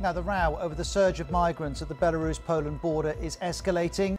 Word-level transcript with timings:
Now, 0.00 0.12
the 0.12 0.22
row 0.22 0.56
over 0.60 0.76
the 0.76 0.84
surge 0.84 1.18
of 1.18 1.32
migrants 1.32 1.82
at 1.82 1.88
the 1.88 1.94
Belarus 1.94 2.38
Poland 2.38 2.80
border 2.80 3.16
is 3.20 3.36
escalating. 3.38 4.16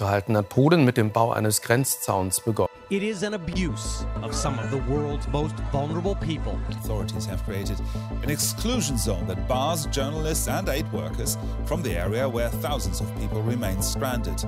Halten 0.00 0.34
hat 0.34 0.48
Polen 0.48 0.84
mit 0.84 0.96
dem 0.96 1.10
Bau 1.10 1.30
eines 1.30 1.60
Grenzzauns 1.60 2.40
begonnen. 2.40 2.70
It 2.90 3.02
is 3.02 3.22
an 3.22 3.34
abuse 3.34 4.04
of 4.22 4.34
some 4.34 4.58
of 4.58 4.70
the 4.70 4.78
world's 4.90 5.26
most 5.28 5.54
vulnerable 5.70 6.14
people. 6.16 6.58
Authorities 6.70 7.26
have 7.26 7.42
created 7.44 7.78
an 8.22 8.30
exclusion 8.30 8.98
zone 8.98 9.26
that 9.26 9.38
bars 9.48 9.86
journalists 9.86 10.48
and 10.48 10.68
aid 10.68 10.90
workers 10.92 11.38
from 11.66 11.82
the 11.82 11.94
area 11.96 12.28
where 12.28 12.50
thousands 12.62 13.00
of 13.00 13.06
people 13.18 13.42
remain 13.42 13.80
stranded. 13.82 14.46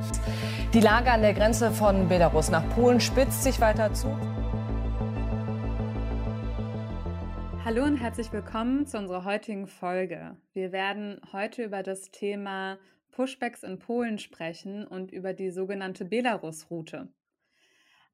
Die 0.72 0.80
Lage 0.80 1.10
an 1.10 1.22
der 1.22 1.34
Grenze 1.34 1.70
von 1.70 2.08
Belarus 2.08 2.50
nach 2.50 2.64
Polen 2.74 3.00
spitzt 3.00 3.42
sich 3.42 3.60
weiter 3.60 3.92
zu. 3.94 4.08
Hallo 7.66 7.82
und 7.82 7.96
herzlich 7.96 8.32
willkommen 8.32 8.86
zu 8.86 8.96
unserer 8.96 9.24
heutigen 9.24 9.66
Folge. 9.66 10.36
Wir 10.52 10.70
werden 10.70 11.20
heute 11.32 11.64
über 11.64 11.82
das 11.82 12.12
Thema 12.12 12.78
Pushbacks 13.10 13.64
in 13.64 13.80
Polen 13.80 14.20
sprechen 14.20 14.86
und 14.86 15.10
über 15.10 15.32
die 15.32 15.50
sogenannte 15.50 16.04
Belarus-Route. 16.04 17.12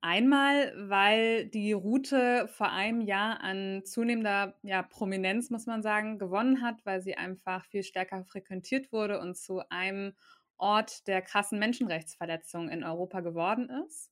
Einmal, 0.00 0.72
weil 0.88 1.44
die 1.44 1.74
Route 1.74 2.48
vor 2.48 2.70
einem 2.70 3.02
Jahr 3.02 3.42
an 3.42 3.82
zunehmender 3.84 4.54
ja, 4.62 4.82
Prominenz, 4.82 5.50
muss 5.50 5.66
man 5.66 5.82
sagen, 5.82 6.18
gewonnen 6.18 6.62
hat, 6.62 6.86
weil 6.86 7.02
sie 7.02 7.18
einfach 7.18 7.66
viel 7.66 7.82
stärker 7.82 8.24
frequentiert 8.24 8.90
wurde 8.90 9.20
und 9.20 9.36
zu 9.36 9.60
einem 9.68 10.14
Ort 10.56 11.06
der 11.06 11.20
krassen 11.20 11.58
Menschenrechtsverletzungen 11.58 12.70
in 12.70 12.84
Europa 12.84 13.20
geworden 13.20 13.68
ist. 13.86 14.11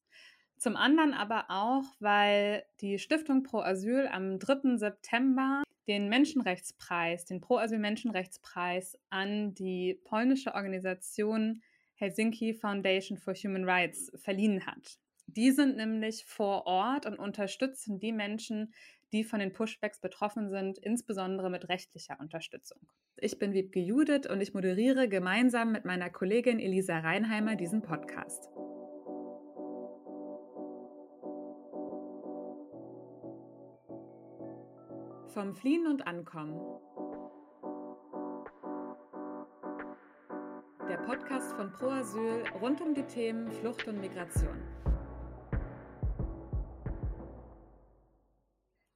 Zum 0.60 0.77
anderen 0.77 1.14
aber 1.14 1.46
auch, 1.48 1.84
weil 2.00 2.64
die 2.82 2.98
Stiftung 2.98 3.42
Pro 3.45 3.60
Asyl 3.60 4.06
am 4.12 4.38
3. 4.38 4.77
September 4.77 5.62
den 5.88 6.10
Menschenrechtspreis, 6.10 7.24
den 7.24 7.40
Pro 7.40 7.57
Asyl 7.57 7.79
Menschenrechtspreis 7.79 8.98
an 9.09 9.54
die 9.54 9.98
polnische 10.04 10.54
Organisation 10.54 11.62
Helsinki 11.95 12.52
Foundation 12.52 13.16
for 13.16 13.32
Human 13.32 13.65
Rights 13.65 14.12
verliehen 14.16 14.66
hat. 14.66 14.98
Die 15.29 15.51
sind 15.51 15.79
nämlich 15.79 16.26
vor 16.26 16.66
Ort 16.66 17.07
und 17.07 17.18
unterstützen 17.18 17.98
die 17.98 18.13
Menschen, 18.13 18.74
die 19.13 19.24
von 19.24 19.40
den 19.40 19.54
Pushbacks 19.54 19.98
betroffen 19.98 20.51
sind, 20.51 20.76
insbesondere 20.76 21.48
mit 21.48 21.70
rechtlicher 21.70 22.20
Unterstützung. 22.20 22.80
Ich 23.16 23.38
bin 23.38 23.54
Wiebke 23.54 23.80
Judith 23.80 24.29
und 24.29 24.42
ich 24.42 24.52
moderiere 24.52 25.09
gemeinsam 25.09 25.73
mit 25.73 25.87
meiner 25.87 26.10
Kollegin 26.10 26.60
Elisa 26.60 26.98
Reinheimer 26.98 27.57
diesen 27.57 27.80
Podcast. 27.80 28.51
Vom 35.34 35.54
Fliehen 35.54 35.86
und 35.86 36.09
Ankommen. 36.09 36.60
Der 40.88 40.96
Podcast 40.96 41.52
von 41.52 41.70
Pro 41.70 41.86
Asyl 41.86 42.42
rund 42.60 42.80
um 42.80 42.95
die 42.95 43.04
Themen 43.04 43.48
Flucht 43.52 43.86
und 43.86 44.01
Migration. 44.01 44.60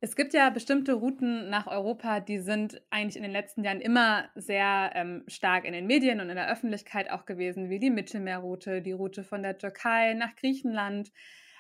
Es 0.01 0.17
gibt 0.17 0.35
ja 0.35 0.51
bestimmte 0.51 0.95
Routen 0.95 1.51
nach 1.51 1.69
Europa, 1.69 2.19
die 2.19 2.41
sind 2.41 2.83
eigentlich 2.91 3.17
in 3.17 3.23
den 3.23 3.31
letzten 3.31 3.63
Jahren 3.63 3.81
immer 3.81 4.29
sehr 4.35 4.91
ähm, 4.95 5.23
stark 5.29 5.65
in 5.65 5.73
den 5.73 5.87
Medien 5.87 6.21
und 6.21 6.31
in 6.31 6.37
der 6.37 6.51
Öffentlichkeit 6.51 7.11
auch 7.11 7.27
gewesen, 7.27 7.71
wie 7.71 7.79
die 7.79 7.91
Mittelmeerroute, 7.91 8.83
die 8.83 8.93
Route 8.93 9.23
von 9.23 9.45
der 9.45 9.57
Türkei 9.57 10.15
nach 10.15 10.35
Griechenland. 10.35 11.13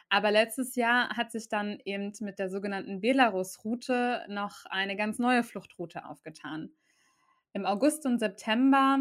Aber 0.08 0.30
letztes 0.30 0.76
Jahr 0.76 1.10
hat 1.16 1.32
sich 1.32 1.48
dann 1.48 1.78
eben 1.84 2.12
mit 2.20 2.38
der 2.38 2.48
sogenannten 2.48 3.00
Belarus-Route 3.00 4.26
noch 4.28 4.64
eine 4.66 4.96
ganz 4.96 5.18
neue 5.18 5.42
Fluchtroute 5.42 6.04
aufgetan. 6.04 6.70
Im 7.52 7.66
August 7.66 8.06
und 8.06 8.18
September 8.18 8.98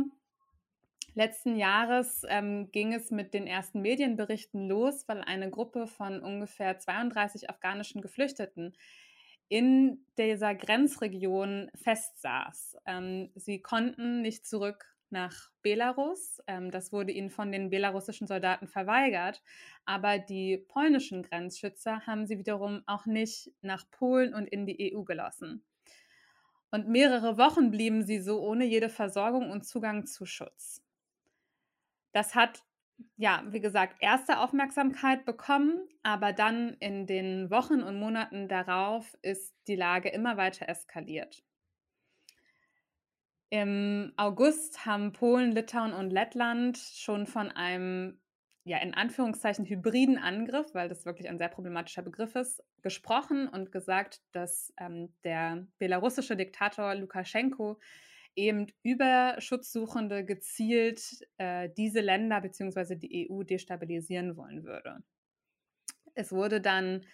letzten 1.16 1.56
Jahres 1.56 2.24
ähm, 2.28 2.72
ging 2.72 2.94
es 2.94 3.12
mit 3.12 3.34
den 3.34 3.48
ersten 3.48 3.82
Medienberichten 3.82 4.68
los, 4.68 5.08
weil 5.08 5.22
eine 5.22 5.50
Gruppe 5.50 5.88
von 5.88 6.22
ungefähr 6.22 6.80
32 6.80 7.50
afghanischen 7.50 8.02
Geflüchteten 8.02 8.76
in 9.50 10.06
dieser 10.18 10.56
Grenzregion 10.56 11.70
festsaß. 11.76 12.78
Ähm, 12.86 13.32
sie 13.36 13.62
konnten 13.62 14.22
nicht 14.22 14.48
zurück 14.48 14.93
nach 15.14 15.50
Belarus. 15.62 16.42
Ähm, 16.48 16.72
das 16.72 16.92
wurde 16.92 17.14
ihnen 17.14 17.30
von 17.30 17.54
den 17.54 17.70
belarussischen 17.70 18.28
Soldaten 18.28 18.68
verweigert. 18.68 19.42
Aber 19.86 20.20
die 20.20 20.58
polnischen 20.58 21.24
Grenzschützer 21.24 22.06
haben 22.06 22.26
sie 22.26 22.38
wiederum 22.38 22.84
auch 22.86 23.06
nicht 23.06 23.54
nach 23.62 23.90
Polen 23.90 24.34
und 24.34 24.48
in 24.48 24.66
die 24.66 24.94
EU 24.94 25.04
gelassen. 25.04 25.64
Und 26.72 26.90
mehrere 26.90 27.38
Wochen 27.38 27.72
blieben 27.72 28.04
sie 28.04 28.20
so 28.20 28.42
ohne 28.42 28.66
jede 28.66 28.90
Versorgung 28.90 29.52
und 29.52 29.64
Zugang 29.64 30.06
zu 30.06 30.26
Schutz. 30.26 30.84
Das 32.14 32.36
hat, 32.36 32.64
ja, 33.16 33.44
wie 33.48 33.60
gesagt, 33.60 33.98
erste 34.02 34.40
Aufmerksamkeit 34.40 35.24
bekommen, 35.24 35.88
aber 36.02 36.34
dann 36.34 36.74
in 36.80 37.06
den 37.06 37.52
Wochen 37.52 37.84
und 37.84 38.00
Monaten 38.00 38.48
darauf 38.48 39.16
ist 39.22 39.56
die 39.68 39.76
Lage 39.76 40.10
immer 40.10 40.36
weiter 40.36 40.68
eskaliert. 40.68 41.44
Im 43.50 44.14
August 44.18 44.86
haben 44.86 45.14
Polen, 45.14 45.52
Litauen 45.52 45.94
und 45.94 46.10
Lettland 46.10 46.78
schon 46.78 47.28
von 47.28 47.52
einem, 47.52 48.20
ja, 48.64 48.80
in 48.80 48.94
Anführungszeichen 48.94 49.66
hybriden 49.66 50.18
Angriff, 50.18 50.74
weil 50.74 50.90
das 50.90 51.06
wirklich 51.06 51.30
ein 51.30 51.38
sehr 51.38 51.50
problematischer 51.50 52.02
Begriff 52.02 52.36
ist, 52.36 52.64
gesprochen 52.82 53.48
und 53.48 53.72
gesagt, 53.72 54.22
dass 54.32 54.74
ähm, 54.80 55.14
der 55.24 55.68
belarussische 55.78 56.36
Diktator 56.36 56.96
Lukaschenko 56.96 57.80
eben 58.36 58.68
über 58.82 59.36
Schutzsuchende 59.40 60.26
gezielt 60.26 61.20
äh, 61.38 61.70
diese 61.78 62.02
Länder 62.02 62.42
bzw. 62.42 62.96
die 62.96 63.30
EU 63.30 63.44
destabilisieren 63.44 64.36
wollen 64.38 64.64
würde. 64.64 65.04
Es 66.16 66.32
wurde 66.32 66.62
dann 66.62 67.06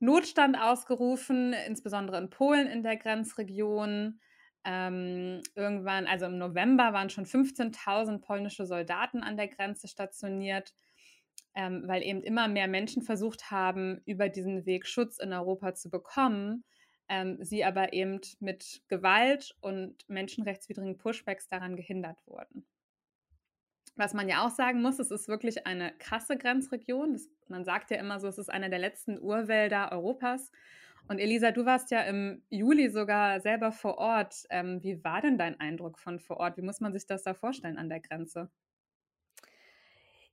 Notstand 0.00 0.58
ausgerufen, 0.58 1.52
insbesondere 1.66 2.18
in 2.18 2.30
Polen 2.30 2.66
in 2.66 2.82
der 2.82 2.96
Grenzregion. 2.96 4.20
Ähm, 4.64 5.42
irgendwann, 5.54 6.06
also 6.06 6.26
im 6.26 6.38
November, 6.38 6.92
waren 6.92 7.10
schon 7.10 7.26
15.000 7.26 8.20
polnische 8.20 8.66
Soldaten 8.66 9.22
an 9.22 9.36
der 9.36 9.48
Grenze 9.48 9.88
stationiert, 9.88 10.74
ähm, 11.54 11.84
weil 11.86 12.02
eben 12.02 12.22
immer 12.22 12.48
mehr 12.48 12.68
Menschen 12.68 13.02
versucht 13.02 13.50
haben, 13.50 14.00
über 14.06 14.28
diesen 14.28 14.66
Weg 14.66 14.86
Schutz 14.86 15.18
in 15.18 15.32
Europa 15.32 15.74
zu 15.74 15.90
bekommen, 15.90 16.64
ähm, 17.08 17.38
sie 17.42 17.64
aber 17.64 17.92
eben 17.92 18.20
mit 18.40 18.82
Gewalt 18.88 19.54
und 19.60 20.08
menschenrechtswidrigen 20.08 20.96
Pushbacks 20.96 21.48
daran 21.48 21.76
gehindert 21.76 22.26
wurden. 22.26 22.66
Was 23.96 24.14
man 24.14 24.28
ja 24.28 24.44
auch 24.44 24.50
sagen 24.50 24.82
muss, 24.82 24.98
es 24.98 25.10
ist 25.10 25.28
wirklich 25.28 25.66
eine 25.66 25.92
krasse 25.98 26.36
Grenzregion. 26.36 27.12
Das, 27.12 27.28
man 27.48 27.64
sagt 27.64 27.90
ja 27.90 27.98
immer 27.98 28.18
so, 28.18 28.26
es 28.26 28.38
ist 28.38 28.48
einer 28.50 28.68
der 28.68 28.80
letzten 28.80 29.20
Urwälder 29.20 29.92
Europas. 29.92 30.50
Und 31.06 31.18
Elisa, 31.18 31.50
du 31.50 31.66
warst 31.66 31.90
ja 31.90 32.02
im 32.02 32.42
Juli 32.48 32.88
sogar 32.90 33.40
selber 33.40 33.72
vor 33.72 33.98
Ort. 33.98 34.44
Ähm, 34.48 34.82
wie 34.82 35.04
war 35.04 35.20
denn 35.20 35.36
dein 35.36 35.60
Eindruck 35.60 35.98
von 35.98 36.18
vor 36.18 36.38
Ort? 36.38 36.56
Wie 36.56 36.62
muss 36.62 36.80
man 36.80 36.92
sich 36.92 37.06
das 37.06 37.22
da 37.22 37.34
vorstellen 37.34 37.76
an 37.76 37.90
der 37.90 38.00
Grenze? 38.00 38.50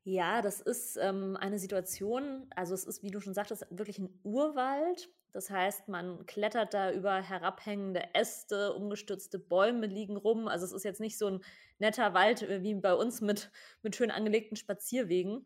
Ja, 0.03 0.41
das 0.41 0.61
ist 0.61 0.97
ähm, 0.97 1.37
eine 1.39 1.59
Situation, 1.59 2.47
also 2.55 2.73
es 2.73 2.85
ist, 2.85 3.03
wie 3.03 3.11
du 3.11 3.19
schon 3.19 3.35
sagtest, 3.35 3.67
wirklich 3.69 3.99
ein 3.99 4.09
Urwald. 4.23 5.09
Das 5.31 5.49
heißt, 5.51 5.89
man 5.89 6.25
klettert 6.25 6.73
da 6.73 6.91
über 6.91 7.21
herabhängende 7.21 8.13
Äste, 8.13 8.73
umgestürzte 8.73 9.37
Bäume 9.37 9.85
liegen 9.85 10.17
rum. 10.17 10.47
Also 10.47 10.65
es 10.65 10.71
ist 10.71 10.83
jetzt 10.83 10.99
nicht 10.99 11.17
so 11.17 11.27
ein 11.27 11.41
netter 11.79 12.13
Wald 12.13 12.41
äh, 12.41 12.63
wie 12.63 12.73
bei 12.75 12.93
uns 12.93 13.21
mit, 13.21 13.51
mit 13.83 13.95
schön 13.95 14.09
angelegten 14.09 14.55
Spazierwegen. 14.55 15.45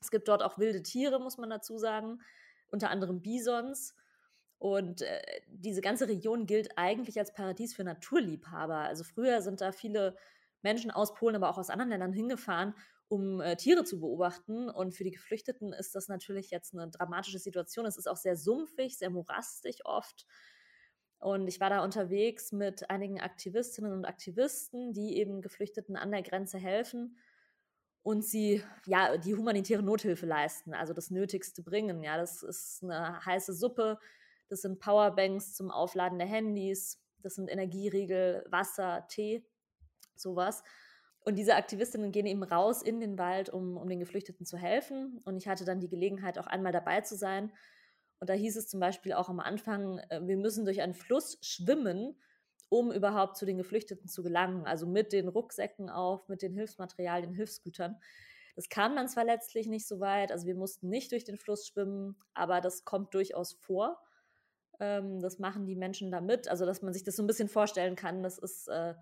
Es 0.00 0.10
gibt 0.10 0.28
dort 0.28 0.42
auch 0.42 0.58
wilde 0.58 0.82
Tiere, 0.82 1.18
muss 1.18 1.36
man 1.36 1.50
dazu 1.50 1.76
sagen, 1.76 2.20
unter 2.70 2.90
anderem 2.90 3.20
Bisons. 3.20 3.96
Und 4.60 5.00
äh, 5.00 5.22
diese 5.48 5.80
ganze 5.80 6.06
Region 6.06 6.44
gilt 6.44 6.76
eigentlich 6.76 7.18
als 7.18 7.32
Paradies 7.32 7.74
für 7.74 7.82
Naturliebhaber. 7.82 8.76
Also 8.76 9.04
früher 9.04 9.40
sind 9.40 9.62
da 9.62 9.72
viele 9.72 10.14
Menschen 10.60 10.90
aus 10.90 11.14
Polen, 11.14 11.34
aber 11.34 11.48
auch 11.48 11.56
aus 11.56 11.70
anderen 11.70 11.88
Ländern 11.88 12.12
hingefahren, 12.12 12.74
um 13.08 13.40
äh, 13.40 13.56
Tiere 13.56 13.84
zu 13.84 14.00
beobachten. 14.00 14.68
Und 14.68 14.94
für 14.94 15.02
die 15.02 15.12
Geflüchteten 15.12 15.72
ist 15.72 15.94
das 15.94 16.08
natürlich 16.08 16.50
jetzt 16.50 16.74
eine 16.74 16.90
dramatische 16.90 17.38
Situation. 17.38 17.86
Es 17.86 17.96
ist 17.96 18.06
auch 18.06 18.18
sehr 18.18 18.36
sumpfig, 18.36 18.98
sehr 18.98 19.08
morastig 19.08 19.86
oft. 19.86 20.26
Und 21.20 21.48
ich 21.48 21.58
war 21.58 21.70
da 21.70 21.82
unterwegs 21.82 22.52
mit 22.52 22.90
einigen 22.90 23.18
Aktivistinnen 23.18 23.94
und 23.94 24.04
Aktivisten, 24.04 24.92
die 24.92 25.16
eben 25.16 25.40
Geflüchteten 25.40 25.96
an 25.96 26.10
der 26.10 26.22
Grenze 26.22 26.58
helfen 26.58 27.16
und 28.02 28.26
sie 28.26 28.62
ja 28.84 29.16
die 29.16 29.34
humanitäre 29.34 29.82
Nothilfe 29.82 30.26
leisten, 30.26 30.74
also 30.74 30.92
das 30.92 31.10
Nötigste 31.10 31.62
bringen. 31.62 32.02
Ja, 32.02 32.18
das 32.18 32.42
ist 32.42 32.82
eine 32.82 33.24
heiße 33.24 33.54
Suppe, 33.54 33.98
das 34.50 34.62
sind 34.62 34.80
Powerbanks 34.80 35.54
zum 35.54 35.70
Aufladen 35.70 36.18
der 36.18 36.28
Handys. 36.28 37.00
Das 37.22 37.36
sind 37.36 37.48
Energieriegel, 37.48 38.44
Wasser, 38.50 39.06
Tee, 39.08 39.46
sowas. 40.16 40.62
Und 41.20 41.36
diese 41.36 41.54
Aktivistinnen 41.54 42.12
gehen 42.12 42.26
eben 42.26 42.42
raus 42.42 42.82
in 42.82 42.98
den 42.98 43.18
Wald, 43.18 43.50
um, 43.50 43.76
um 43.76 43.88
den 43.88 44.00
Geflüchteten 44.00 44.46
zu 44.46 44.56
helfen. 44.56 45.20
Und 45.24 45.36
ich 45.36 45.48
hatte 45.48 45.64
dann 45.64 45.80
die 45.80 45.88
Gelegenheit, 45.88 46.38
auch 46.38 46.46
einmal 46.46 46.72
dabei 46.72 47.02
zu 47.02 47.14
sein. 47.16 47.52
Und 48.18 48.28
da 48.28 48.34
hieß 48.34 48.56
es 48.56 48.68
zum 48.68 48.80
Beispiel 48.80 49.12
auch 49.12 49.28
am 49.28 49.40
Anfang, 49.40 49.98
äh, 50.10 50.20
wir 50.22 50.36
müssen 50.36 50.64
durch 50.64 50.80
einen 50.80 50.94
Fluss 50.94 51.38
schwimmen, 51.42 52.18
um 52.68 52.90
überhaupt 52.90 53.36
zu 53.36 53.46
den 53.46 53.58
Geflüchteten 53.58 54.08
zu 54.08 54.22
gelangen. 54.22 54.66
Also 54.66 54.86
mit 54.86 55.12
den 55.12 55.28
Rucksäcken 55.28 55.90
auf, 55.90 56.28
mit 56.28 56.42
den 56.42 56.54
Hilfsmaterialien, 56.54 57.34
Hilfsgütern. 57.34 58.00
Das 58.56 58.68
kann 58.68 58.94
man 58.94 59.08
zwar 59.08 59.24
letztlich 59.24 59.68
nicht 59.68 59.86
so 59.86 60.00
weit, 60.00 60.32
also 60.32 60.46
wir 60.46 60.56
mussten 60.56 60.88
nicht 60.88 61.12
durch 61.12 61.24
den 61.24 61.36
Fluss 61.36 61.68
schwimmen, 61.68 62.16
aber 62.34 62.60
das 62.60 62.84
kommt 62.84 63.14
durchaus 63.14 63.52
vor. 63.52 64.00
Ähm, 64.80 65.20
das 65.20 65.38
machen 65.38 65.66
die 65.66 65.76
Menschen 65.76 66.10
da 66.10 66.20
mit, 66.20 66.48
also 66.48 66.66
dass 66.66 66.82
man 66.82 66.92
sich 66.92 67.04
das 67.04 67.16
so 67.16 67.22
ein 67.22 67.26
bisschen 67.26 67.48
vorstellen 67.48 67.96
kann, 67.96 68.22
das 68.22 68.38
ist 68.38 68.66
äh, 68.68 68.94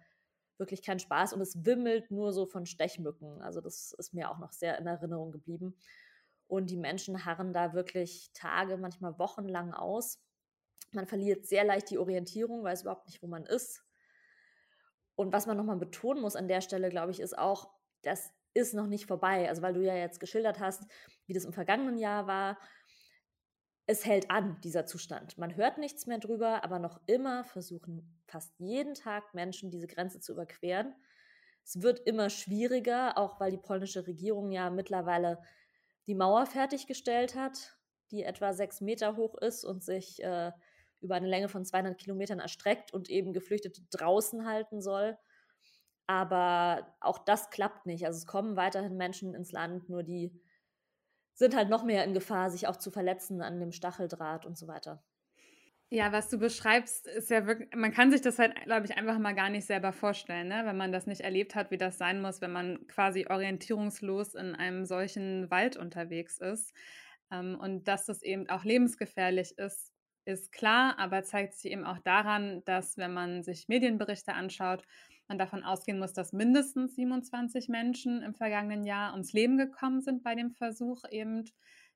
wirklich 0.58 0.82
kein 0.82 0.98
Spaß 0.98 1.32
und 1.32 1.40
es 1.40 1.64
wimmelt 1.64 2.10
nur 2.10 2.32
so 2.32 2.46
von 2.46 2.66
Stechmücken. 2.66 3.40
Also 3.40 3.60
das 3.60 3.94
ist 3.96 4.12
mir 4.12 4.30
auch 4.30 4.38
noch 4.38 4.52
sehr 4.52 4.76
in 4.78 4.86
Erinnerung 4.86 5.30
geblieben. 5.30 5.76
Und 6.48 6.70
die 6.70 6.76
Menschen 6.76 7.24
harren 7.24 7.52
da 7.52 7.74
wirklich 7.74 8.30
Tage, 8.32 8.76
manchmal 8.76 9.18
Wochen 9.18 9.46
lang 9.46 9.72
aus. 9.72 10.20
Man 10.92 11.06
verliert 11.06 11.46
sehr 11.46 11.64
leicht 11.64 11.90
die 11.90 11.98
Orientierung, 11.98 12.64
weiß 12.64 12.82
überhaupt 12.82 13.06
nicht, 13.06 13.22
wo 13.22 13.26
man 13.26 13.44
ist. 13.44 13.84
Und 15.14 15.32
was 15.32 15.46
man 15.46 15.56
nochmal 15.56 15.76
betonen 15.76 16.22
muss 16.22 16.36
an 16.36 16.48
der 16.48 16.60
Stelle, 16.60 16.88
glaube 16.88 17.12
ich, 17.12 17.20
ist 17.20 17.36
auch, 17.36 17.70
das 18.02 18.30
ist 18.54 18.74
noch 18.74 18.86
nicht 18.86 19.06
vorbei. 19.06 19.48
Also 19.48 19.62
weil 19.62 19.74
du 19.74 19.84
ja 19.84 19.94
jetzt 19.94 20.20
geschildert 20.20 20.58
hast, 20.58 20.84
wie 21.26 21.34
das 21.34 21.44
im 21.44 21.52
vergangenen 21.52 21.98
Jahr 21.98 22.26
war. 22.26 22.58
Es 23.90 24.04
hält 24.04 24.30
an, 24.30 24.60
dieser 24.62 24.84
Zustand. 24.84 25.38
Man 25.38 25.56
hört 25.56 25.78
nichts 25.78 26.06
mehr 26.06 26.18
drüber, 26.18 26.62
aber 26.62 26.78
noch 26.78 27.00
immer 27.06 27.42
versuchen 27.44 28.20
fast 28.26 28.52
jeden 28.58 28.92
Tag 28.92 29.32
Menschen 29.32 29.70
diese 29.70 29.86
Grenze 29.86 30.20
zu 30.20 30.32
überqueren. 30.32 30.94
Es 31.64 31.80
wird 31.80 32.00
immer 32.00 32.28
schwieriger, 32.28 33.16
auch 33.16 33.40
weil 33.40 33.50
die 33.50 33.56
polnische 33.56 34.06
Regierung 34.06 34.52
ja 34.52 34.68
mittlerweile 34.68 35.38
die 36.06 36.14
Mauer 36.14 36.44
fertiggestellt 36.44 37.34
hat, 37.34 37.78
die 38.10 38.24
etwa 38.24 38.52
sechs 38.52 38.82
Meter 38.82 39.16
hoch 39.16 39.34
ist 39.38 39.64
und 39.64 39.82
sich 39.82 40.22
äh, 40.22 40.52
über 41.00 41.14
eine 41.14 41.28
Länge 41.28 41.48
von 41.48 41.64
200 41.64 41.96
Kilometern 41.96 42.40
erstreckt 42.40 42.92
und 42.92 43.08
eben 43.08 43.32
Geflüchtete 43.32 43.80
draußen 43.88 44.46
halten 44.46 44.82
soll. 44.82 45.16
Aber 46.06 46.94
auch 47.00 47.16
das 47.16 47.48
klappt 47.48 47.86
nicht. 47.86 48.04
Also 48.04 48.18
es 48.18 48.26
kommen 48.26 48.56
weiterhin 48.56 48.98
Menschen 48.98 49.32
ins 49.32 49.52
Land, 49.52 49.88
nur 49.88 50.02
die 50.02 50.38
sind 51.38 51.54
halt 51.56 51.68
noch 51.70 51.84
mehr 51.84 52.04
in 52.04 52.14
Gefahr, 52.14 52.50
sich 52.50 52.66
auch 52.66 52.76
zu 52.76 52.90
verletzen 52.90 53.42
an 53.42 53.60
dem 53.60 53.72
Stacheldraht 53.72 54.44
und 54.44 54.58
so 54.58 54.66
weiter. 54.66 55.04
Ja, 55.90 56.12
was 56.12 56.28
du 56.28 56.36
beschreibst, 56.38 57.06
ist 57.06 57.30
ja 57.30 57.46
wirklich, 57.46 57.70
man 57.74 57.92
kann 57.92 58.10
sich 58.10 58.20
das 58.20 58.38
halt, 58.38 58.54
glaube 58.64 58.84
ich, 58.84 58.96
einfach 58.98 59.18
mal 59.18 59.34
gar 59.34 59.48
nicht 59.48 59.64
selber 59.64 59.92
vorstellen, 59.94 60.48
ne? 60.48 60.62
wenn 60.66 60.76
man 60.76 60.92
das 60.92 61.06
nicht 61.06 61.22
erlebt 61.22 61.54
hat, 61.54 61.70
wie 61.70 61.78
das 61.78 61.96
sein 61.96 62.20
muss, 62.20 62.42
wenn 62.42 62.52
man 62.52 62.86
quasi 62.88 63.26
orientierungslos 63.30 64.34
in 64.34 64.54
einem 64.54 64.84
solchen 64.84 65.50
Wald 65.50 65.78
unterwegs 65.78 66.38
ist. 66.38 66.74
Ähm, 67.32 67.56
und 67.58 67.88
dass 67.88 68.04
das 68.04 68.22
eben 68.22 68.50
auch 68.50 68.64
lebensgefährlich 68.64 69.56
ist, 69.56 69.94
ist 70.26 70.52
klar, 70.52 70.98
aber 70.98 71.22
zeigt 71.22 71.54
sich 71.54 71.72
eben 71.72 71.84
auch 71.86 71.98
daran, 72.00 72.62
dass 72.66 72.98
wenn 72.98 73.14
man 73.14 73.42
sich 73.42 73.68
Medienberichte 73.68 74.34
anschaut, 74.34 74.84
man 75.28 75.38
davon 75.38 75.62
ausgehen 75.62 75.98
muss, 75.98 76.12
dass 76.12 76.32
mindestens 76.32 76.94
27 76.94 77.68
Menschen 77.68 78.22
im 78.22 78.34
vergangenen 78.34 78.84
Jahr 78.84 79.12
ums 79.12 79.32
Leben 79.32 79.58
gekommen 79.58 80.00
sind 80.00 80.22
bei 80.22 80.34
dem 80.34 80.50
Versuch, 80.50 81.04
eben 81.10 81.44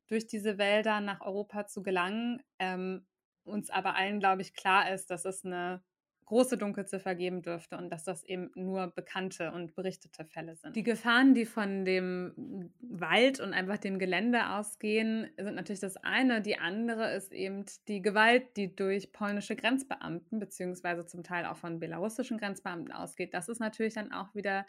durch 0.08 0.26
diese 0.26 0.58
Wälder 0.58 1.00
nach 1.00 1.20
Europa 1.20 1.67
zu 1.67 1.82
gelangen. 1.82 2.43
Ähm, 2.58 3.06
uns 3.44 3.70
aber 3.70 3.96
allen, 3.96 4.20
glaube 4.20 4.43
ich, 4.43 4.55
klar 4.55 4.93
ist, 4.93 5.11
dass 5.11 5.25
es 5.25 5.44
eine 5.44 5.82
große 6.27 6.57
Dunkelziffer 6.57 7.15
geben 7.15 7.43
dürfte 7.43 7.77
und 7.77 7.91
dass 7.91 8.05
das 8.05 8.25
eben 8.25 8.51
nur 8.55 8.89
bekannte 8.89 9.53
und 9.53 9.75
berichtete 9.75 10.25
Fälle 10.25 10.57
sind. 10.57 10.77
Die 10.77 10.83
Gefahren, 10.83 11.35
die 11.35 11.47
von 11.47 11.85
dem 11.85 12.71
Wald 12.81 13.41
und 13.41 13.53
einfach 13.53 13.79
dem 13.79 13.99
Gelände 13.99 14.51
ausgehen, 14.51 15.31
sind 15.37 15.55
natürlich 15.55 15.81
das 15.81 15.97
eine. 15.97 16.41
Die 16.41 16.59
andere 16.59 17.15
ist 17.15 17.33
eben 17.33 17.65
die 17.89 18.03
Gewalt, 18.03 18.57
die 18.57 18.75
durch 18.75 19.13
polnische 19.13 19.57
Grenzbeamten 19.57 20.39
beziehungsweise 20.39 21.07
zum 21.07 21.23
Teil 21.23 21.47
auch 21.47 21.57
von 21.57 21.79
belarussischen 21.79 22.39
Grenzbeamten 22.39 22.93
ausgeht. 22.93 23.35
Das 23.35 23.49
ist 23.49 23.61
natürlich 23.61 23.95
dann 23.95 24.13
auch 24.13 24.35
wieder 24.35 24.67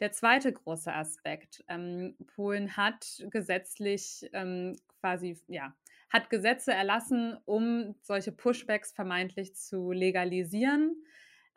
der 0.00 0.12
zweite 0.12 0.52
große 0.52 0.92
Aspekt. 0.92 1.64
Ähm, 1.68 2.16
Polen 2.34 2.76
hat 2.76 3.24
gesetzlich 3.30 4.28
ähm, 4.32 4.76
quasi 5.00 5.40
ja 5.46 5.74
hat 6.12 6.28
Gesetze 6.28 6.72
erlassen, 6.72 7.38
um 7.46 7.94
solche 8.02 8.32
Pushbacks 8.32 8.92
vermeintlich 8.92 9.56
zu 9.56 9.92
legalisieren. 9.92 11.04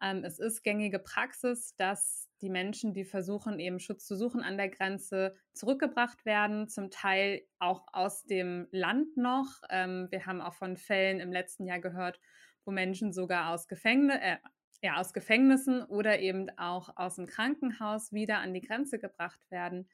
Ähm, 0.01 0.23
es 0.23 0.39
ist 0.39 0.63
gängige 0.63 0.99
Praxis, 0.99 1.75
dass 1.75 2.29
die 2.41 2.49
Menschen, 2.49 2.93
die 2.93 3.05
versuchen, 3.05 3.59
eben 3.59 3.79
Schutz 3.79 4.05
zu 4.05 4.15
suchen 4.15 4.41
an 4.41 4.57
der 4.57 4.69
Grenze, 4.69 5.35
zurückgebracht 5.53 6.25
werden, 6.25 6.67
zum 6.69 6.89
Teil 6.89 7.41
auch 7.59 7.85
aus 7.91 8.23
dem 8.25 8.67
Land 8.71 9.17
noch. 9.17 9.61
Ähm, 9.69 10.07
wir 10.09 10.25
haben 10.25 10.41
auch 10.41 10.53
von 10.53 10.77
Fällen 10.77 11.19
im 11.19 11.31
letzten 11.31 11.65
Jahr 11.65 11.79
gehört, 11.79 12.19
wo 12.65 12.71
Menschen 12.71 13.13
sogar 13.13 13.51
aus, 13.51 13.67
Gefängn 13.67 14.09
äh, 14.09 14.37
ja, 14.81 14.97
aus 14.97 15.13
Gefängnissen 15.13 15.83
oder 15.83 16.19
eben 16.19 16.49
auch 16.57 16.89
aus 16.95 17.15
dem 17.15 17.25
Krankenhaus 17.25 18.13
wieder 18.13 18.39
an 18.39 18.53
die 18.53 18.61
Grenze 18.61 18.99
gebracht 18.99 19.39
werden. 19.49 19.89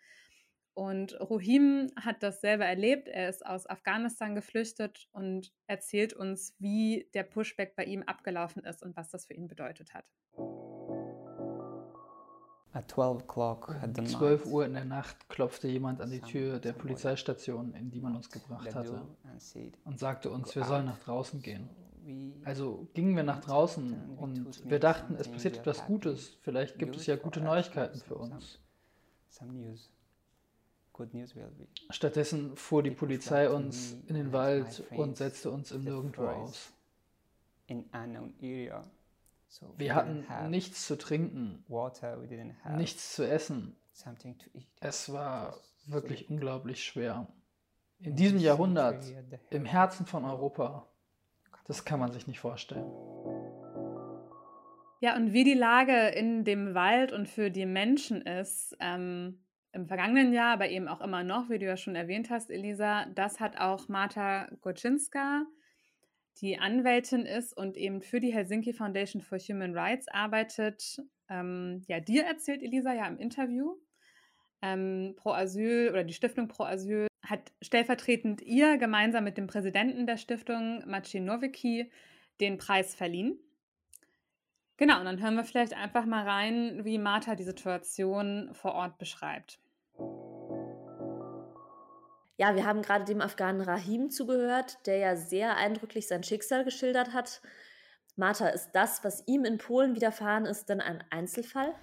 Und 0.73 1.19
Rohim 1.19 1.91
hat 1.97 2.23
das 2.23 2.41
selber 2.41 2.65
erlebt. 2.65 3.09
Er 3.09 3.29
ist 3.29 3.45
aus 3.45 3.67
Afghanistan 3.67 4.35
geflüchtet 4.35 5.09
und 5.11 5.51
erzählt 5.67 6.13
uns, 6.13 6.55
wie 6.59 7.09
der 7.13 7.23
Pushback 7.23 7.75
bei 7.75 7.83
ihm 7.83 8.03
abgelaufen 8.03 8.63
ist 8.63 8.81
und 8.81 8.95
was 8.95 9.09
das 9.09 9.25
für 9.25 9.33
ihn 9.33 9.47
bedeutet 9.47 9.93
hat. 9.93 10.05
Um 12.73 14.05
12 14.05 14.45
Uhr 14.45 14.65
in 14.65 14.73
der 14.73 14.85
Nacht 14.85 15.27
klopfte 15.27 15.67
jemand 15.67 15.99
an 15.99 16.09
die 16.09 16.21
Tür 16.21 16.59
der 16.59 16.71
Polizeistation, 16.71 17.73
in 17.73 17.91
die 17.91 17.99
man 17.99 18.15
uns 18.15 18.29
gebracht 18.29 18.73
hatte, 18.73 19.01
und 19.83 19.99
sagte 19.99 20.29
uns, 20.29 20.55
wir 20.55 20.63
sollen 20.63 20.85
nach 20.85 20.99
draußen 20.99 21.41
gehen. 21.41 21.69
Also 22.45 22.87
gingen 22.93 23.15
wir 23.15 23.23
nach 23.23 23.41
draußen 23.41 24.17
und 24.17 24.69
wir 24.69 24.79
dachten, 24.79 25.15
es 25.15 25.27
passiert 25.27 25.57
etwas 25.57 25.85
Gutes, 25.85 26.37
vielleicht 26.41 26.79
gibt 26.79 26.95
es 26.95 27.05
ja 27.05 27.17
gute 27.17 27.41
Neuigkeiten 27.41 27.99
für 27.99 28.15
uns. 28.15 28.59
Stattdessen 31.89 32.55
fuhr 32.55 32.83
die 32.83 32.91
Polizei 32.91 33.49
uns 33.49 33.97
in 34.07 34.15
den 34.15 34.33
Wald 34.33 34.83
und 34.91 35.17
setzte 35.17 35.51
uns 35.51 35.71
im 35.71 35.83
Nirgendwo 35.83 36.23
aus. 36.23 36.71
Wir 39.77 39.95
hatten 39.95 40.25
nichts 40.49 40.87
zu 40.87 40.97
trinken, 40.97 41.63
nichts 42.77 43.15
zu 43.15 43.27
essen. 43.27 43.75
Es 44.79 45.11
war 45.11 45.57
wirklich 45.85 46.29
unglaublich 46.29 46.83
schwer. 46.83 47.27
In 47.99 48.15
diesem 48.15 48.39
Jahrhundert, 48.39 49.05
im 49.51 49.65
Herzen 49.65 50.05
von 50.05 50.25
Europa, 50.25 50.87
das 51.67 51.85
kann 51.85 51.99
man 51.99 52.11
sich 52.11 52.27
nicht 52.27 52.39
vorstellen. 52.39 52.91
Ja, 55.01 55.15
und 55.15 55.33
wie 55.33 55.43
die 55.43 55.55
Lage 55.55 56.09
in 56.09 56.43
dem 56.43 56.75
Wald 56.75 57.11
und 57.11 57.27
für 57.27 57.49
die 57.49 57.65
Menschen 57.65 58.21
ist, 58.21 58.77
ähm, 58.79 59.39
im 59.73 59.87
vergangenen 59.87 60.33
Jahr, 60.33 60.53
aber 60.53 60.69
eben 60.69 60.87
auch 60.87 61.01
immer 61.01 61.23
noch, 61.23 61.49
wie 61.49 61.59
du 61.59 61.65
ja 61.65 61.77
schon 61.77 61.95
erwähnt 61.95 62.29
hast, 62.29 62.49
Elisa, 62.49 63.05
das 63.15 63.39
hat 63.39 63.57
auch 63.57 63.87
Marta 63.87 64.49
Goczynska, 64.61 65.45
die 66.41 66.57
Anwältin 66.57 67.25
ist 67.25 67.55
und 67.55 67.77
eben 67.77 68.01
für 68.01 68.19
die 68.19 68.33
Helsinki 68.33 68.73
Foundation 68.73 69.21
for 69.21 69.37
Human 69.37 69.77
Rights 69.77 70.07
arbeitet, 70.07 71.01
ähm, 71.29 71.83
ja, 71.87 71.99
dir 71.99 72.23
erzählt, 72.23 72.61
Elisa, 72.61 72.93
ja 72.93 73.07
im 73.07 73.17
Interview. 73.17 73.75
Ähm, 74.61 75.13
Pro 75.15 75.31
Asyl 75.31 75.89
oder 75.89 76.03
die 76.03 76.13
Stiftung 76.13 76.47
Pro 76.47 76.63
Asyl 76.63 77.07
hat 77.23 77.51
stellvertretend 77.61 78.41
ihr 78.41 78.77
gemeinsam 78.77 79.23
mit 79.23 79.37
dem 79.37 79.47
Präsidenten 79.47 80.05
der 80.05 80.17
Stiftung, 80.17 80.83
Maciej 80.85 81.21
Nowicki, 81.21 81.91
den 82.39 82.57
Preis 82.57 82.93
verliehen. 82.93 83.39
Genau, 84.81 84.97
und 84.97 85.05
dann 85.05 85.21
hören 85.21 85.35
wir 85.35 85.43
vielleicht 85.43 85.75
einfach 85.75 86.07
mal 86.07 86.27
rein, 86.27 86.83
wie 86.83 86.97
Martha 86.97 87.35
die 87.35 87.43
Situation 87.43 88.49
vor 88.53 88.73
Ort 88.73 88.97
beschreibt. 88.97 89.59
Ja, 92.37 92.55
wir 92.55 92.65
haben 92.65 92.81
gerade 92.81 93.05
dem 93.05 93.21
Afghanen 93.21 93.61
Rahim 93.61 94.09
zugehört, 94.09 94.79
der 94.87 94.97
ja 94.97 95.15
sehr 95.15 95.55
eindrücklich 95.55 96.07
sein 96.07 96.23
Schicksal 96.23 96.63
geschildert 96.63 97.13
hat. 97.13 97.43
Martha, 98.15 98.47
ist 98.47 98.71
das, 98.71 99.03
was 99.03 99.23
ihm 99.27 99.45
in 99.45 99.59
Polen 99.59 99.93
widerfahren 99.93 100.47
ist, 100.47 100.67
denn 100.67 100.81
ein 100.81 101.03
Einzelfall? 101.11 101.75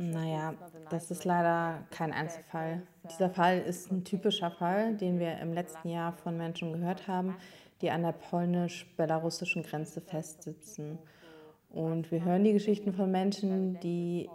Naja, 0.00 0.54
das 0.90 1.12
ist 1.12 1.24
leider 1.24 1.86
kein 1.92 2.12
Einzelfall. 2.12 2.82
Dieser 3.08 3.30
Fall 3.30 3.60
ist 3.60 3.92
ein 3.92 4.02
typischer 4.02 4.50
Fall, 4.50 4.96
den 4.96 5.20
wir 5.20 5.38
im 5.38 5.52
letzten 5.52 5.90
Jahr 5.90 6.12
von 6.12 6.36
Menschen 6.36 6.72
gehört 6.72 7.06
haben, 7.06 7.36
die 7.82 7.92
an 7.92 8.02
der 8.02 8.14
polnisch-belarussischen 8.14 9.62
Grenze 9.62 10.00
festsitzen. 10.00 10.98
Und 11.68 12.10
wir 12.10 12.24
hören 12.24 12.44
die 12.44 12.52
Geschichten 12.52 12.92
von 12.92 13.10
Menschen, 13.10 13.78
die 13.80 14.28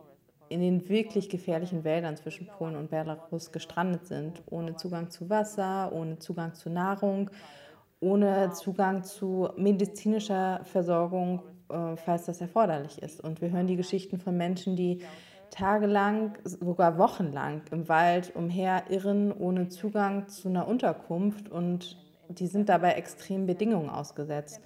in 0.49 0.59
den 0.59 0.89
wirklich 0.89 1.29
gefährlichen 1.29 1.83
Wäldern 1.83 2.17
zwischen 2.17 2.47
Polen 2.47 2.75
und 2.75 2.89
Belarus 2.89 3.51
gestrandet 3.51 4.05
sind, 4.05 4.43
ohne 4.47 4.75
Zugang 4.75 5.09
zu 5.09 5.29
Wasser, 5.29 5.91
ohne 5.93 6.19
Zugang 6.19 6.53
zu 6.53 6.69
Nahrung, 6.69 7.29
ohne 8.01 8.51
Zugang 8.51 9.03
zu 9.03 9.49
medizinischer 9.55 10.61
Versorgung, 10.65 11.43
äh, 11.69 11.95
falls 11.95 12.25
das 12.25 12.41
erforderlich 12.41 13.01
ist. 13.01 13.21
Und 13.21 13.41
wir 13.41 13.51
hören 13.51 13.67
die 13.67 13.77
Geschichten 13.77 14.19
von 14.19 14.35
Menschen, 14.35 14.75
die 14.75 15.01
tagelang, 15.51 16.37
sogar 16.43 16.97
wochenlang 16.97 17.61
im 17.71 17.87
Wald 17.87 18.35
umherirren, 18.35 19.31
ohne 19.31 19.69
Zugang 19.69 20.27
zu 20.27 20.49
einer 20.49 20.67
Unterkunft 20.67 21.49
und 21.49 21.97
die 22.29 22.47
sind 22.47 22.69
dabei 22.69 22.93
extremen 22.93 23.45
Bedingungen 23.45 23.89
ausgesetzt. 23.89 24.61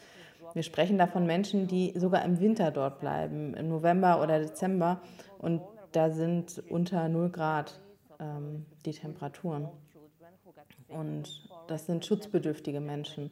Wir 0.55 0.63
sprechen 0.63 0.97
da 0.97 1.05
von 1.05 1.25
Menschen, 1.25 1.67
die 1.67 1.91
sogar 1.97 2.23
im 2.23 2.39
Winter 2.39 2.71
dort 2.71 3.01
bleiben, 3.01 3.53
im 3.55 3.67
November 3.67 4.23
oder 4.23 4.39
Dezember. 4.39 5.01
Und 5.37 5.61
da 5.91 6.09
sind 6.11 6.63
unter 6.69 7.09
0 7.09 7.29
Grad 7.29 7.81
ähm, 8.21 8.65
die 8.85 8.93
Temperaturen. 8.93 9.67
Und 10.87 11.49
das 11.67 11.87
sind 11.87 12.05
schutzbedürftige 12.05 12.79
Menschen. 12.79 13.31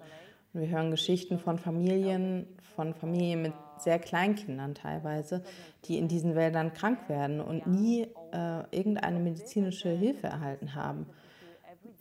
Und 0.53 0.62
wir 0.62 0.68
hören 0.68 0.92
Geschichten 0.92 1.39
von 1.39 1.58
Familien, 1.60 2.46
von 2.75 2.94
Familien 2.94 3.42
mit 3.42 3.53
sehr 3.77 4.00
Kleinkindern 4.00 4.75
teilweise, 4.75 5.44
die 5.86 6.00
in 6.00 6.10
diesen 6.10 6.36
Wäldern 6.36 6.74
krank 6.74 7.08
werden 7.08 7.39
und 7.39 7.68
nie 7.68 8.01
äh, 8.34 8.63
irgendeine 8.72 9.20
medizinische 9.20 9.89
Hilfe 9.89 10.27
erhalten 10.27 10.75
haben. 10.75 11.06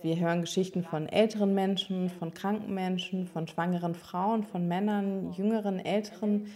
Wir 0.02 0.18
hören 0.18 0.40
Geschichten 0.40 0.82
von 0.82 1.08
älteren 1.08 1.54
Menschen, 1.54 2.10
von 2.10 2.34
kranken 2.34 2.74
Menschen, 2.74 3.28
von 3.28 3.46
schwangeren 3.46 3.94
Frauen, 3.94 4.42
von 4.42 4.66
Männern, 4.66 5.32
jüngeren, 5.32 5.78
älteren. 5.78 6.48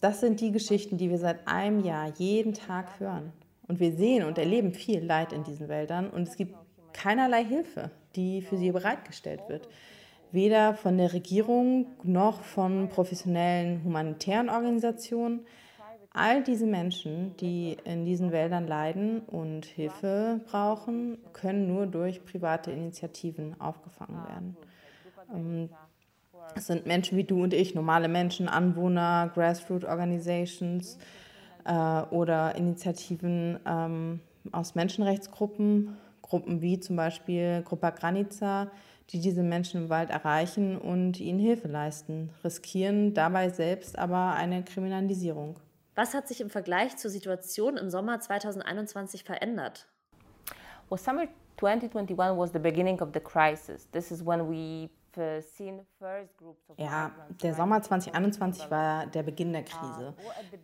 Das 0.00 0.20
sind 0.20 0.40
die 0.40 0.50
Geschichten, 0.50 0.96
die 0.96 1.10
wir 1.10 1.18
seit 1.18 1.46
einem 1.46 1.84
Jahr 1.84 2.10
jeden 2.16 2.54
Tag 2.54 2.98
hören. 2.98 3.32
Und 3.68 3.80
wir 3.80 3.92
sehen 3.92 4.24
und 4.24 4.38
erleben 4.38 4.72
viel 4.72 5.04
Leid 5.04 5.34
in 5.34 5.44
diesen 5.44 5.68
Wäldern 5.68 6.08
und 6.08 6.26
es 6.26 6.36
gibt 6.36 6.56
keinerlei 6.94 7.44
Hilfe, 7.44 7.90
die 8.16 8.40
für 8.40 8.56
sie 8.56 8.72
bereitgestellt 8.72 9.42
wird. 9.48 9.68
Weder 10.32 10.72
von 10.72 10.96
der 10.96 11.12
Regierung 11.12 11.86
noch 12.02 12.40
von 12.42 12.88
professionellen 12.88 13.84
humanitären 13.84 14.48
Organisationen. 14.48 15.40
All 16.12 16.42
diese 16.42 16.66
Menschen, 16.66 17.36
die 17.36 17.76
in 17.84 18.04
diesen 18.04 18.32
Wäldern 18.32 18.66
leiden 18.66 19.20
und 19.20 19.64
Hilfe 19.64 20.40
brauchen, 20.50 21.18
können 21.32 21.68
nur 21.68 21.86
durch 21.86 22.24
private 22.24 22.72
Initiativen 22.72 23.60
aufgefangen 23.60 24.20
werden. 24.26 24.56
Ähm, 25.32 25.68
es 26.56 26.66
sind 26.66 26.84
Menschen 26.84 27.16
wie 27.16 27.22
du 27.22 27.42
und 27.44 27.54
ich, 27.54 27.76
normale 27.76 28.08
Menschen, 28.08 28.48
Anwohner, 28.48 29.30
Grassroot 29.34 29.84
Organizations 29.84 30.98
äh, 31.64 32.02
oder 32.10 32.56
Initiativen 32.56 33.60
ähm, 33.64 34.20
aus 34.50 34.74
Menschenrechtsgruppen, 34.74 35.96
Gruppen 36.22 36.60
wie 36.60 36.80
zum 36.80 36.96
Beispiel 36.96 37.62
Grupa 37.64 37.90
Granica, 37.90 38.72
die 39.10 39.20
diese 39.20 39.44
Menschen 39.44 39.82
im 39.82 39.88
Wald 39.90 40.10
erreichen 40.10 40.76
und 40.76 41.20
ihnen 41.20 41.38
Hilfe 41.38 41.68
leisten, 41.68 42.30
riskieren 42.42 43.14
dabei 43.14 43.48
selbst 43.48 43.96
aber 43.96 44.32
eine 44.34 44.64
Kriminalisierung. 44.64 45.56
Was 46.00 46.14
hat 46.14 46.28
sich 46.28 46.40
im 46.40 46.48
Vergleich 46.48 46.96
zur 46.96 47.10
Situation 47.10 47.76
im 47.76 47.90
Sommer 47.90 48.18
2021 48.20 49.22
verändert? 49.22 49.86
Well, 50.88 50.98
summer 50.98 51.26
2021 51.58 52.38
was 52.38 52.52
the 52.54 52.58
beginning 52.58 53.02
of 53.02 53.10
the 53.12 53.20
crisis. 53.20 53.86
This 53.90 54.10
is 54.10 54.24
when 54.24 54.48
we 54.50 54.88
ja, 56.78 57.10
der 57.42 57.54
Sommer 57.54 57.82
2021 57.82 58.70
war 58.70 59.08
der 59.08 59.24
Beginn 59.24 59.52
der 59.52 59.64
Krise. 59.64 60.14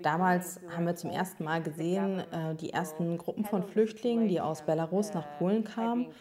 Damals 0.00 0.58
haben 0.74 0.86
wir 0.86 0.96
zum 0.96 1.10
ersten 1.10 1.44
Mal 1.44 1.62
gesehen, 1.62 2.20
äh, 2.32 2.54
die 2.54 2.70
ersten 2.70 3.18
Gruppen 3.18 3.44
von 3.44 3.62
Flüchtlingen, 3.62 4.28
die 4.28 4.40
aus 4.40 4.62
Belarus 4.62 5.12
nach 5.12 5.26
Polen 5.38 5.64
kamen. 5.64 6.14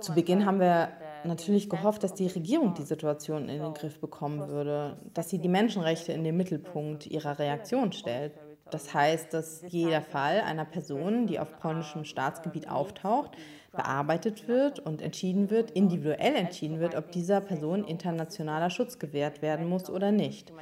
Zu 0.00 0.12
Beginn 0.12 0.44
haben 0.44 0.58
wir 0.58 0.88
natürlich 1.24 1.68
gehofft, 1.68 2.02
dass 2.02 2.14
die 2.14 2.26
Regierung 2.26 2.74
die 2.74 2.82
Situation 2.82 3.48
in 3.48 3.60
den 3.60 3.74
Griff 3.74 4.00
bekommen 4.00 4.48
würde, 4.48 4.96
dass 5.14 5.28
sie 5.28 5.38
die 5.38 5.48
Menschenrechte 5.48 6.12
in 6.12 6.24
den 6.24 6.36
Mittelpunkt 6.36 7.06
ihrer 7.06 7.38
Reaktion 7.38 7.92
stellt. 7.92 8.32
Das 8.70 8.94
heißt, 8.94 9.34
dass 9.34 9.62
jeder 9.68 10.00
Fall 10.00 10.40
einer 10.40 10.64
Person, 10.64 11.26
die 11.26 11.40
auf 11.40 11.58
polnischem 11.58 12.04
Staatsgebiet 12.04 12.68
auftaucht, 12.68 13.32
bearbeitet 13.72 14.48
wird 14.48 14.78
und 14.80 15.02
entschieden 15.02 15.50
wird, 15.50 15.70
individuell 15.70 16.34
entschieden 16.34 16.80
wird, 16.80 16.94
ob 16.94 17.12
dieser 17.12 17.40
Person 17.40 17.84
internationaler 17.84 18.70
Schutz 18.70 18.98
gewährt 18.98 19.42
werden 19.42 19.68
muss 19.68 19.90
oder 19.90 20.12
nicht. 20.12 20.52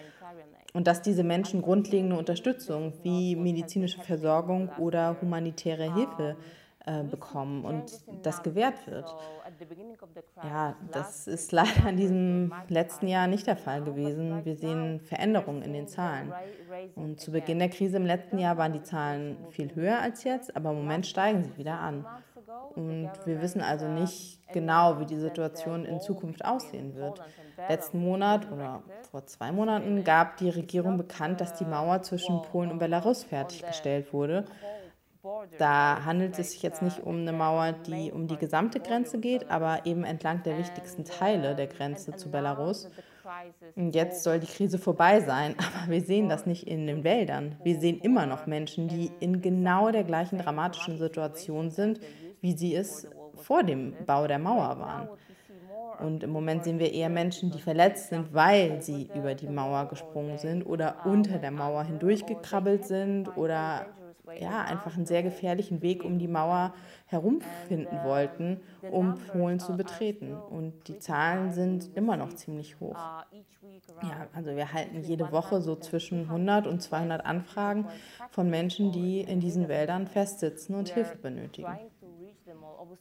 Und 0.75 0.87
dass 0.87 1.01
diese 1.01 1.25
Menschen 1.25 1.63
grundlegende 1.63 2.17
Unterstützung 2.17 2.93
wie 3.03 3.35
medizinische 3.37 4.01
Versorgung 4.01 4.71
oder 4.79 5.17
humanitäre 5.21 5.95
Hilfe 5.95 6.37
äh, 6.85 7.03
bekommen 7.03 7.65
und 7.65 7.85
das 8.23 8.43
gewährt 8.43 8.87
wird. 8.87 9.07
Ja, 10.43 10.77
das 10.93 11.27
ist 11.27 11.53
leider 11.53 11.89
in 11.89 11.97
diesem 11.97 12.53
letzten 12.69 13.09
Jahr 13.09 13.27
nicht 13.27 13.47
der 13.47 13.57
Fall 13.57 13.83
gewesen. 13.83 14.45
Wir 14.45 14.57
sehen 14.57 15.01
Veränderungen 15.01 15.63
in 15.63 15.73
den 15.73 15.89
Zahlen. 15.89 16.33
Und 16.95 17.21
zu 17.21 17.33
Beginn 17.33 17.59
der 17.59 17.69
Krise 17.69 17.97
im 17.97 18.07
letzten 18.07 18.39
Jahr 18.39 18.57
waren 18.57 18.73
die 18.73 18.83
Zahlen 18.83 19.37
viel 19.51 19.75
höher 19.75 20.01
als 20.01 20.25
jetzt, 20.25 20.55
aber 20.57 20.71
im 20.71 20.77
Moment 20.77 21.07
steigen 21.07 21.45
sie 21.45 21.57
wieder 21.57 21.79
an. 21.81 22.07
Und 22.75 23.11
wir 23.25 23.43
wissen 23.43 23.61
also 23.61 23.89
nicht 23.89 24.41
genau, 24.53 25.01
wie 25.01 25.07
die 25.07 25.19
Situation 25.19 25.85
in 25.85 26.01
Zukunft 26.01 26.45
aussehen 26.45 26.95
wird. 26.95 27.21
Letzten 27.69 27.99
Monat 27.99 28.51
oder 28.53 28.83
vor 29.11 29.27
zwei 29.27 29.51
Monaten 29.53 30.05
gab 30.05 30.37
die 30.37 30.51
Regierung 30.51 30.97
bekannt, 30.97 31.41
dass 31.41 31.55
die 31.55 31.65
Mauer 31.65 32.03
zwischen 32.03 32.43
Polen 32.43 32.71
und 32.71 32.79
Belarus 32.79 33.25
fertiggestellt 33.25 34.13
wurde. 34.13 34.45
Da 35.59 36.05
handelt 36.05 36.39
es 36.39 36.53
sich 36.53 36.63
jetzt 36.63 36.83
nicht 36.83 37.01
um 37.01 37.21
eine 37.21 37.33
Mauer, 37.33 37.73
die 37.73 38.13
um 38.13 38.27
die 38.27 38.37
gesamte 38.37 38.81
Grenze 38.81 39.19
geht, 39.19 39.51
aber 39.51 39.85
eben 39.85 40.05
entlang 40.05 40.43
der 40.43 40.59
wichtigsten 40.59 41.05
Teile 41.05 41.55
der 41.55 41.67
Grenze 41.67 42.15
zu 42.15 42.31
Belarus. 42.31 42.91
Und 43.75 43.95
jetzt 43.95 44.23
soll 44.23 44.41
die 44.41 44.47
Krise 44.47 44.79
vorbei 44.79 45.21
sein, 45.21 45.55
aber 45.83 45.93
wir 45.93 46.01
sehen 46.01 46.29
das 46.29 46.47
nicht 46.47 46.67
in 46.67 46.87
den 46.87 47.05
Wäldern. 47.05 47.57
Wir 47.63 47.81
sehen 47.81 48.01
immer 48.01 48.27
noch 48.27 48.47
Menschen, 48.47 48.89
die 48.89 49.11
in 49.21 49.43
genau 49.43 49.91
der 49.91 50.05
gleichen 50.05 50.39
dramatischen 50.39 50.99
Situation 50.99 51.71
sind, 51.71 52.01
wie 52.41 52.57
sie 52.57 52.75
es 52.75 53.09
vor 53.35 53.63
dem 53.63 53.95
Bau 54.07 54.27
der 54.27 54.39
Mauer 54.39 54.79
waren. 54.79 55.09
Und 56.01 56.23
im 56.23 56.31
Moment 56.31 56.65
sehen 56.65 56.79
wir 56.79 56.93
eher 56.93 57.09
Menschen, 57.09 57.51
die 57.51 57.59
verletzt 57.59 58.11
sind, 58.11 58.33
weil 58.33 58.81
sie 58.83 59.11
über 59.15 59.35
die 59.35 59.49
Mauer 59.49 59.87
gesprungen 59.87 60.39
sind 60.39 60.65
oder 60.65 61.05
unter 61.05 61.39
der 61.39 61.51
Mauer 61.51 61.83
hindurchgekrabbelt 61.83 62.87
sind 62.87 63.37
oder 63.37 63.87
ja, 64.39 64.63
einfach 64.63 64.97
einen 64.97 65.07
sehr 65.07 65.23
gefährlichen 65.23 65.83
Weg 65.83 66.05
um 66.05 66.19
die 66.19 66.29
Mauer 66.29 66.75
herumfinden 67.07 68.03
wollten, 68.05 68.61
um 68.91 69.15
Polen 69.33 69.61
zu 69.61 69.77
betreten. 69.77 70.35
Und 70.35 70.89
die 70.89 70.99
Zahlen 70.99 71.53
sind 71.53 71.97
immer 71.97 72.17
noch 72.17 72.33
ziemlich 72.35 72.79
hoch. 72.81 72.97
Ja, 74.03 74.29
also 74.35 74.55
wir 74.55 74.73
halten 74.73 75.03
jede 75.03 75.33
Woche 75.33 75.61
so 75.61 75.77
zwischen 75.77 76.23
100 76.23 76.67
und 76.67 76.81
200 76.81 77.25
Anfragen 77.25 77.87
von 78.31 78.51
Menschen, 78.51 78.93
die 78.93 79.21
in 79.21 79.41
diesen 79.41 79.69
Wäldern 79.69 80.07
festsitzen 80.07 80.75
und 80.75 80.89
Hilfe 80.89 81.17
benötigen. 81.17 81.79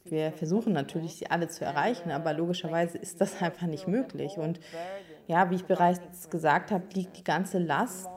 Wir 0.03 0.31
versuchen 0.31 0.73
natürlich, 0.73 1.15
sie 1.15 1.29
alle 1.29 1.47
zu 1.47 1.65
erreichen, 1.65 2.11
aber 2.11 2.33
logischerweise 2.33 2.97
ist 2.97 3.21
das 3.21 3.41
einfach 3.41 3.67
nicht 3.67 3.87
möglich. 3.87 4.37
Und 4.37 4.59
ja, 5.27 5.49
wie 5.49 5.55
ich 5.55 5.65
bereits 5.65 6.29
gesagt 6.29 6.71
habe, 6.71 6.85
liegt 6.93 7.17
die 7.17 7.23
ganze 7.23 7.59
Last 7.59 8.07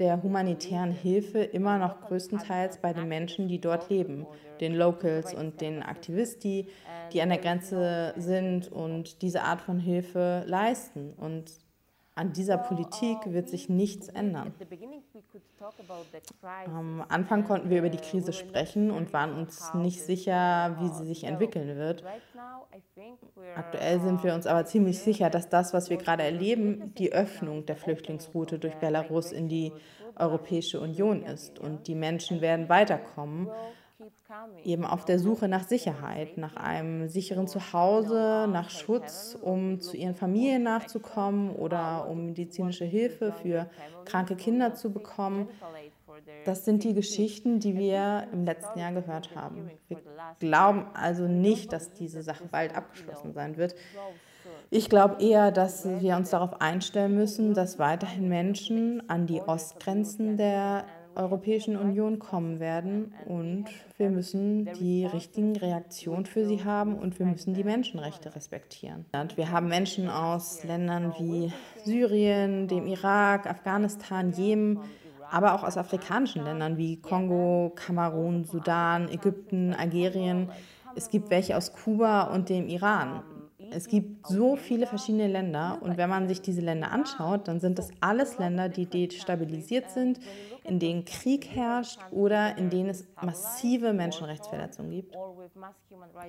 der 0.00 0.22
humanitären 0.22 0.90
Hilfe 0.90 1.40
immer 1.40 1.78
noch 1.78 2.00
größtenteils 2.00 2.78
bei 2.78 2.92
den 2.92 3.06
Menschen, 3.08 3.46
die 3.48 3.60
dort 3.60 3.90
leben, 3.90 4.26
den 4.60 4.74
Locals 4.74 5.34
und 5.34 5.60
den 5.60 5.82
Aktivisten, 5.82 6.66
die 7.12 7.22
an 7.22 7.28
der 7.28 7.38
Grenze 7.38 8.14
sind 8.16 8.72
und 8.72 9.22
diese 9.22 9.42
Art 9.42 9.60
von 9.60 9.78
Hilfe 9.78 10.42
leisten. 10.46 11.12
Und 11.16 11.52
an 12.14 12.32
dieser 12.32 12.58
Politik 12.58 13.18
wird 13.26 13.48
sich 13.48 13.68
nichts 13.68 14.08
ändern. 14.08 14.52
Am 16.66 17.04
Anfang 17.08 17.44
konnten 17.44 17.70
wir 17.70 17.78
über 17.78 17.88
die 17.88 17.98
Krise 17.98 18.32
sprechen 18.32 18.90
und 18.90 19.12
waren 19.12 19.34
uns 19.34 19.72
nicht 19.74 20.02
sicher, 20.02 20.76
wie 20.80 20.88
sie 20.88 21.06
sich 21.06 21.24
entwickeln 21.24 21.76
wird. 21.76 22.04
Aktuell 23.54 24.00
sind 24.00 24.22
wir 24.24 24.34
uns 24.34 24.46
aber 24.46 24.64
ziemlich 24.64 24.98
sicher, 24.98 25.30
dass 25.30 25.48
das, 25.48 25.72
was 25.72 25.88
wir 25.88 25.96
gerade 25.96 26.22
erleben, 26.22 26.94
die 26.94 27.12
Öffnung 27.12 27.66
der 27.66 27.76
Flüchtlingsroute 27.76 28.58
durch 28.58 28.74
Belarus 28.76 29.32
in 29.32 29.48
die 29.48 29.72
Europäische 30.16 30.80
Union 30.80 31.22
ist. 31.22 31.58
Und 31.58 31.86
die 31.86 31.94
Menschen 31.94 32.40
werden 32.40 32.68
weiterkommen 32.68 33.50
eben 34.64 34.84
auf 34.84 35.04
der 35.04 35.18
Suche 35.18 35.48
nach 35.48 35.66
Sicherheit, 35.66 36.38
nach 36.38 36.56
einem 36.56 37.08
sicheren 37.08 37.48
Zuhause, 37.48 38.46
nach 38.48 38.70
Schutz, 38.70 39.36
um 39.40 39.80
zu 39.80 39.96
ihren 39.96 40.14
Familien 40.14 40.62
nachzukommen 40.62 41.50
oder 41.50 42.08
um 42.08 42.26
medizinische 42.26 42.84
Hilfe 42.84 43.32
für 43.32 43.68
kranke 44.04 44.36
Kinder 44.36 44.74
zu 44.74 44.92
bekommen. 44.92 45.48
Das 46.44 46.64
sind 46.64 46.84
die 46.84 46.94
Geschichten, 46.94 47.60
die 47.60 47.76
wir 47.76 48.28
im 48.32 48.44
letzten 48.44 48.78
Jahr 48.78 48.92
gehört 48.92 49.34
haben. 49.34 49.70
Wir 49.88 49.98
glauben 50.38 50.86
also 50.94 51.26
nicht, 51.26 51.72
dass 51.72 51.92
diese 51.92 52.22
Sache 52.22 52.44
bald 52.50 52.74
abgeschlossen 52.74 53.32
sein 53.32 53.56
wird. 53.56 53.74
Ich 54.70 54.88
glaube 54.88 55.22
eher, 55.22 55.50
dass 55.50 55.84
wir 55.84 56.16
uns 56.16 56.30
darauf 56.30 56.60
einstellen 56.60 57.14
müssen, 57.14 57.54
dass 57.54 57.78
weiterhin 57.78 58.28
Menschen 58.28 59.08
an 59.10 59.26
die 59.26 59.40
Ostgrenzen 59.40 60.36
der 60.36 60.84
Europäischen 61.14 61.76
Union 61.76 62.18
kommen 62.18 62.60
werden 62.60 63.12
und 63.26 63.64
wir 63.96 64.10
müssen 64.10 64.66
die 64.74 65.04
richtigen 65.06 65.56
Reaktionen 65.56 66.24
für 66.24 66.46
sie 66.46 66.64
haben 66.64 66.94
und 66.96 67.18
wir 67.18 67.26
müssen 67.26 67.54
die 67.54 67.64
Menschenrechte 67.64 68.34
respektieren. 68.34 69.04
Und 69.12 69.36
wir 69.36 69.50
haben 69.50 69.68
Menschen 69.68 70.08
aus 70.08 70.64
Ländern 70.64 71.12
wie 71.18 71.52
Syrien, 71.84 72.68
dem 72.68 72.86
Irak, 72.86 73.46
Afghanistan, 73.46 74.32
Jemen, 74.32 74.80
aber 75.30 75.54
auch 75.54 75.62
aus 75.62 75.76
afrikanischen 75.76 76.44
Ländern 76.44 76.76
wie 76.76 76.96
Kongo, 76.96 77.72
Kamerun, 77.74 78.44
Sudan, 78.44 79.08
Ägypten, 79.08 79.74
Algerien. 79.74 80.50
Es 80.96 81.10
gibt 81.10 81.30
welche 81.30 81.56
aus 81.56 81.72
Kuba 81.72 82.22
und 82.24 82.48
dem 82.48 82.68
Iran. 82.68 83.22
Es 83.72 83.86
gibt 83.86 84.26
so 84.26 84.56
viele 84.56 84.86
verschiedene 84.86 85.28
Länder 85.28 85.78
und 85.80 85.96
wenn 85.96 86.10
man 86.10 86.26
sich 86.28 86.42
diese 86.42 86.60
Länder 86.60 86.90
anschaut, 86.90 87.46
dann 87.46 87.60
sind 87.60 87.78
das 87.78 87.90
alles 88.00 88.38
Länder, 88.38 88.68
die 88.68 88.86
destabilisiert 88.86 89.90
sind, 89.90 90.18
in 90.64 90.78
denen 90.78 91.04
Krieg 91.04 91.46
herrscht 91.48 91.98
oder 92.10 92.56
in 92.56 92.70
denen 92.70 92.90
es 92.90 93.06
massive 93.22 93.92
Menschenrechtsverletzungen 93.92 94.90
gibt. 94.90 95.16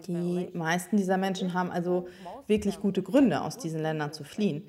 Die 0.08 0.50
meisten 0.54 0.98
dieser 0.98 1.18
Menschen 1.18 1.54
haben 1.54 1.72
also 1.72 2.08
wirklich 2.48 2.80
gute 2.80 3.04
Gründe, 3.04 3.42
aus 3.42 3.58
diesen 3.58 3.82
Ländern 3.82 4.14
zu 4.14 4.24
fliehen. 4.24 4.68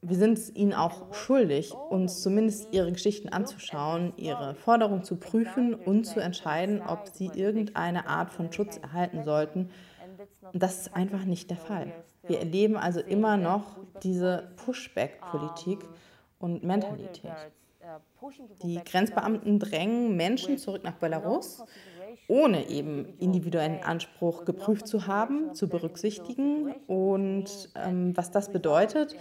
Wir 0.00 0.16
sind 0.16 0.38
es 0.38 0.54
ihnen 0.54 0.74
auch 0.74 1.12
schuldig, 1.14 1.74
uns 1.74 2.22
zumindest 2.22 2.68
ihre 2.72 2.92
Geschichten 2.92 3.28
anzuschauen, 3.28 4.12
ihre 4.16 4.54
Forderungen 4.54 5.04
zu 5.04 5.16
prüfen 5.16 5.74
und 5.74 6.04
zu 6.04 6.20
entscheiden, 6.20 6.82
ob 6.82 7.08
sie 7.08 7.30
irgendeine 7.34 8.06
Art 8.06 8.32
von 8.32 8.52
Schutz 8.52 8.76
erhalten 8.76 9.24
sollten. 9.24 9.70
Und 10.52 10.62
das 10.62 10.82
ist 10.82 10.96
einfach 10.96 11.24
nicht 11.24 11.50
der 11.50 11.56
Fall. 11.56 11.92
Wir 12.26 12.38
erleben 12.40 12.76
also 12.76 13.00
immer 13.00 13.36
noch 13.36 13.78
diese 14.02 14.50
Pushback-Politik 14.56 15.80
und 16.38 16.62
Mentalität. 16.62 17.32
Die 18.62 18.80
Grenzbeamten 18.84 19.58
drängen 19.58 20.16
Menschen 20.16 20.58
zurück 20.58 20.84
nach 20.84 20.94
Belarus, 20.94 21.62
ohne 22.28 22.68
eben 22.68 23.14
individuellen 23.18 23.82
Anspruch 23.82 24.44
geprüft 24.44 24.86
zu 24.86 25.06
haben, 25.06 25.54
zu 25.54 25.68
berücksichtigen. 25.68 26.74
Und 26.86 27.70
ähm, 27.74 28.16
was 28.16 28.30
das 28.30 28.50
bedeutet, 28.50 29.16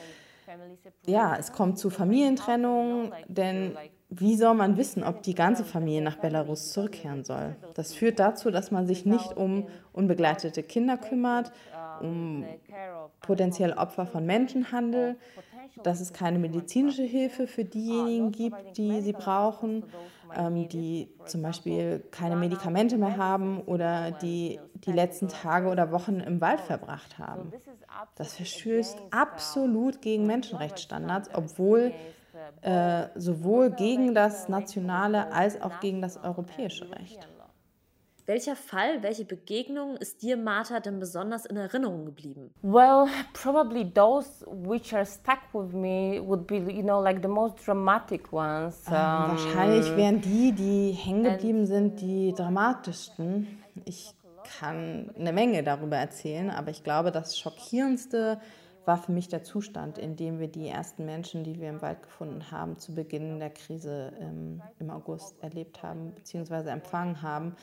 ja, 1.05 1.35
es 1.37 1.51
kommt 1.51 1.77
zu 1.77 1.89
Familientrennung, 1.89 3.11
denn 3.27 3.77
wie 4.09 4.37
soll 4.37 4.53
man 4.53 4.77
wissen, 4.77 5.03
ob 5.03 5.21
die 5.21 5.35
ganze 5.35 5.65
Familie 5.65 6.01
nach 6.01 6.15
Belarus 6.15 6.71
zurückkehren 6.71 7.25
soll? 7.25 7.57
Das 7.73 7.93
führt 7.93 8.19
dazu, 8.19 8.51
dass 8.51 8.71
man 8.71 8.87
sich 8.87 9.05
nicht 9.05 9.35
um 9.35 9.67
unbegleitete 9.91 10.63
Kinder 10.63 10.97
kümmert, 10.97 11.51
um 11.99 12.45
potenzielle 13.19 13.77
Opfer 13.77 14.05
von 14.05 14.25
Menschenhandel, 14.25 15.17
dass 15.83 16.01
es 16.01 16.13
keine 16.13 16.39
medizinische 16.39 17.03
Hilfe 17.03 17.47
für 17.47 17.65
diejenigen 17.65 18.31
gibt, 18.31 18.77
die 18.77 19.01
sie 19.01 19.13
brauchen, 19.13 19.83
ähm, 20.35 20.67
die 20.67 21.09
zum 21.25 21.41
Beispiel 21.41 22.03
keine 22.11 22.35
Medikamente 22.35 22.97
mehr 22.97 23.17
haben 23.17 23.61
oder 23.61 24.11
die 24.11 24.59
die 24.73 24.91
letzten 24.91 25.27
Tage 25.27 25.69
oder 25.69 25.91
Wochen 25.91 26.19
im 26.19 26.41
Wald 26.41 26.61
verbracht 26.61 27.17
haben. 27.17 27.51
Das 28.15 28.35
verstößt 28.35 28.97
absolut 29.11 30.01
gegen 30.01 30.25
Menschenrechtsstandards, 30.27 31.29
obwohl 31.33 31.93
äh, 32.61 33.07
sowohl 33.15 33.71
gegen 33.71 34.13
das 34.13 34.49
nationale 34.49 35.31
als 35.31 35.61
auch 35.61 35.79
gegen 35.79 36.01
das 36.01 36.17
europäische 36.17 36.89
Recht. 36.91 37.27
Welcher 38.27 38.57
Fall, 38.57 39.03
welche 39.03 39.23
Begegnung 39.23 39.95
ist 39.95 40.21
dir, 40.21 40.35
Martha, 40.35 40.81
denn 40.81 40.99
besonders 40.99 41.45
in 41.45 41.55
Erinnerung 41.55 42.03
geblieben? 42.03 42.51
Well, 42.61 43.07
probably 43.31 43.89
those 43.89 44.45
which 44.45 44.93
are 44.93 45.05
stuck 45.05 45.39
with 45.53 45.71
me 45.71 46.19
would 46.21 46.45
be, 46.45 46.57
you 46.57 46.83
know, 46.83 47.01
like 47.01 47.21
the 47.21 47.29
most 47.29 47.65
dramatic 47.65 48.33
ones. 48.33 48.83
Ähm, 48.87 48.93
um, 48.93 49.29
wahrscheinlich 49.29 49.95
wären 49.95 50.19
die, 50.19 50.51
die 50.51 50.91
hängen 50.91 51.23
geblieben 51.23 51.65
sind, 51.65 52.01
die 52.01 52.33
dramatischsten. 52.33 53.63
Ich 53.85 54.13
kann 54.59 55.09
eine 55.17 55.31
Menge 55.31 55.63
darüber 55.63 55.95
erzählen, 55.95 56.49
aber 56.49 56.69
ich 56.71 56.83
glaube, 56.83 57.13
das 57.13 57.39
schockierendste 57.39 58.41
war 58.83 58.97
für 58.97 59.13
mich 59.13 59.29
der 59.29 59.43
Zustand, 59.43 59.97
in 59.97 60.17
dem 60.17 60.41
wir 60.41 60.49
die 60.49 60.67
ersten 60.67 61.05
Menschen, 61.05 61.45
die 61.45 61.61
wir 61.61 61.69
im 61.69 61.81
Wald 61.81 62.03
gefunden 62.03 62.51
haben, 62.51 62.77
zu 62.77 62.93
Beginn 62.93 63.39
der 63.39 63.51
Krise 63.51 64.11
ähm, 64.19 64.61
im 64.79 64.89
August 64.89 65.41
erlebt 65.41 65.81
haben 65.81 66.11
bzw. 66.11 66.69
empfangen 66.69 67.21
haben. 67.21 67.55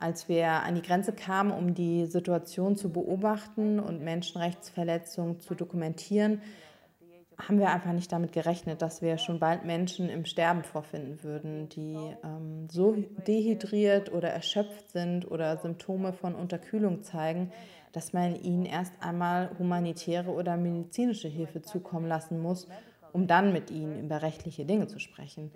Als 0.00 0.30
wir 0.30 0.48
an 0.48 0.74
die 0.74 0.82
Grenze 0.82 1.12
kamen, 1.12 1.52
um 1.52 1.74
die 1.74 2.06
Situation 2.06 2.74
zu 2.74 2.90
beobachten 2.90 3.78
und 3.78 4.02
Menschenrechtsverletzungen 4.02 5.40
zu 5.40 5.54
dokumentieren, 5.54 6.40
haben 7.38 7.58
wir 7.58 7.70
einfach 7.70 7.92
nicht 7.92 8.10
damit 8.10 8.32
gerechnet, 8.32 8.80
dass 8.80 9.02
wir 9.02 9.18
schon 9.18 9.38
bald 9.38 9.66
Menschen 9.66 10.08
im 10.08 10.24
Sterben 10.24 10.64
vorfinden 10.64 11.22
würden, 11.22 11.68
die 11.68 11.98
ähm, 12.24 12.66
so 12.70 12.96
dehydriert 13.26 14.10
oder 14.10 14.30
erschöpft 14.30 14.90
sind 14.90 15.30
oder 15.30 15.58
Symptome 15.58 16.14
von 16.14 16.34
Unterkühlung 16.34 17.02
zeigen, 17.02 17.52
dass 17.92 18.14
man 18.14 18.36
ihnen 18.36 18.64
erst 18.64 18.94
einmal 19.00 19.50
humanitäre 19.58 20.30
oder 20.30 20.56
medizinische 20.56 21.28
Hilfe 21.28 21.60
zukommen 21.60 22.06
lassen 22.06 22.40
muss, 22.40 22.68
um 23.12 23.26
dann 23.26 23.52
mit 23.52 23.70
ihnen 23.70 24.04
über 24.04 24.22
rechtliche 24.22 24.64
Dinge 24.64 24.86
zu 24.86 24.98
sprechen. 24.98 25.50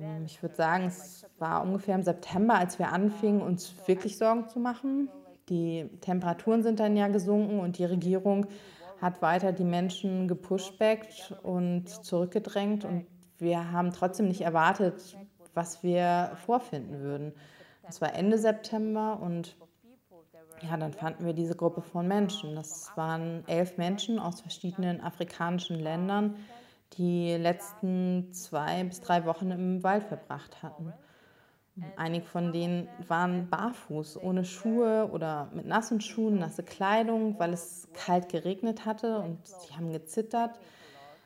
Ähm, 0.00 0.24
ich 0.26 0.42
würde 0.42 0.54
sagen, 0.54 0.86
es 0.86 1.26
war 1.38 1.62
ungefähr 1.62 1.94
im 1.94 2.02
September, 2.02 2.54
als 2.54 2.78
wir 2.78 2.92
anfingen, 2.92 3.42
uns 3.42 3.74
wirklich 3.86 4.18
Sorgen 4.18 4.48
zu 4.48 4.58
machen. 4.58 5.08
Die 5.48 5.88
Temperaturen 6.00 6.62
sind 6.62 6.80
dann 6.80 6.96
ja 6.96 7.08
gesunken 7.08 7.60
und 7.60 7.78
die 7.78 7.84
Regierung 7.84 8.46
hat 9.00 9.22
weiter 9.22 9.52
die 9.52 9.64
Menschen 9.64 10.28
gepushbackt 10.28 11.34
und 11.42 11.88
zurückgedrängt. 11.88 12.84
Und 12.84 13.06
wir 13.38 13.72
haben 13.72 13.92
trotzdem 13.92 14.28
nicht 14.28 14.40
erwartet, 14.40 15.16
was 15.54 15.82
wir 15.82 16.32
vorfinden 16.44 17.00
würden. 17.00 17.32
Das 17.82 18.00
war 18.00 18.14
Ende 18.14 18.38
September 18.38 19.18
und 19.20 19.56
ja, 20.62 20.76
dann 20.76 20.92
fanden 20.92 21.24
wir 21.24 21.32
diese 21.32 21.54
Gruppe 21.54 21.82
von 21.82 22.08
Menschen. 22.08 22.54
Das 22.54 22.90
waren 22.96 23.44
elf 23.46 23.78
Menschen 23.78 24.18
aus 24.18 24.40
verschiedenen 24.40 25.00
afrikanischen 25.00 25.78
Ländern, 25.78 26.36
die 26.94 27.34
letzten 27.34 28.32
zwei 28.32 28.84
bis 28.84 29.00
drei 29.00 29.24
Wochen 29.24 29.50
im 29.50 29.82
Wald 29.82 30.04
verbracht 30.04 30.62
hatten. 30.62 30.92
Einige 31.96 32.26
von 32.26 32.52
denen 32.52 32.88
waren 33.06 33.48
barfuß, 33.48 34.20
ohne 34.20 34.44
Schuhe 34.44 35.08
oder 35.12 35.48
mit 35.54 35.66
nassen 35.66 36.00
Schuhen, 36.00 36.38
nasse 36.38 36.64
Kleidung, 36.64 37.38
weil 37.38 37.52
es 37.52 37.88
kalt 37.92 38.28
geregnet 38.28 38.84
hatte 38.84 39.20
und 39.20 39.46
sie 39.46 39.74
haben 39.74 39.92
gezittert. 39.92 40.58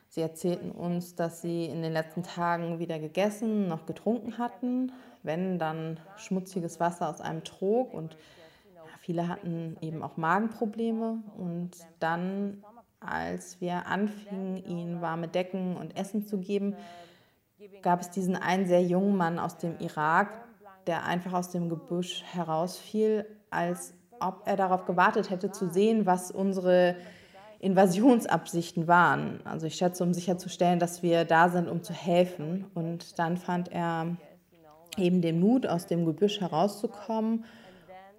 Sie 0.08 0.20
erzählten 0.20 0.70
uns, 0.70 1.14
dass 1.14 1.40
sie 1.40 1.64
in 1.64 1.80
den 1.80 1.94
letzten 1.94 2.22
Tagen 2.22 2.78
weder 2.78 2.98
gegessen 2.98 3.66
noch 3.66 3.86
getrunken 3.86 4.36
hatten, 4.36 4.92
wenn 5.22 5.58
dann 5.58 5.98
schmutziges 6.16 6.80
Wasser 6.80 7.08
aus 7.08 7.22
einem 7.22 7.44
Trog 7.44 7.94
und 7.94 8.18
Viele 9.02 9.26
hatten 9.26 9.76
eben 9.80 10.00
auch 10.04 10.16
Magenprobleme 10.16 11.24
und 11.36 11.70
dann, 11.98 12.62
als 13.06 13.60
wir 13.60 13.86
anfingen, 13.86 14.56
ihnen 14.64 15.00
warme 15.00 15.28
Decken 15.28 15.76
und 15.76 15.96
Essen 15.96 16.26
zu 16.26 16.38
geben, 16.38 16.76
gab 17.82 18.00
es 18.00 18.10
diesen 18.10 18.36
einen 18.36 18.66
sehr 18.66 18.82
jungen 18.82 19.16
Mann 19.16 19.38
aus 19.38 19.58
dem 19.58 19.78
Irak, 19.78 20.28
der 20.86 21.04
einfach 21.04 21.32
aus 21.32 21.50
dem 21.50 21.68
Gebüsch 21.68 22.22
herausfiel, 22.32 23.26
als 23.50 23.94
ob 24.20 24.42
er 24.46 24.56
darauf 24.56 24.84
gewartet 24.84 25.30
hätte 25.30 25.50
zu 25.50 25.68
sehen, 25.68 26.06
was 26.06 26.30
unsere 26.30 26.96
Invasionsabsichten 27.60 28.88
waren. 28.88 29.40
Also 29.44 29.66
ich 29.66 29.76
schätze, 29.76 30.02
um 30.02 30.12
sicherzustellen, 30.12 30.80
dass 30.80 31.02
wir 31.02 31.24
da 31.24 31.48
sind, 31.48 31.68
um 31.68 31.82
zu 31.82 31.92
helfen. 31.92 32.66
Und 32.74 33.18
dann 33.18 33.36
fand 33.36 33.70
er 33.70 34.16
eben 34.96 35.22
den 35.22 35.40
Mut, 35.40 35.66
aus 35.66 35.86
dem 35.86 36.04
Gebüsch 36.04 36.40
herauszukommen 36.40 37.44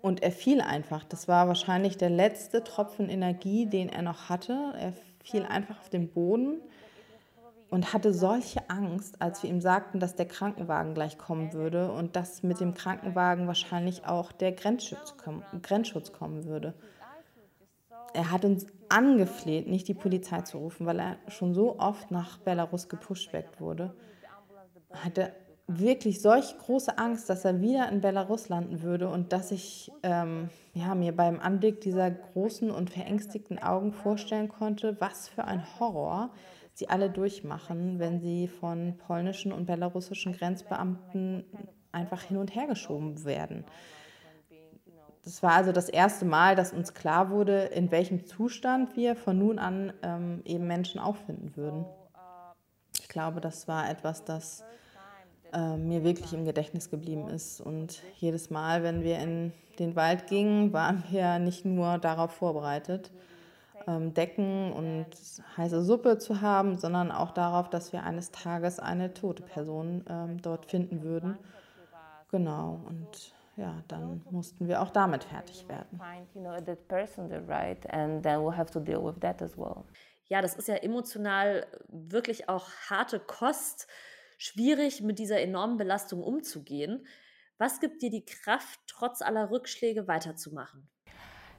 und 0.03 0.21
er 0.21 0.33
fiel 0.33 0.59
einfach. 0.59 1.05
Das 1.05 1.29
war 1.29 1.47
wahrscheinlich 1.47 1.97
der 1.97 2.09
letzte 2.09 2.61
Tropfen 2.61 3.07
Energie, 3.07 3.67
den 3.67 3.87
er 3.87 4.01
noch 4.01 4.27
hatte. 4.27 4.73
Er 4.77 4.93
fiel 5.23 5.45
einfach 5.45 5.79
auf 5.79 5.89
den 5.89 6.09
Boden 6.09 6.59
und 7.69 7.93
hatte 7.93 8.13
solche 8.13 8.69
Angst, 8.69 9.21
als 9.21 9.41
wir 9.41 9.49
ihm 9.49 9.61
sagten, 9.61 10.01
dass 10.01 10.15
der 10.15 10.27
Krankenwagen 10.27 10.93
gleich 10.93 11.17
kommen 11.17 11.53
würde 11.53 11.89
und 11.89 12.17
dass 12.17 12.43
mit 12.43 12.59
dem 12.59 12.73
Krankenwagen 12.73 13.47
wahrscheinlich 13.47 14.05
auch 14.05 14.33
der 14.33 14.51
Grenzschutz, 14.51 15.15
Grenzschutz 15.61 16.11
kommen 16.11 16.43
würde. 16.43 16.73
Er 18.13 18.29
hat 18.29 18.43
uns 18.43 18.65
angefleht, 18.89 19.67
nicht 19.67 19.87
die 19.87 19.93
Polizei 19.93 20.41
zu 20.41 20.57
rufen, 20.57 20.85
weil 20.85 20.99
er 20.99 21.15
schon 21.29 21.53
so 21.53 21.79
oft 21.79 22.11
nach 22.11 22.39
Belarus 22.39 22.89
gepushbackt 22.89 23.61
wurde. 23.61 23.95
Hatte 24.91 25.31
wirklich 25.67 26.21
solch 26.21 26.57
große 26.57 26.97
Angst, 26.97 27.29
dass 27.29 27.45
er 27.45 27.61
wieder 27.61 27.89
in 27.89 28.01
Belarus 28.01 28.49
landen 28.49 28.81
würde 28.81 29.09
und 29.09 29.31
dass 29.31 29.51
ich 29.51 29.91
ähm, 30.03 30.49
ja, 30.73 30.93
mir 30.93 31.15
beim 31.15 31.39
Anblick 31.39 31.81
dieser 31.81 32.11
großen 32.11 32.69
und 32.69 32.89
verängstigten 32.89 33.59
Augen 33.59 33.93
vorstellen 33.93 34.49
konnte, 34.49 34.97
was 34.99 35.29
für 35.29 35.45
ein 35.45 35.63
Horror 35.79 36.31
sie 36.73 36.89
alle 36.89 37.09
durchmachen, 37.09 37.99
wenn 37.99 38.19
sie 38.19 38.47
von 38.47 38.97
polnischen 38.97 39.51
und 39.51 39.65
belarussischen 39.65 40.33
Grenzbeamten 40.33 41.45
einfach 41.91 42.23
hin 42.23 42.37
und 42.37 42.55
her 42.55 42.67
geschoben 42.67 43.23
werden. 43.23 43.63
Das 45.23 45.41
war 45.41 45.53
also 45.53 45.71
das 45.71 45.87
erste 45.87 46.25
Mal, 46.25 46.55
dass 46.55 46.73
uns 46.73 46.93
klar 46.93 47.29
wurde, 47.29 47.65
in 47.65 47.91
welchem 47.91 48.25
Zustand 48.25 48.97
wir 48.97 49.15
von 49.15 49.39
nun 49.39 49.57
an 49.57 49.93
ähm, 50.01 50.41
eben 50.43 50.67
Menschen 50.67 50.99
auffinden 50.99 51.55
würden. 51.55 51.85
Ich 52.99 53.07
glaube, 53.07 53.39
das 53.39 53.67
war 53.69 53.89
etwas, 53.89 54.25
das 54.25 54.65
äh, 55.53 55.77
mir 55.77 56.03
wirklich 56.03 56.33
im 56.33 56.45
Gedächtnis 56.45 56.89
geblieben 56.89 57.29
ist. 57.29 57.61
Und 57.61 58.01
jedes 58.17 58.49
Mal, 58.49 58.83
wenn 58.83 59.03
wir 59.03 59.19
in 59.19 59.53
den 59.79 59.95
Wald 59.95 60.27
gingen, 60.27 60.73
waren 60.73 61.03
wir 61.09 61.39
nicht 61.39 61.65
nur 61.65 61.97
darauf 61.97 62.31
vorbereitet, 62.31 63.11
ähm, 63.87 64.13
Decken 64.13 64.71
und 64.71 65.07
heiße 65.57 65.83
Suppe 65.83 66.17
zu 66.17 66.41
haben, 66.41 66.77
sondern 66.77 67.11
auch 67.11 67.31
darauf, 67.31 67.69
dass 67.69 67.93
wir 67.93 68.03
eines 68.03 68.31
Tages 68.31 68.79
eine 68.79 69.13
tote 69.13 69.43
Person 69.43 70.05
ähm, 70.09 70.41
dort 70.41 70.65
finden 70.65 71.03
würden. 71.03 71.37
Genau, 72.31 72.79
und 72.87 73.33
ja, 73.55 73.83
dann 73.87 74.23
mussten 74.31 74.67
wir 74.67 74.81
auch 74.81 74.89
damit 74.89 75.23
fertig 75.25 75.67
werden. 75.67 75.99
Ja, 80.27 80.41
das 80.41 80.55
ist 80.55 80.67
ja 80.67 80.75
emotional 80.75 81.67
wirklich 81.89 82.49
auch 82.49 82.67
harte 82.89 83.19
Kost, 83.19 83.87
schwierig 84.43 85.01
mit 85.01 85.19
dieser 85.19 85.39
enormen 85.39 85.77
Belastung 85.77 86.21
umzugehen. 86.21 87.05
Was 87.57 87.79
gibt 87.79 88.01
dir 88.01 88.09
die 88.09 88.25
Kraft, 88.25 88.79
trotz 88.87 89.21
aller 89.21 89.51
Rückschläge 89.51 90.07
weiterzumachen? 90.07 90.89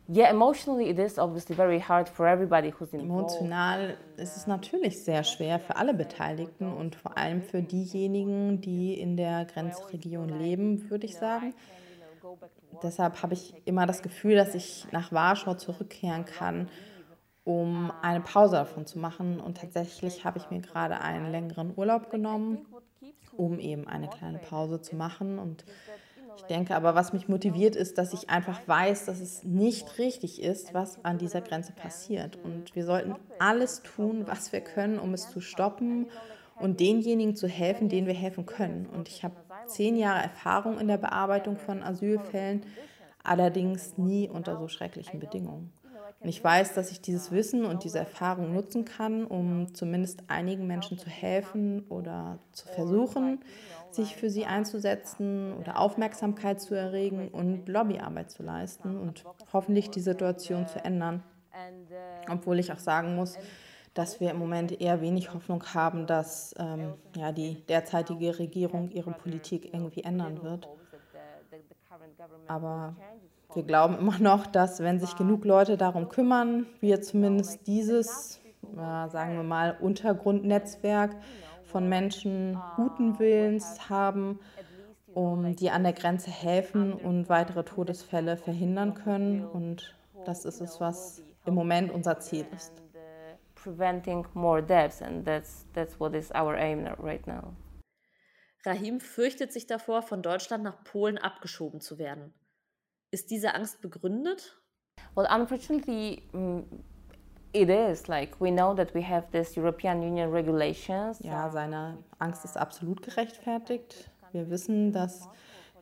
Yeah, 0.06 0.28
emotionally 0.28 0.90
it 0.90 0.98
is 0.98 1.18
obviously 1.18 1.56
very 1.56 1.80
hard 1.80 2.10
for 2.10 2.26
everybody 2.26 2.70
who's 2.70 2.92
involved. 2.92 3.36
Emotional 3.40 3.96
ist 4.18 4.36
es 4.36 4.46
natürlich 4.46 5.02
sehr 5.02 5.24
schwer 5.24 5.58
für 5.58 5.76
alle 5.76 5.94
Beteiligten 5.94 6.70
und 6.70 6.94
vor 6.94 7.16
allem 7.16 7.40
für 7.40 7.62
diejenigen, 7.62 8.60
die 8.60 9.00
in 9.00 9.16
der 9.16 9.46
Grenzregion 9.46 10.28
leben, 10.28 10.90
würde 10.90 11.06
ich 11.06 11.16
sagen. 11.16 11.54
Deshalb 12.82 13.22
habe 13.22 13.32
ich 13.32 13.54
immer 13.64 13.86
das 13.86 14.02
Gefühl, 14.02 14.34
dass 14.34 14.54
ich 14.54 14.86
nach 14.92 15.10
Warschau 15.10 15.54
zurückkehren 15.54 16.26
kann, 16.26 16.68
um 17.44 17.90
eine 18.02 18.20
Pause 18.20 18.56
davon 18.56 18.84
zu 18.84 18.98
machen. 18.98 19.40
Und 19.40 19.58
tatsächlich 19.58 20.24
habe 20.24 20.38
ich 20.38 20.50
mir 20.50 20.60
gerade 20.60 21.00
einen 21.00 21.30
längeren 21.30 21.72
Urlaub 21.76 22.10
genommen, 22.10 22.66
um 23.36 23.58
eben 23.58 23.86
eine 23.88 24.08
kleine 24.08 24.38
Pause 24.38 24.80
zu 24.80 24.96
machen 24.96 25.38
und 25.38 25.64
ich 26.36 26.42
denke 26.42 26.74
aber, 26.74 26.94
was 26.94 27.12
mich 27.12 27.28
motiviert, 27.28 27.76
ist, 27.76 27.96
dass 27.98 28.12
ich 28.12 28.28
einfach 28.28 28.60
weiß, 28.66 29.06
dass 29.06 29.20
es 29.20 29.44
nicht 29.44 29.98
richtig 29.98 30.42
ist, 30.42 30.74
was 30.74 31.04
an 31.04 31.18
dieser 31.18 31.40
Grenze 31.40 31.72
passiert. 31.72 32.36
Und 32.42 32.74
wir 32.74 32.84
sollten 32.84 33.14
alles 33.38 33.82
tun, 33.82 34.24
was 34.26 34.52
wir 34.52 34.60
können, 34.60 34.98
um 34.98 35.14
es 35.14 35.30
zu 35.30 35.40
stoppen 35.40 36.06
und 36.56 36.80
denjenigen 36.80 37.36
zu 37.36 37.48
helfen, 37.48 37.88
denen 37.88 38.06
wir 38.06 38.14
helfen 38.14 38.46
können. 38.46 38.86
Und 38.86 39.08
ich 39.08 39.22
habe 39.24 39.36
zehn 39.66 39.96
Jahre 39.96 40.22
Erfahrung 40.22 40.78
in 40.78 40.88
der 40.88 40.98
Bearbeitung 40.98 41.56
von 41.56 41.82
Asylfällen, 41.82 42.62
allerdings 43.22 43.96
nie 43.96 44.28
unter 44.28 44.58
so 44.58 44.68
schrecklichen 44.68 45.20
Bedingungen. 45.20 45.72
Und 46.24 46.30
ich 46.30 46.42
weiß, 46.42 46.72
dass 46.72 46.90
ich 46.90 47.02
dieses 47.02 47.32
Wissen 47.32 47.66
und 47.66 47.84
diese 47.84 47.98
Erfahrung 47.98 48.54
nutzen 48.54 48.86
kann, 48.86 49.26
um 49.26 49.74
zumindest 49.74 50.22
einigen 50.28 50.66
Menschen 50.66 50.96
zu 50.96 51.10
helfen 51.10 51.84
oder 51.90 52.38
zu 52.52 52.66
versuchen, 52.66 53.40
sich 53.90 54.16
für 54.16 54.30
sie 54.30 54.46
einzusetzen 54.46 55.52
oder 55.52 55.78
Aufmerksamkeit 55.78 56.62
zu 56.62 56.74
erregen 56.74 57.28
und 57.28 57.68
Lobbyarbeit 57.68 58.30
zu 58.30 58.42
leisten 58.42 58.96
und 58.96 59.24
hoffentlich 59.52 59.90
die 59.90 60.00
Situation 60.00 60.66
zu 60.66 60.82
ändern. 60.82 61.22
Obwohl 62.30 62.58
ich 62.58 62.72
auch 62.72 62.78
sagen 62.78 63.16
muss, 63.16 63.36
dass 63.92 64.18
wir 64.18 64.30
im 64.30 64.38
Moment 64.38 64.80
eher 64.80 65.02
wenig 65.02 65.34
Hoffnung 65.34 65.62
haben, 65.74 66.06
dass 66.06 66.54
ähm, 66.58 66.94
ja, 67.16 67.32
die 67.32 67.60
derzeitige 67.68 68.38
Regierung 68.38 68.90
ihre 68.90 69.12
Politik 69.12 69.74
irgendwie 69.74 70.04
ändern 70.04 70.42
wird. 70.42 70.70
Aber 72.46 72.96
wir 73.54 73.62
glauben 73.62 73.98
immer 73.98 74.18
noch, 74.18 74.46
dass 74.46 74.80
wenn 74.80 74.98
sich 74.98 75.16
genug 75.16 75.44
Leute 75.44 75.76
darum 75.76 76.08
kümmern, 76.08 76.66
wir 76.80 77.00
zumindest 77.02 77.66
dieses, 77.66 78.40
äh, 78.72 79.08
sagen 79.08 79.36
wir 79.36 79.42
mal, 79.42 79.76
Untergrundnetzwerk 79.80 81.14
von 81.64 81.88
Menschen 81.88 82.60
guten 82.76 83.18
Willens 83.18 83.88
haben, 83.88 84.40
um 85.14 85.54
die 85.56 85.70
an 85.70 85.84
der 85.84 85.92
Grenze 85.92 86.30
helfen 86.30 86.92
und 86.92 87.28
weitere 87.28 87.64
Todesfälle 87.64 88.36
verhindern 88.36 88.94
können. 88.94 89.44
Und 89.46 89.94
das 90.24 90.44
ist 90.44 90.60
es, 90.60 90.80
was 90.80 91.22
im 91.46 91.54
Moment 91.54 91.92
unser 91.92 92.18
Ziel 92.18 92.46
ist. 92.54 92.72
Preventing 93.54 94.26
more 94.34 94.62
deaths, 94.62 95.00
and 95.00 95.24
that's, 95.24 95.66
that's 95.72 95.98
what 95.98 96.14
is 96.14 96.30
our 96.32 96.54
aim 96.54 96.86
right 96.98 97.26
now. 97.26 97.54
Rahim 98.64 99.00
fürchtet 99.00 99.52
sich 99.52 99.66
davor, 99.66 100.02
von 100.02 100.22
Deutschland 100.22 100.64
nach 100.64 100.82
Polen 100.84 101.18
abgeschoben 101.18 101.80
zu 101.80 101.98
werden. 101.98 102.32
Ist 103.10 103.30
diese 103.30 103.54
Angst 103.54 103.80
begründet? 103.80 104.60
Well, 105.14 105.28
unfortunately, 105.30 106.22
mm, 106.32 106.62
It 107.56 107.70
is 107.70 108.08
like 108.08 108.40
we 108.40 108.50
know 108.50 108.74
that 108.74 108.92
we 108.94 109.00
have 109.00 109.30
this 109.30 109.56
European 109.56 110.02
Union 110.02 110.32
regulations. 110.32 111.20
Ja, 111.20 111.48
seine 111.50 111.98
Angst 112.18 112.44
ist 112.44 112.56
absolut 112.56 113.00
gerechtfertigt. 113.00 114.10
Wir 114.32 114.50
wissen, 114.50 114.90
dass 114.90 115.28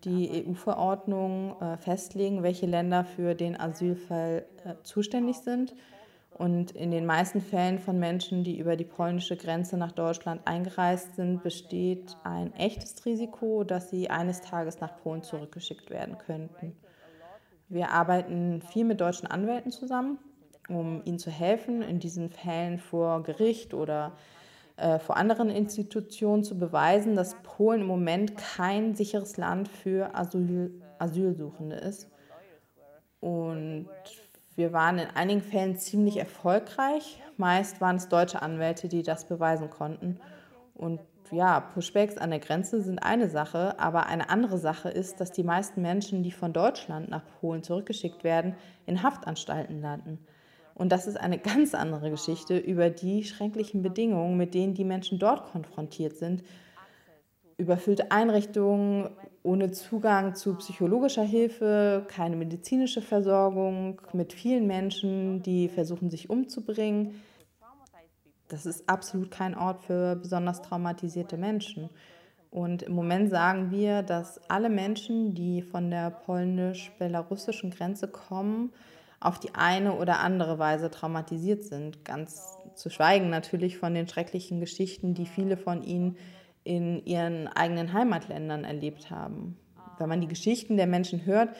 die 0.04 0.44
EU-Verordnungen 0.46 1.58
äh, 1.62 1.78
festlegen, 1.78 2.42
welche 2.42 2.66
Länder 2.66 3.06
für 3.06 3.34
den 3.34 3.58
Asylfall 3.58 4.44
äh, 4.64 4.74
zuständig 4.82 5.38
sind. 5.38 5.74
Und 6.34 6.72
in 6.72 6.90
den 6.90 7.06
meisten 7.06 7.40
Fällen 7.40 7.78
von 7.78 7.98
Menschen, 7.98 8.42
die 8.42 8.58
über 8.58 8.76
die 8.76 8.84
polnische 8.84 9.36
Grenze 9.36 9.76
nach 9.76 9.92
Deutschland 9.92 10.40
eingereist 10.44 11.16
sind, 11.16 11.42
besteht 11.42 12.16
ein 12.24 12.54
echtes 12.54 13.04
Risiko, 13.04 13.64
dass 13.64 13.90
sie 13.90 14.10
eines 14.10 14.40
Tages 14.40 14.80
nach 14.80 14.96
Polen 15.02 15.22
zurückgeschickt 15.22 15.90
werden 15.90 16.18
könnten. 16.18 16.74
Wir 17.68 17.90
arbeiten 17.90 18.62
viel 18.62 18.84
mit 18.84 19.00
deutschen 19.00 19.28
Anwälten 19.28 19.70
zusammen 19.70 20.18
um 20.68 21.02
ihnen 21.04 21.18
zu 21.18 21.30
helfen, 21.30 21.82
in 21.82 21.98
diesen 21.98 22.30
Fällen 22.30 22.78
vor 22.78 23.22
Gericht 23.22 23.74
oder 23.74 24.12
äh, 24.76 24.98
vor 24.98 25.16
anderen 25.16 25.50
Institutionen 25.50 26.44
zu 26.44 26.58
beweisen, 26.58 27.14
dass 27.14 27.36
Polen 27.42 27.82
im 27.82 27.86
Moment 27.86 28.36
kein 28.36 28.94
sicheres 28.94 29.36
Land 29.36 29.68
für 29.68 30.14
Asyl, 30.14 30.80
Asylsuchende 30.98 31.76
ist. 31.76 32.08
Und 33.20 33.88
wir 34.54 34.72
waren 34.72 34.98
in 34.98 35.08
einigen 35.14 35.40
Fällen 35.40 35.76
ziemlich 35.76 36.18
erfolgreich. 36.18 37.20
Meist 37.36 37.80
waren 37.80 37.96
es 37.96 38.08
deutsche 38.08 38.42
Anwälte, 38.42 38.88
die 38.88 39.02
das 39.02 39.26
beweisen 39.26 39.70
konnten. 39.70 40.20
Und 40.74 41.00
ja, 41.30 41.60
Pushbacks 41.60 42.18
an 42.18 42.30
der 42.30 42.40
Grenze 42.40 42.82
sind 42.82 42.98
eine 42.98 43.30
Sache, 43.30 43.78
aber 43.78 44.06
eine 44.06 44.28
andere 44.28 44.58
Sache 44.58 44.90
ist, 44.90 45.20
dass 45.20 45.32
die 45.32 45.42
meisten 45.42 45.80
Menschen, 45.80 46.22
die 46.22 46.30
von 46.32 46.52
Deutschland 46.52 47.08
nach 47.08 47.22
Polen 47.40 47.62
zurückgeschickt 47.62 48.22
werden, 48.22 48.54
in 48.84 49.02
Haftanstalten 49.02 49.80
landen. 49.80 50.18
Und 50.74 50.92
das 50.92 51.06
ist 51.06 51.18
eine 51.18 51.38
ganz 51.54 51.74
andere 51.74 52.10
Geschichte 52.10 52.58
über 52.58 52.90
die 52.90 53.24
schrecklichen 53.24 53.82
Bedingungen, 53.82 54.36
mit 54.36 54.52
denen 54.52 54.74
die 54.74 54.84
Menschen 54.84 55.18
dort 55.18 55.50
konfrontiert 55.50 56.16
sind. 56.16 56.42
Überfüllte 57.62 58.10
Einrichtungen 58.10 59.10
ohne 59.44 59.70
Zugang 59.70 60.34
zu 60.34 60.56
psychologischer 60.56 61.22
Hilfe, 61.22 62.04
keine 62.08 62.34
medizinische 62.34 63.00
Versorgung, 63.00 64.00
mit 64.12 64.32
vielen 64.32 64.66
Menschen, 64.66 65.44
die 65.44 65.68
versuchen, 65.68 66.10
sich 66.10 66.28
umzubringen. 66.28 67.22
Das 68.48 68.66
ist 68.66 68.88
absolut 68.88 69.30
kein 69.30 69.56
Ort 69.56 69.84
für 69.84 70.16
besonders 70.16 70.60
traumatisierte 70.62 71.36
Menschen. 71.36 71.88
Und 72.50 72.82
im 72.82 72.94
Moment 72.94 73.30
sagen 73.30 73.70
wir, 73.70 74.02
dass 74.02 74.40
alle 74.50 74.68
Menschen, 74.68 75.32
die 75.32 75.62
von 75.62 75.88
der 75.88 76.10
polnisch-belarussischen 76.10 77.70
Grenze 77.70 78.08
kommen, 78.08 78.72
auf 79.20 79.38
die 79.38 79.54
eine 79.54 79.92
oder 79.92 80.18
andere 80.18 80.58
Weise 80.58 80.90
traumatisiert 80.90 81.62
sind. 81.62 82.04
Ganz 82.04 82.58
zu 82.74 82.90
schweigen 82.90 83.30
natürlich 83.30 83.78
von 83.78 83.94
den 83.94 84.08
schrecklichen 84.08 84.58
Geschichten, 84.58 85.14
die 85.14 85.26
viele 85.26 85.56
von 85.56 85.84
ihnen 85.84 86.16
in 86.64 87.04
ihren 87.04 87.48
eigenen 87.48 87.92
Heimatländern 87.92 88.64
erlebt 88.64 89.10
haben. 89.10 89.56
Wenn 89.98 90.08
man 90.08 90.20
die 90.20 90.28
Geschichten 90.28 90.76
der 90.76 90.86
Menschen 90.86 91.26
hört, 91.26 91.50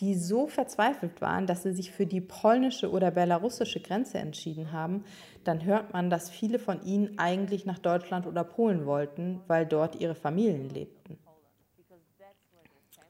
die 0.00 0.14
so 0.14 0.48
verzweifelt 0.48 1.20
waren, 1.20 1.46
dass 1.46 1.62
sie 1.62 1.72
sich 1.72 1.92
für 1.92 2.06
die 2.06 2.20
polnische 2.20 2.90
oder 2.90 3.10
belarussische 3.10 3.80
Grenze 3.80 4.18
entschieden 4.18 4.72
haben, 4.72 5.04
dann 5.44 5.64
hört 5.64 5.92
man, 5.92 6.10
dass 6.10 6.30
viele 6.30 6.58
von 6.58 6.82
ihnen 6.84 7.18
eigentlich 7.18 7.66
nach 7.66 7.78
Deutschland 7.78 8.26
oder 8.26 8.42
Polen 8.42 8.86
wollten, 8.86 9.40
weil 9.46 9.66
dort 9.66 9.94
ihre 9.94 10.14
Familien 10.14 10.68
lebten. 10.70 11.18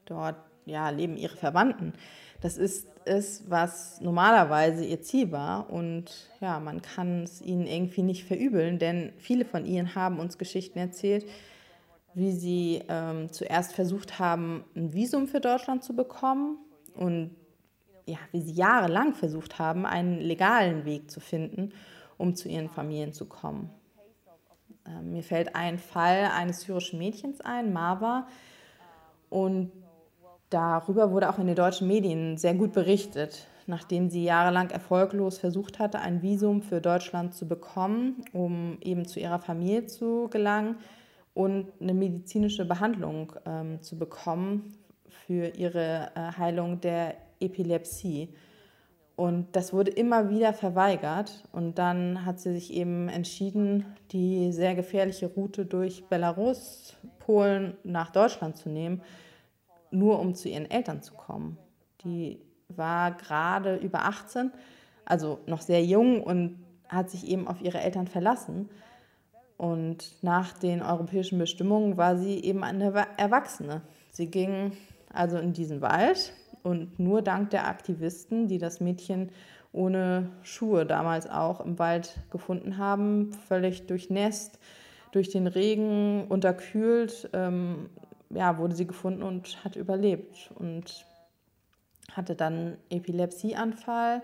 Dort 0.05 0.35
ja, 0.65 0.89
leben 0.89 1.17
ihre 1.17 1.37
Verwandten. 1.37 1.93
Das 2.41 2.57
ist 2.57 2.87
es, 3.05 3.49
was 3.49 3.99
normalerweise 4.01 4.85
ihr 4.85 5.01
Ziel 5.01 5.31
war. 5.31 5.69
Und 5.69 6.29
ja, 6.41 6.59
man 6.59 6.81
kann 6.81 7.23
es 7.23 7.41
ihnen 7.41 7.67
irgendwie 7.67 8.03
nicht 8.03 8.25
verübeln, 8.25 8.79
denn 8.79 9.13
viele 9.17 9.45
von 9.45 9.65
ihnen 9.65 9.95
haben 9.95 10.19
uns 10.19 10.37
Geschichten 10.37 10.79
erzählt, 10.79 11.25
wie 12.13 12.31
sie 12.31 12.81
ähm, 12.89 13.31
zuerst 13.31 13.73
versucht 13.73 14.19
haben, 14.19 14.63
ein 14.75 14.93
Visum 14.93 15.27
für 15.27 15.39
Deutschland 15.39 15.83
zu 15.83 15.95
bekommen 15.95 16.57
und 16.95 17.35
ja, 18.05 18.17
wie 18.31 18.41
sie 18.41 18.51
jahrelang 18.51 19.15
versucht 19.15 19.59
haben, 19.59 19.85
einen 19.85 20.19
legalen 20.19 20.85
Weg 20.85 21.09
zu 21.09 21.19
finden, 21.19 21.71
um 22.17 22.35
zu 22.35 22.49
ihren 22.49 22.69
Familien 22.69 23.13
zu 23.13 23.25
kommen. 23.25 23.69
Ähm, 24.85 25.11
mir 25.11 25.23
fällt 25.23 25.55
ein 25.55 25.77
Fall 25.79 26.29
eines 26.35 26.61
syrischen 26.61 26.99
Mädchens 26.99 27.41
ein, 27.41 27.71
Marwa, 27.73 28.27
und 29.29 29.71
Darüber 30.53 31.09
wurde 31.09 31.31
auch 31.31 31.39
in 31.39 31.47
den 31.47 31.55
deutschen 31.55 31.87
Medien 31.87 32.37
sehr 32.37 32.53
gut 32.53 32.73
berichtet, 32.73 33.47
nachdem 33.65 34.11
sie 34.11 34.23
jahrelang 34.23 34.69
erfolglos 34.69 35.39
versucht 35.39 35.79
hatte, 35.79 35.97
ein 35.97 36.21
Visum 36.21 36.61
für 36.61 36.79
Deutschland 36.79 37.33
zu 37.33 37.47
bekommen, 37.47 38.23
um 38.33 38.77
eben 38.81 39.07
zu 39.07 39.19
ihrer 39.19 39.39
Familie 39.39 39.87
zu 39.87 40.27
gelangen 40.29 40.75
und 41.33 41.71
eine 41.81 41.95
medizinische 41.95 42.65
Behandlung 42.65 43.33
ähm, 43.47 43.81
zu 43.81 43.97
bekommen 43.97 44.77
für 45.25 45.47
ihre 45.57 46.11
äh, 46.13 46.37
Heilung 46.37 46.79
der 46.81 47.15
Epilepsie. 47.39 48.29
Und 49.15 49.55
das 49.55 49.73
wurde 49.73 49.89
immer 49.89 50.29
wieder 50.29 50.53
verweigert. 50.53 51.45
Und 51.51 51.79
dann 51.79 52.27
hat 52.27 52.39
sie 52.39 52.53
sich 52.53 52.71
eben 52.73 53.09
entschieden, 53.09 53.85
die 54.11 54.51
sehr 54.51 54.75
gefährliche 54.75 55.25
Route 55.25 55.65
durch 55.65 56.05
Belarus, 56.09 56.95
Polen 57.17 57.75
nach 57.83 58.11
Deutschland 58.11 58.55
zu 58.55 58.69
nehmen 58.69 59.01
nur 59.93 60.19
um 60.19 60.35
zu 60.35 60.49
ihren 60.49 60.69
Eltern 60.69 61.01
zu 61.01 61.13
kommen. 61.13 61.57
Die 62.03 62.39
war 62.67 63.11
gerade 63.11 63.75
über 63.77 64.05
18, 64.05 64.51
also 65.05 65.39
noch 65.45 65.61
sehr 65.61 65.83
jung 65.83 66.23
und 66.23 66.63
hat 66.89 67.09
sich 67.09 67.27
eben 67.27 67.47
auf 67.47 67.61
ihre 67.61 67.79
Eltern 67.79 68.07
verlassen. 68.07 68.69
Und 69.57 70.23
nach 70.23 70.53
den 70.53 70.81
europäischen 70.81 71.39
Bestimmungen 71.39 71.97
war 71.97 72.17
sie 72.17 72.43
eben 72.43 72.63
eine 72.63 73.07
Erwachsene. 73.17 73.81
Sie 74.11 74.29
ging 74.29 74.73
also 75.11 75.37
in 75.37 75.53
diesen 75.53 75.81
Wald 75.81 76.33
und 76.63 76.99
nur 76.99 77.21
dank 77.21 77.51
der 77.51 77.67
Aktivisten, 77.67 78.47
die 78.47 78.57
das 78.57 78.79
Mädchen 78.79 79.29
ohne 79.71 80.29
Schuhe 80.43 80.85
damals 80.85 81.29
auch 81.29 81.61
im 81.61 81.79
Wald 81.79 82.15
gefunden 82.29 82.77
haben, 82.77 83.31
völlig 83.47 83.87
durchnässt, 83.87 84.59
durch 85.11 85.29
den 85.29 85.47
Regen 85.47 86.25
unterkühlt, 86.27 87.29
ähm, 87.33 87.89
ja, 88.33 88.57
wurde 88.57 88.75
sie 88.75 88.87
gefunden 88.87 89.23
und 89.23 89.63
hat 89.63 89.75
überlebt 89.75 90.51
und 90.55 91.05
hatte 92.11 92.35
dann 92.35 92.77
Epilepsieanfall, 92.89 94.21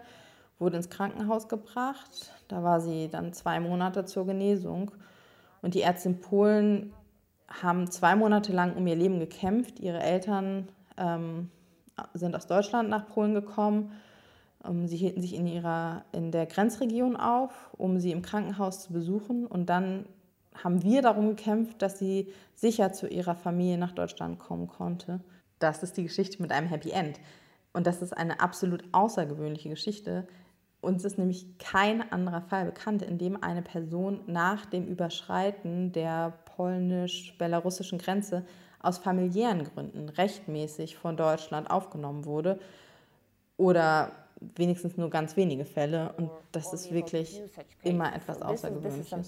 wurde 0.59 0.77
ins 0.77 0.89
Krankenhaus 0.89 1.47
gebracht. 1.47 2.33
Da 2.47 2.63
war 2.63 2.81
sie 2.81 3.07
dann 3.09 3.33
zwei 3.33 3.59
Monate 3.59 4.05
zur 4.05 4.25
Genesung. 4.25 4.91
Und 5.61 5.73
die 5.73 5.79
Ärzte 5.79 6.09
in 6.09 6.21
Polen 6.21 6.93
haben 7.47 7.89
zwei 7.89 8.15
Monate 8.15 8.53
lang 8.53 8.75
um 8.75 8.85
ihr 8.87 8.95
Leben 8.95 9.19
gekämpft. 9.19 9.79
Ihre 9.79 10.01
Eltern 10.01 10.69
ähm, 10.97 11.49
sind 12.13 12.35
aus 12.35 12.47
Deutschland 12.47 12.89
nach 12.89 13.07
Polen 13.07 13.33
gekommen. 13.33 13.91
Ähm, 14.63 14.87
sie 14.87 14.97
hielten 14.97 15.21
sich 15.21 15.35
in, 15.35 15.47
ihrer, 15.47 16.03
in 16.11 16.31
der 16.31 16.45
Grenzregion 16.45 17.15
auf, 17.15 17.51
um 17.77 17.99
sie 17.99 18.11
im 18.11 18.21
Krankenhaus 18.21 18.81
zu 18.81 18.93
besuchen. 18.93 19.45
Und 19.45 19.69
dann 19.69 20.05
haben 20.55 20.83
wir 20.83 21.01
darum 21.01 21.35
gekämpft, 21.35 21.81
dass 21.81 21.99
sie 21.99 22.33
sicher 22.55 22.91
zu 22.91 23.07
ihrer 23.07 23.35
Familie 23.35 23.77
nach 23.77 23.91
Deutschland 23.91 24.39
kommen 24.39 24.67
konnte. 24.67 25.21
Das 25.59 25.83
ist 25.83 25.97
die 25.97 26.03
Geschichte 26.03 26.41
mit 26.41 26.51
einem 26.51 26.67
Happy 26.67 26.91
End. 26.91 27.19
Und 27.73 27.87
das 27.87 28.01
ist 28.01 28.17
eine 28.17 28.39
absolut 28.39 28.83
außergewöhnliche 28.91 29.69
Geschichte. 29.69 30.27
Uns 30.81 31.03
ist 31.03 31.17
nämlich 31.17 31.57
kein 31.57 32.09
anderer 32.11 32.41
Fall 32.41 32.65
bekannt, 32.65 33.01
in 33.01 33.17
dem 33.17 33.41
eine 33.43 33.61
Person 33.61 34.21
nach 34.27 34.65
dem 34.65 34.87
Überschreiten 34.87 35.91
der 35.91 36.33
polnisch-belarussischen 36.55 37.99
Grenze 37.99 38.45
aus 38.81 38.97
familiären 38.97 39.65
Gründen 39.65 40.07
rechtmäßig 40.09 40.95
von 40.95 41.17
Deutschland 41.17 41.69
aufgenommen 41.69 42.23
wurde 42.25 42.59
oder 43.57 44.13
wenigstens 44.55 44.95
nur 44.95 45.09
ganz 45.09 45.35
wenige 45.35 45.65
Fälle. 45.65 46.13
Und 46.17 46.31
das 46.53 46.71
ist 46.73 46.91
wirklich 46.91 47.41
immer 47.83 48.15
etwas 48.15 48.41
Außergewöhnliches. 48.41 49.27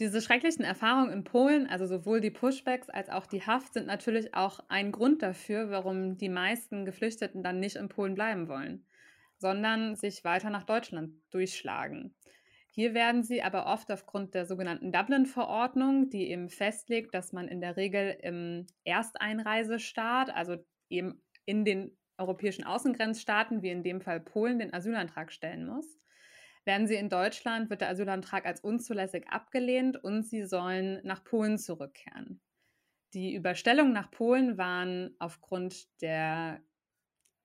Diese 0.00 0.22
schrecklichen 0.22 0.64
Erfahrungen 0.64 1.12
in 1.12 1.24
Polen, 1.24 1.66
also 1.66 1.84
sowohl 1.84 2.22
die 2.22 2.30
Pushbacks 2.30 2.88
als 2.88 3.10
auch 3.10 3.26
die 3.26 3.42
Haft, 3.42 3.74
sind 3.74 3.86
natürlich 3.86 4.32
auch 4.32 4.60
ein 4.68 4.92
Grund 4.92 5.22
dafür, 5.22 5.70
warum 5.70 6.16
die 6.16 6.30
meisten 6.30 6.86
Geflüchteten 6.86 7.42
dann 7.42 7.60
nicht 7.60 7.76
in 7.76 7.90
Polen 7.90 8.14
bleiben 8.14 8.48
wollen, 8.48 8.86
sondern 9.36 9.96
sich 9.96 10.24
weiter 10.24 10.48
nach 10.48 10.62
Deutschland 10.62 11.12
durchschlagen. 11.30 12.14
Hier 12.70 12.94
werden 12.94 13.22
sie 13.22 13.42
aber 13.42 13.66
oft 13.66 13.92
aufgrund 13.92 14.34
der 14.34 14.46
sogenannten 14.46 14.90
Dublin-Verordnung, 14.90 16.08
die 16.08 16.30
eben 16.30 16.48
festlegt, 16.48 17.14
dass 17.14 17.34
man 17.34 17.46
in 17.46 17.60
der 17.60 17.76
Regel 17.76 18.16
im 18.22 18.66
Ersteinreisestaat, 18.84 20.30
also 20.30 20.56
eben 20.88 21.20
in 21.44 21.66
den 21.66 21.94
europäischen 22.16 22.64
Außengrenzstaaten, 22.64 23.60
wie 23.60 23.70
in 23.70 23.82
dem 23.82 24.00
Fall 24.00 24.20
Polen, 24.20 24.60
den 24.60 24.72
Asylantrag 24.72 25.30
stellen 25.30 25.66
muss. 25.66 25.99
Werden 26.70 26.86
sie 26.86 26.94
in 26.94 27.08
Deutschland, 27.08 27.68
wird 27.68 27.80
der 27.80 27.88
Asylantrag 27.88 28.46
als 28.46 28.60
unzulässig 28.60 29.26
abgelehnt 29.28 29.96
und 30.04 30.22
sie 30.22 30.44
sollen 30.44 31.00
nach 31.02 31.24
Polen 31.24 31.58
zurückkehren. 31.58 32.40
Die 33.12 33.34
Überstellungen 33.34 33.92
nach 33.92 34.12
Polen 34.12 34.56
waren 34.56 35.16
aufgrund 35.18 35.88
der, 36.00 36.62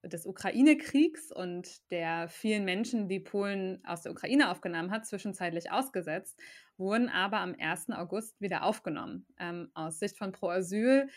des 0.04 0.28
Ukraine-Kriegs 0.28 1.32
und 1.32 1.90
der 1.90 2.30
vielen 2.30 2.66
Menschen, 2.66 3.10
die 3.10 3.20
Polen 3.20 3.84
aus 3.84 4.04
der 4.04 4.12
Ukraine 4.12 4.52
aufgenommen 4.52 4.92
hat, 4.92 5.08
zwischenzeitlich 5.08 5.72
ausgesetzt, 5.72 6.40
wurden 6.78 7.10
aber 7.10 7.40
am 7.40 7.56
1. 7.58 7.94
August 7.94 8.40
wieder 8.40 8.62
aufgenommen. 8.62 9.26
Ähm, 9.40 9.72
aus 9.74 9.98
Sicht 9.98 10.20
von 10.20 10.34
Pro 10.34 10.50
Asyl 10.50 11.10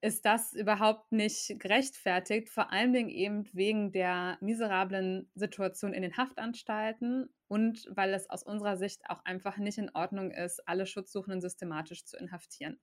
ist 0.00 0.24
das 0.24 0.52
überhaupt 0.52 1.10
nicht 1.10 1.58
gerechtfertigt, 1.58 2.50
vor 2.50 2.72
allen 2.72 2.92
Dingen 2.92 3.08
eben 3.08 3.48
wegen 3.52 3.90
der 3.90 4.38
miserablen 4.40 5.30
Situation 5.34 5.92
in 5.92 6.02
den 6.02 6.16
Haftanstalten 6.16 7.28
und 7.48 7.88
weil 7.90 8.14
es 8.14 8.30
aus 8.30 8.42
unserer 8.42 8.76
Sicht 8.76 9.02
auch 9.08 9.24
einfach 9.24 9.56
nicht 9.56 9.78
in 9.78 9.90
Ordnung 9.94 10.30
ist, 10.30 10.66
alle 10.68 10.86
Schutzsuchenden 10.86 11.40
systematisch 11.40 12.04
zu 12.04 12.16
inhaftieren. 12.16 12.78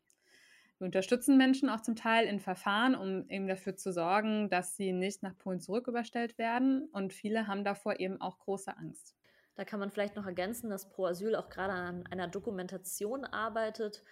Wir 0.77 0.85
unterstützen 0.85 1.37
Menschen 1.37 1.69
auch 1.69 1.79
zum 1.79 1.95
Teil 1.95 2.27
in 2.27 2.41
Verfahren, 2.41 2.95
um 2.95 3.29
eben 3.29 3.47
dafür 3.47 3.77
zu 3.77 3.93
sorgen, 3.93 4.49
dass 4.49 4.75
sie 4.75 4.91
nicht 4.91 5.23
nach 5.23 5.37
Polen 5.37 5.61
zurücküberstellt 5.61 6.37
werden. 6.37 6.89
Und 6.91 7.13
viele 7.13 7.47
haben 7.47 7.63
davor 7.63 8.01
eben 8.01 8.19
auch 8.19 8.39
große 8.39 8.75
Angst. 8.75 9.15
Da 9.55 9.63
kann 9.63 9.79
man 9.79 9.89
vielleicht 9.89 10.17
noch 10.17 10.25
ergänzen, 10.25 10.69
dass 10.69 10.89
Pro 10.89 11.05
Asyl 11.05 11.37
auch 11.37 11.47
gerade 11.47 11.71
an 11.71 12.05
einer 12.07 12.27
Dokumentation 12.27 13.23
arbeitet, 13.23 14.03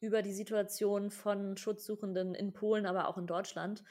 über 0.00 0.22
die 0.22 0.32
Situation 0.32 1.10
von 1.10 1.56
Schutzsuchenden 1.56 2.34
in 2.34 2.52
Polen, 2.52 2.86
aber 2.86 3.08
auch 3.08 3.18
in 3.18 3.26
Deutschland. 3.26 3.82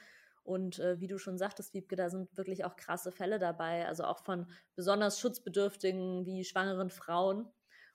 Und 0.42 0.78
äh, 0.78 1.00
wie 1.00 1.08
du 1.08 1.18
schon 1.18 1.38
sagtest, 1.38 1.74
Wiebke, 1.74 1.96
da 1.96 2.08
sind 2.08 2.36
wirklich 2.36 2.64
auch 2.64 2.76
krasse 2.76 3.10
Fälle 3.10 3.40
dabei, 3.40 3.86
also 3.86 4.04
auch 4.04 4.20
von 4.20 4.46
besonders 4.76 5.18
Schutzbedürftigen 5.18 6.24
wie 6.24 6.44
schwangeren 6.44 6.90
Frauen 6.90 7.48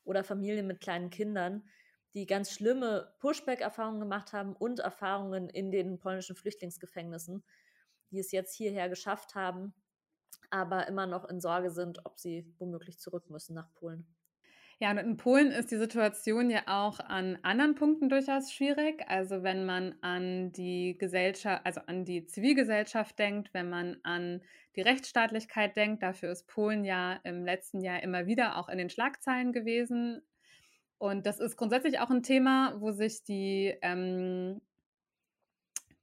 oder 0.03 0.23
Familien 0.23 0.67
mit 0.67 0.81
kleinen 0.81 1.09
Kindern, 1.09 1.63
die 2.13 2.25
ganz 2.25 2.51
schlimme 2.51 3.13
Pushback-Erfahrungen 3.19 4.01
gemacht 4.01 4.33
haben 4.33 4.53
und 4.53 4.79
Erfahrungen 4.79 5.47
in 5.47 5.71
den 5.71 5.97
polnischen 5.97 6.35
Flüchtlingsgefängnissen, 6.35 7.43
die 8.11 8.19
es 8.19 8.33
jetzt 8.33 8.53
hierher 8.53 8.89
geschafft 8.89 9.33
haben, 9.35 9.73
aber 10.49 10.87
immer 10.87 11.07
noch 11.07 11.23
in 11.23 11.39
Sorge 11.39 11.71
sind, 11.71 12.05
ob 12.05 12.19
sie 12.19 12.53
womöglich 12.59 12.99
zurück 12.99 13.29
müssen 13.29 13.53
nach 13.53 13.73
Polen. 13.75 14.05
Ja, 14.81 14.89
und 14.89 14.97
in 14.97 15.15
Polen 15.15 15.51
ist 15.51 15.69
die 15.69 15.77
Situation 15.77 16.49
ja 16.49 16.63
auch 16.65 16.99
an 16.99 17.37
anderen 17.43 17.75
Punkten 17.75 18.09
durchaus 18.09 18.51
schwierig. 18.51 19.03
Also 19.07 19.43
wenn 19.43 19.63
man 19.63 19.93
an 20.01 20.51
die 20.53 20.97
Gesellschaft, 20.97 21.63
also 21.67 21.81
an 21.85 22.03
die 22.03 22.25
Zivilgesellschaft 22.25 23.19
denkt, 23.19 23.53
wenn 23.53 23.69
man 23.69 23.97
an 24.01 24.41
die 24.75 24.81
Rechtsstaatlichkeit 24.81 25.77
denkt, 25.77 26.01
dafür 26.01 26.31
ist 26.31 26.47
Polen 26.47 26.83
ja 26.83 27.19
im 27.23 27.45
letzten 27.45 27.81
Jahr 27.81 28.01
immer 28.01 28.25
wieder 28.25 28.57
auch 28.57 28.69
in 28.69 28.79
den 28.79 28.89
Schlagzeilen 28.89 29.53
gewesen. 29.53 30.23
Und 30.97 31.27
das 31.27 31.39
ist 31.39 31.57
grundsätzlich 31.57 31.99
auch 31.99 32.09
ein 32.09 32.23
Thema, 32.23 32.73
wo 32.79 32.91
sich 32.91 33.23
die 33.23 33.77
ähm, 33.83 34.61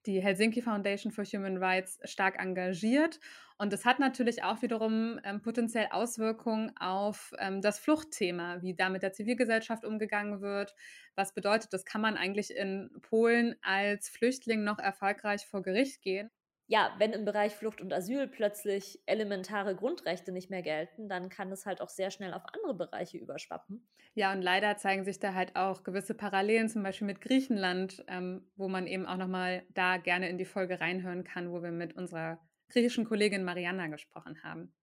die 0.07 0.23
Helsinki 0.23 0.63
Foundation 0.63 1.13
for 1.13 1.25
Human 1.25 1.57
Rights 1.59 1.99
stark 2.05 2.39
engagiert. 2.39 3.21
Und 3.59 3.73
das 3.73 3.85
hat 3.85 3.99
natürlich 3.99 4.45
auch 4.45 4.63
wiederum 4.63 5.19
ähm, 5.25 5.43
potenziell 5.43 5.89
Auswirkungen 5.91 6.77
auf 6.79 7.33
ähm, 7.39 7.61
das 7.61 7.79
Fluchtthema, 7.81 8.63
wie 8.63 8.75
da 8.75 8.89
mit 8.89 9.03
der 9.03 9.13
Zivilgesellschaft 9.13 9.85
umgegangen 9.85 10.41
wird. 10.41 10.75
Was 11.17 11.35
bedeutet 11.35 11.73
das? 11.73 11.85
Kann 11.85 12.01
man 12.01 12.17
eigentlich 12.17 12.55
in 12.55 12.91
Polen 13.03 13.57
als 13.63 14.09
Flüchtling 14.09 14.63
noch 14.63 14.79
erfolgreich 14.79 15.45
vor 15.47 15.63
Gericht 15.63 16.03
gehen? 16.03 16.31
Ja, 16.69 16.95
wenn 16.99 17.15
im 17.15 17.25
Bereich 17.25 17.55
Flucht 17.55 17.81
und 17.81 17.95
Asyl 17.95 18.29
plötzlich 18.29 19.01
elementare 19.07 19.75
Grundrechte 19.75 20.33
nicht 20.33 20.51
mehr 20.51 20.61
gelten, 20.61 21.09
dann 21.09 21.31
kann 21.31 21.51
es 21.51 21.65
halt 21.65 21.81
auch 21.81 21.89
sehr 21.89 22.11
schnell 22.11 22.35
auf 22.35 22.43
andere 22.53 22.75
Bereiche 22.75 23.17
überschwappen. 23.17 23.89
Ja, 24.15 24.33
und 24.33 24.43
leider 24.43 24.77
zeigen 24.77 25.03
sich 25.05 25.19
da 25.19 25.33
halt 25.33 25.57
auch 25.57 25.83
gewisse 25.83 26.15
Parallelen, 26.15 26.69
zum 26.69 26.83
Beispiel 26.83 27.07
mit 27.07 27.23
Griechenland, 27.23 28.05
ähm, 28.07 28.47
wo 28.57 28.69
man 28.69 28.87
eben 28.87 29.07
auch 29.07 29.17
nochmal 29.17 29.63
da 29.71 29.97
gerne 29.97 30.29
in 30.29 30.37
die 30.37 30.45
Folge 30.45 30.79
reinhören 30.79 31.25
kann, 31.25 31.51
wo 31.51 31.63
wir 31.63 31.73
mit 31.73 31.97
unserer 31.97 32.39
griechischen 32.69 33.07
Kollegin 33.07 33.45
Mariana 33.45 33.87
gesprochen 33.87 34.43
haben. 34.43 34.75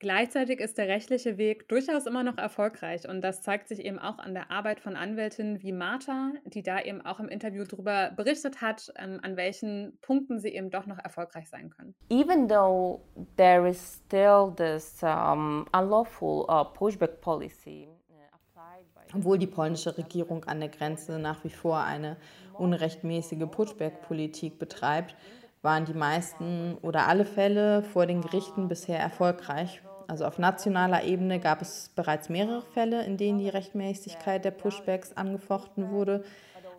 Gleichzeitig 0.00 0.60
ist 0.60 0.78
der 0.78 0.86
rechtliche 0.86 1.38
Weg 1.38 1.68
durchaus 1.68 2.06
immer 2.06 2.22
noch 2.22 2.38
erfolgreich 2.38 3.08
und 3.08 3.20
das 3.20 3.42
zeigt 3.42 3.66
sich 3.66 3.84
eben 3.84 3.98
auch 3.98 4.18
an 4.18 4.32
der 4.32 4.48
Arbeit 4.48 4.78
von 4.78 4.94
Anwältinnen 4.94 5.60
wie 5.60 5.72
Martha, 5.72 6.30
die 6.44 6.62
da 6.62 6.80
eben 6.80 7.04
auch 7.04 7.18
im 7.18 7.28
Interview 7.28 7.64
darüber 7.64 8.12
berichtet 8.16 8.62
hat, 8.62 8.92
ähm, 8.96 9.18
an 9.22 9.36
welchen 9.36 9.98
Punkten 10.00 10.38
sie 10.38 10.50
eben 10.50 10.70
doch 10.70 10.86
noch 10.86 10.98
erfolgreich 10.98 11.48
sein 11.48 11.70
können. 11.70 11.96
Even 12.10 12.46
though 12.46 13.00
there 13.36 13.68
is 13.68 14.00
still 14.06 14.52
this 14.54 15.02
um, 15.02 15.66
unlawful 15.72 16.46
uh, 16.48 16.62
pushback 16.64 17.20
policy. 17.20 17.88
Uh, 18.08 19.16
Obwohl 19.16 19.38
die 19.38 19.48
polnische 19.48 19.98
Regierung 19.98 20.44
an 20.44 20.60
der 20.60 20.68
Grenze 20.68 21.18
nach 21.18 21.42
wie 21.42 21.50
vor 21.50 21.82
eine 21.82 22.18
unrechtmäßige 22.52 23.50
Pushback-Politik 23.50 24.60
betreibt, 24.60 25.16
waren 25.62 25.84
die 25.84 25.94
meisten 25.94 26.76
oder 26.82 27.08
alle 27.08 27.24
Fälle 27.24 27.82
vor 27.82 28.06
den 28.06 28.20
Gerichten 28.20 28.68
bisher 28.68 29.00
erfolgreich. 29.00 29.82
Also 30.08 30.24
auf 30.24 30.38
nationaler 30.38 31.04
Ebene 31.04 31.38
gab 31.38 31.60
es 31.60 31.90
bereits 31.94 32.30
mehrere 32.30 32.62
Fälle, 32.62 33.04
in 33.04 33.18
denen 33.18 33.38
die 33.38 33.50
Rechtmäßigkeit 33.50 34.42
der 34.42 34.52
Pushbacks 34.52 35.12
angefochten 35.12 35.90
wurde. 35.90 36.24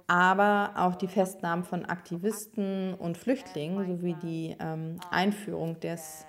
Aber 0.07 0.71
auch 0.75 0.95
die 0.95 1.07
Festnahmen 1.07 1.63
von 1.63 1.85
Aktivisten 1.85 2.95
und 2.95 3.19
Flüchtlingen 3.19 3.85
sowie 3.85 4.15
die 4.15 4.57
ähm, 4.59 4.99
Einführung 5.11 5.79
des 5.79 6.25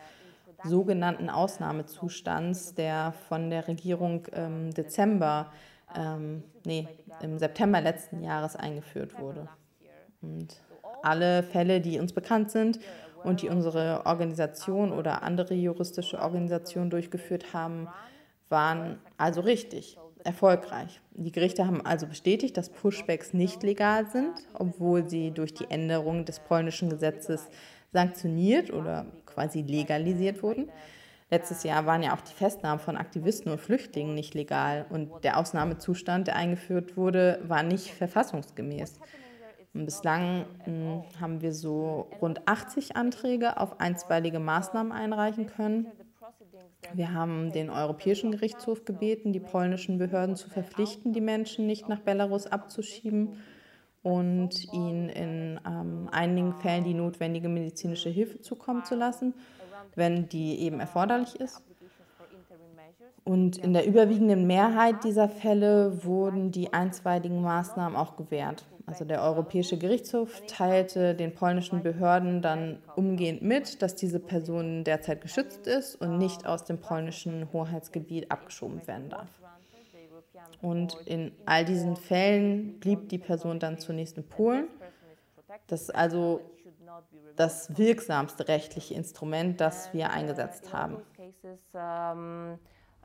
sogenannten 0.62 1.30
Ausnahmezustands, 1.30 2.74
der 2.74 3.14
von 3.28 3.48
der 3.48 3.66
Regierung 3.66 4.26
im 4.26 4.70
Dezember, 4.74 5.50
ähm, 5.96 6.42
nee, 6.66 6.86
im 7.22 7.38
September 7.38 7.80
letzten 7.80 8.22
Jahres 8.22 8.56
eingeführt 8.56 9.18
wurde. 9.18 9.48
Und 10.20 10.60
Alle 11.02 11.42
Fälle, 11.42 11.80
die 11.80 11.98
uns 11.98 12.12
bekannt 12.12 12.50
sind 12.50 12.78
und 13.24 13.42
die 13.42 13.48
unsere 13.48 14.06
Organisation 14.06 14.92
oder 14.92 15.22
andere 15.22 15.54
juristische 15.54 16.20
Organisationen 16.20 16.90
durchgeführt 16.90 17.52
haben, 17.52 17.88
waren 18.48 18.98
also 19.16 19.40
richtig, 19.40 19.96
erfolgreich. 20.24 21.00
Die 21.12 21.32
Gerichte 21.32 21.66
haben 21.66 21.84
also 21.84 22.06
bestätigt, 22.06 22.56
dass 22.56 22.68
Pushbacks 22.68 23.32
nicht 23.32 23.62
legal 23.62 24.06
sind, 24.06 24.32
obwohl 24.54 25.08
sie 25.08 25.30
durch 25.30 25.54
die 25.54 25.70
Änderung 25.70 26.24
des 26.24 26.40
polnischen 26.40 26.90
Gesetzes 26.90 27.48
sanktioniert 27.92 28.72
oder 28.72 29.06
quasi 29.26 29.62
legalisiert 29.62 30.42
wurden. 30.42 30.70
Letztes 31.30 31.62
Jahr 31.62 31.86
waren 31.86 32.02
ja 32.02 32.14
auch 32.14 32.20
die 32.20 32.34
Festnahmen 32.34 32.80
von 32.80 32.96
Aktivisten 32.96 33.52
und 33.52 33.60
Flüchtlingen 33.60 34.14
nicht 34.14 34.34
legal 34.34 34.86
und 34.90 35.22
der 35.22 35.38
Ausnahmezustand, 35.38 36.26
der 36.26 36.36
eingeführt 36.36 36.96
wurde, 36.96 37.40
war 37.46 37.62
nicht 37.62 37.90
verfassungsgemäß. 37.90 38.98
Und 39.72 39.84
bislang 39.84 40.46
mh, 40.66 40.66
hm, 40.66 41.02
haben 41.20 41.40
wir 41.40 41.52
so 41.52 42.10
rund 42.20 42.46
80 42.46 42.96
Anträge 42.96 43.58
auf 43.58 43.80
einstweilige 43.80 44.40
Maßnahmen 44.40 44.92
einreichen 44.92 45.46
können. 45.46 45.86
Wir 46.92 47.12
haben 47.12 47.52
den 47.52 47.70
Europäischen 47.70 48.32
Gerichtshof 48.32 48.84
gebeten, 48.84 49.32
die 49.32 49.40
polnischen 49.40 49.98
Behörden 49.98 50.34
zu 50.34 50.48
verpflichten, 50.48 51.12
die 51.12 51.20
Menschen 51.20 51.66
nicht 51.66 51.88
nach 51.88 52.00
Belarus 52.00 52.46
abzuschieben 52.46 53.36
und 54.02 54.72
ihnen 54.72 55.08
in 55.10 55.60
ähm, 55.66 56.08
einigen 56.10 56.54
Fällen 56.54 56.84
die 56.84 56.94
notwendige 56.94 57.48
medizinische 57.48 58.08
Hilfe 58.08 58.40
zukommen 58.40 58.84
zu 58.84 58.94
lassen 58.94 59.34
wenn 59.94 60.28
die 60.28 60.60
eben 60.60 60.80
erforderlich 60.80 61.38
ist. 61.40 61.62
Und 63.24 63.58
in 63.58 63.72
der 63.72 63.86
überwiegenden 63.86 64.46
Mehrheit 64.46 65.04
dieser 65.04 65.28
Fälle 65.28 66.04
wurden 66.04 66.50
die 66.50 66.72
einstweiligen 66.72 67.42
Maßnahmen 67.42 67.96
auch 67.96 68.16
gewährt. 68.16 68.64
Also 68.90 69.04
der 69.04 69.22
Europäische 69.22 69.78
Gerichtshof 69.78 70.42
teilte 70.48 71.14
den 71.14 71.32
polnischen 71.32 71.80
Behörden 71.84 72.42
dann 72.42 72.82
umgehend 72.96 73.40
mit, 73.40 73.82
dass 73.82 73.94
diese 73.94 74.18
Person 74.18 74.82
derzeit 74.82 75.20
geschützt 75.20 75.68
ist 75.68 75.94
und 75.94 76.18
nicht 76.18 76.44
aus 76.44 76.64
dem 76.64 76.78
polnischen 76.78 77.52
Hoheitsgebiet 77.52 78.32
abgeschoben 78.32 78.84
werden 78.88 79.08
darf. 79.08 79.28
Und 80.60 80.96
in 81.04 81.30
all 81.46 81.64
diesen 81.64 81.94
Fällen 81.94 82.80
blieb 82.80 83.08
die 83.10 83.18
Person 83.18 83.60
dann 83.60 83.78
zunächst 83.78 84.16
in 84.16 84.24
Polen. 84.24 84.66
Das 85.68 85.82
ist 85.82 85.94
also 85.94 86.40
das 87.36 87.78
wirksamste 87.78 88.48
rechtliche 88.48 88.94
Instrument, 88.94 89.60
das 89.60 89.94
wir 89.94 90.10
eingesetzt 90.10 90.72
haben. 90.72 90.96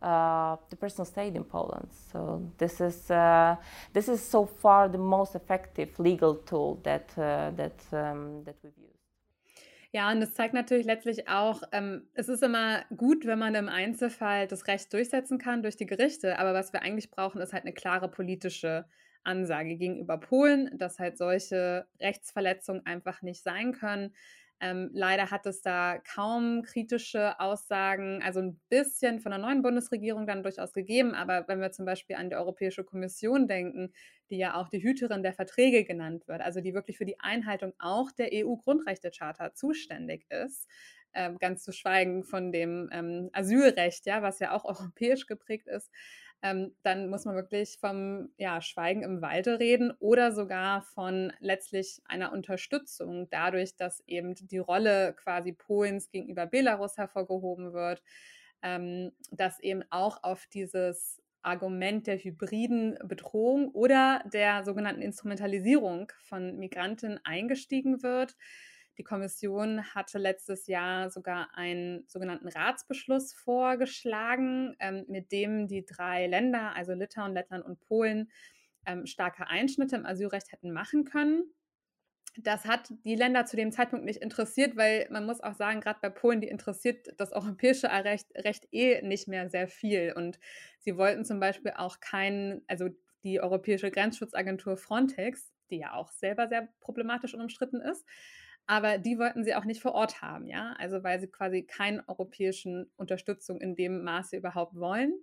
Uh, 0.02 0.58
the 0.70 0.76
person 0.76 1.06
stayed 1.06 1.36
in 1.36 1.44
Poland. 1.44 1.88
So 2.12 2.42
this 2.58 2.80
is 2.80 3.10
uh, 3.10 3.56
this 3.94 4.08
is 4.08 4.20
so 4.30 4.46
far 4.46 4.90
the 4.90 4.98
most 4.98 5.36
effective 5.36 5.98
legal 5.98 6.36
tool 6.46 6.80
that 6.84 7.18
uh, 7.18 7.52
that 7.56 7.80
um, 7.92 8.44
that 8.44 8.56
we've 8.62 8.78
used. 8.78 8.96
Ja, 9.96 10.12
und 10.12 10.20
das 10.20 10.34
zeigt 10.34 10.54
natürlich 10.54 10.86
letztlich 10.86 11.30
auch, 11.30 11.64
ähm, 11.72 12.10
es 12.16 12.28
ist 12.28 12.44
immer 12.44 12.84
gut, 12.98 13.26
wenn 13.26 13.40
man 13.40 13.56
im 13.56 13.70
Einzelfall 13.70 14.46
das 14.46 14.68
Recht 14.68 14.92
durchsetzen 14.92 15.38
kann 15.38 15.64
durch 15.64 15.78
die 15.78 15.86
Gerichte, 15.86 16.38
aber 16.38 16.54
was 16.54 16.74
wir 16.74 16.82
eigentlich 16.82 17.10
brauchen, 17.10 17.40
ist 17.40 17.54
halt 17.54 17.64
eine 17.64 17.72
klare 17.72 18.10
politische 18.10 18.84
Ansage 19.24 19.78
gegenüber 19.78 20.18
Polen, 20.18 20.78
dass 20.78 21.00
halt 21.00 21.18
solche 21.18 21.88
Rechtsverletzungen 22.02 22.86
einfach 22.86 23.22
nicht 23.22 23.42
sein 23.42 23.72
können. 23.72 24.14
Ähm, 24.62 24.90
leider 24.94 25.32
hat 25.32 25.46
es 25.46 25.62
da 25.62 25.98
kaum 26.00 26.62
kritische 26.64 27.40
Aussagen, 27.40 28.22
also 28.24 28.40
ein 28.40 28.60
bisschen 28.70 29.20
von 29.20 29.32
der 29.32 29.40
neuen 29.40 29.62
Bundesregierung 29.62 30.26
dann 30.28 30.44
durchaus 30.44 30.72
gegeben. 30.72 31.14
Aber 31.14 31.46
wenn 31.48 31.60
wir 31.60 31.72
zum 31.72 31.86
Beispiel 31.86 32.16
an 32.16 32.30
die 32.30 32.36
Europäische 32.38 32.84
Kommission 32.84 33.48
denken, 33.48 33.92
die 34.30 34.38
ja 34.38 34.56
auch 34.56 34.70
die 34.70 34.82
Hüterin 34.82 35.24
der 35.24 35.34
Verträge 35.34 35.84
genannt 35.84 36.28
wird, 36.28 36.42
also 36.42 36.62
die 36.62 36.74
wirklich 36.74 36.98
für 36.98 37.06
die 37.06 37.20
Einhaltung 37.20 37.74
auch 37.80 38.12
der 38.12 38.30
EU-Grundrechtecharta 38.34 39.54
zuständig 39.54 40.26
ist, 40.30 40.68
äh, 41.12 41.34
ganz 41.40 41.64
zu 41.64 41.72
schweigen 41.72 42.24
von 42.24 42.52
dem 42.52 42.90
ähm, 42.92 43.30
Asylrecht, 43.34 44.06
ja, 44.06 44.22
was 44.22 44.40
ja 44.40 44.52
auch 44.52 44.66
europäisch 44.66 45.28
geprägt 45.28 45.68
ist, 45.68 45.92
ähm, 46.42 46.76
dann 46.84 47.10
muss 47.10 47.26
man 47.26 47.36
wirklich 47.36 47.78
vom 47.80 48.30
ja, 48.38 48.62
Schweigen 48.62 49.04
im 49.04 49.22
Walde 49.22 49.60
reden 49.60 49.92
oder 50.00 50.32
sogar 50.32 50.84
von 50.84 51.34
letztlich 51.40 52.02
einer 52.06 52.32
Unterstützung 52.32 53.30
dadurch, 53.30 53.76
dass 53.76 54.02
eben 54.08 54.36
die 54.36 54.58
Rolle 54.58 55.14
quasi 55.14 55.54
Polens 55.54 56.12
gegenüber 56.12 56.46
Belarus 56.46 56.98
hervorgehoben 56.98 57.74
wird, 57.74 58.04
ähm, 58.62 59.12
dass 59.32 59.60
eben 59.60 59.84
auch 59.90 60.24
auf 60.24 60.46
dieses 60.48 61.22
Argument 61.42 62.08
der 62.08 62.18
hybriden 62.18 62.98
Bedrohung 63.04 63.70
oder 63.70 64.24
der 64.34 64.64
sogenannten 64.64 65.02
Instrumentalisierung 65.02 66.12
von 66.18 66.58
Migranten 66.58 67.20
eingestiegen 67.24 68.02
wird. 68.04 68.36
Die 68.98 69.04
Kommission 69.04 69.84
hatte 69.94 70.18
letztes 70.18 70.68
Jahr 70.68 71.10
sogar 71.10 71.50
einen 71.56 72.06
sogenannten 72.08 72.48
Ratsbeschluss 72.48 73.34
vorgeschlagen, 73.34 74.76
ähm, 74.80 75.06
mit 75.08 75.32
dem 75.32 75.68
die 75.68 75.86
drei 75.86 76.28
Länder, 76.28 76.76
also 76.76 76.94
Litauen, 76.94 77.34
Lettland 77.34 77.66
und 77.66 77.80
Polen, 77.82 78.32
ähm, 78.86 79.06
starke 79.06 79.48
Einschnitte 79.48 79.98
im 79.98 80.06
Asylrecht 80.06 80.52
hätten 80.52 80.72
machen 80.72 81.04
können. 81.04 81.44
Das 82.38 82.66
hat 82.66 82.92
die 83.06 83.16
Länder 83.16 83.46
zu 83.46 83.56
dem 83.56 83.72
Zeitpunkt 83.72 84.06
nicht 84.06 84.22
interessiert, 84.22 84.76
weil 84.76 85.08
man 85.10 85.26
muss 85.26 85.40
auch 85.40 85.54
sagen, 85.54 85.80
gerade 85.80 86.00
bei 86.02 86.10
Polen, 86.10 86.42
die 86.42 86.50
interessiert 86.50 87.14
das 87.18 87.32
europäische 87.32 87.88
Recht, 87.88 88.28
Recht 88.36 88.68
eh 88.72 89.02
nicht 89.02 89.28
mehr 89.28 89.50
sehr 89.50 89.68
viel. 89.68 90.14
Und 90.16 90.40
sie 90.80 90.98
wollten 90.98 91.24
zum 91.24 91.40
Beispiel 91.40 91.74
auch 91.78 92.02
keinen, 92.02 92.62
also 92.68 92.90
die 93.24 93.40
Europäische 93.40 93.90
Grenzschutzagentur 93.90 94.76
Frontex, 94.76 95.54
die 95.70 95.80
ja 95.80 95.94
auch 95.94 96.12
selber 96.12 96.48
sehr 96.48 96.68
problematisch 96.82 97.34
und 97.34 97.42
umstritten 97.42 97.82
ist, 97.82 98.06
aber 98.68 98.98
die 98.98 99.18
wollten 99.20 99.44
sie 99.44 99.56
auch 99.56 99.66
nicht 99.66 99.82
vor 99.82 99.94
Ort 99.94 100.22
haben, 100.22 100.48
ja, 100.48 100.74
also 100.80 101.04
weil 101.04 101.20
sie 101.20 101.28
quasi 101.28 101.64
keine 101.64 102.08
europäischen 102.08 102.90
Unterstützung 102.98 103.62
in 103.62 103.76
dem 103.76 104.04
Maße 104.04 104.38
überhaupt 104.38 104.76
wollen. 104.76 105.14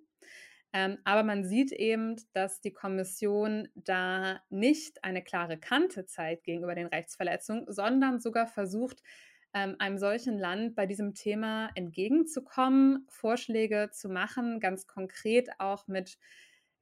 Ähm, 0.72 0.98
aber 1.04 1.22
man 1.22 1.44
sieht 1.44 1.70
eben, 1.72 2.16
dass 2.32 2.60
die 2.60 2.72
Kommission 2.72 3.68
da 3.74 4.40
nicht 4.48 5.04
eine 5.04 5.22
klare 5.22 5.58
Kante 5.58 6.06
zeigt 6.06 6.44
gegenüber 6.44 6.74
den 6.74 6.86
Rechtsverletzungen, 6.86 7.66
sondern 7.68 8.20
sogar 8.20 8.46
versucht, 8.46 9.02
ähm, 9.54 9.76
einem 9.78 9.98
solchen 9.98 10.38
Land 10.38 10.74
bei 10.74 10.86
diesem 10.86 11.14
Thema 11.14 11.70
entgegenzukommen, 11.74 13.06
Vorschläge 13.08 13.90
zu 13.92 14.08
machen, 14.08 14.60
ganz 14.60 14.86
konkret 14.86 15.50
auch 15.58 15.88
mit 15.88 16.18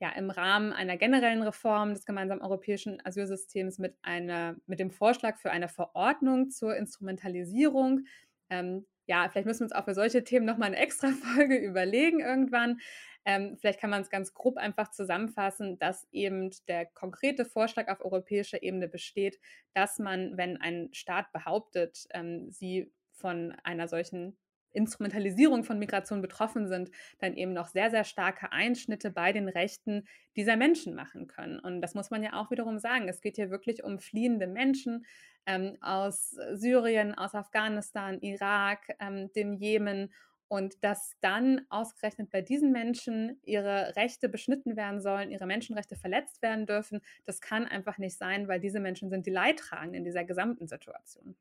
ja, 0.01 0.11
im 0.13 0.31
Rahmen 0.31 0.73
einer 0.73 0.97
generellen 0.97 1.43
Reform 1.43 1.93
des 1.93 2.07
gemeinsamen 2.07 2.41
europäischen 2.41 3.05
Asylsystems 3.05 3.79
mit, 3.79 3.97
einer, 4.03 4.57
mit 4.67 4.81
dem 4.81 4.91
Vorschlag 4.91 5.37
für 5.37 5.51
eine 5.51 5.69
Verordnung 5.69 6.51
zur 6.51 6.75
Instrumentalisierung. 6.75 8.07
Ähm, 8.49 8.87
ja, 9.07 9.29
vielleicht 9.29 9.47
müssen 9.47 9.61
wir 9.61 9.65
uns 9.65 9.73
auch 9.73 9.85
für 9.85 9.95
solche 9.95 10.25
Themen 10.25 10.47
nochmal 10.47 10.69
eine 10.69 10.79
extra 10.79 11.09
Folge 11.35 11.57
überlegen 11.57 12.21
irgendwann. 12.21 12.81
Ähm, 13.27 13.59
vielleicht 13.61 13.79
kann 13.79 13.91
man 13.91 14.01
es 14.01 14.09
ganz 14.09 14.33
grob 14.33 14.57
einfach 14.57 14.91
zusammenfassen, 14.91 15.79
dass 15.79 16.09
eben 16.11 16.51
der 16.67 16.87
konkrete 16.87 17.45
Vorschlag 17.45 17.89
auf 17.89 18.03
europäischer 18.03 18.63
Ebene 18.63 18.89
besteht, 18.89 19.39
dass 19.75 19.99
man, 19.99 20.39
wenn 20.39 20.57
ein 20.57 20.89
Staat 20.93 21.31
behauptet, 21.33 22.07
ähm, 22.15 22.51
sie 22.51 22.91
von 23.13 23.55
einer 23.63 23.87
solchen 23.87 24.39
Instrumentalisierung 24.73 25.65
von 25.65 25.79
Migration 25.79 26.23
betroffen 26.23 26.69
sind, 26.69 26.91
dann 27.19 27.35
eben 27.35 27.53
noch 27.53 27.69
sehr, 27.69 27.91
sehr 27.91 28.05
starke 28.05 28.53
Einschnitte 28.53 29.11
bei 29.11 29.33
den 29.33 29.49
Rechten 29.49 30.05
dieser 30.37 30.57
Menschen 30.57 30.95
machen 30.95 31.27
können. 31.27 31.59
Und 31.59 31.81
das 31.81 31.95
muss 31.95 32.11
man 32.11 32.23
ja 32.23 32.35
auch 32.35 32.51
wiederum 32.51 32.79
sagen. 32.79 33.09
Es 33.09 33.21
geht 33.21 33.37
hier 33.37 33.51
wirklich 33.51 33.85
um 33.85 33.99
fliehende 33.99 34.47
Menschen 34.47 35.05
ähm, 35.47 35.77
aus 35.81 36.31
Syrien, 36.53 37.15
aus 37.15 37.35
Afghanistan, 37.35 38.21
Irak, 38.21 38.97
ähm, 39.01 39.33
dem 39.33 39.53
Jemen. 39.53 40.13
Und 40.49 40.83
dass 40.83 41.13
dann 41.21 41.61
ausgerechnet 41.69 42.31
bei 42.31 42.43
diesen 42.43 42.73
Menschen 42.73 43.41
ihre 43.45 43.95
Rechte 43.95 44.29
beschnitten 44.29 44.77
werden 44.77 45.01
sollen, 45.01 45.31
ihre 45.31 45.47
Menschenrechte 45.47 45.95
verletzt 45.95 46.43
werden 46.43 46.67
dürfen, 46.67 47.01
das 47.25 47.41
kann 47.41 47.67
einfach 47.67 47.99
nicht 47.99 48.19
sein, 48.19 48.49
weil 48.49 48.59
diese 48.59 48.81
Menschen 48.81 49.11
sind 49.11 49.27
die 49.27 49.31
Leidtragenden 49.31 49.99
in 49.99 50.05
dieser 50.05 50.25
gesamten 50.25 50.67
Situation. 50.67 51.37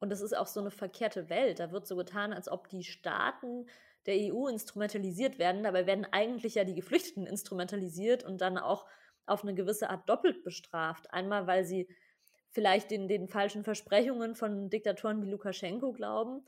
Und 0.00 0.10
das 0.10 0.20
ist 0.20 0.36
auch 0.36 0.46
so 0.46 0.60
eine 0.60 0.70
verkehrte 0.70 1.28
Welt. 1.28 1.58
Da 1.58 1.72
wird 1.72 1.86
so 1.86 1.96
getan, 1.96 2.32
als 2.32 2.48
ob 2.48 2.68
die 2.68 2.84
Staaten 2.84 3.66
der 4.06 4.32
EU 4.32 4.46
instrumentalisiert 4.46 5.38
werden. 5.38 5.64
Dabei 5.64 5.86
werden 5.86 6.06
eigentlich 6.10 6.54
ja 6.54 6.64
die 6.64 6.74
Geflüchteten 6.74 7.26
instrumentalisiert 7.26 8.24
und 8.24 8.40
dann 8.40 8.58
auch 8.58 8.86
auf 9.26 9.42
eine 9.42 9.54
gewisse 9.54 9.90
Art 9.90 10.08
doppelt 10.08 10.44
bestraft. 10.44 11.12
Einmal, 11.12 11.46
weil 11.46 11.64
sie 11.64 11.88
vielleicht 12.50 12.90
den, 12.90 13.08
den 13.08 13.28
falschen 13.28 13.64
Versprechungen 13.64 14.34
von 14.34 14.70
Diktatoren 14.70 15.22
wie 15.22 15.30
Lukaschenko 15.30 15.92
glauben, 15.92 16.44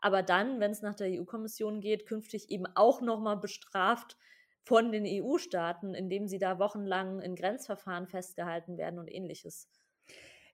aber 0.00 0.22
dann, 0.22 0.60
wenn 0.60 0.70
es 0.70 0.82
nach 0.82 0.94
der 0.94 1.08
EU-Kommission 1.08 1.80
geht, 1.80 2.06
künftig 2.06 2.50
eben 2.50 2.66
auch 2.74 3.00
nochmal 3.00 3.36
bestraft 3.36 4.16
von 4.62 4.92
den 4.92 5.04
EU-Staaten, 5.06 5.94
indem 5.94 6.28
sie 6.28 6.38
da 6.38 6.58
wochenlang 6.58 7.20
in 7.20 7.34
Grenzverfahren 7.34 8.06
festgehalten 8.06 8.76
werden 8.76 8.98
und 8.98 9.12
ähnliches. 9.12 9.68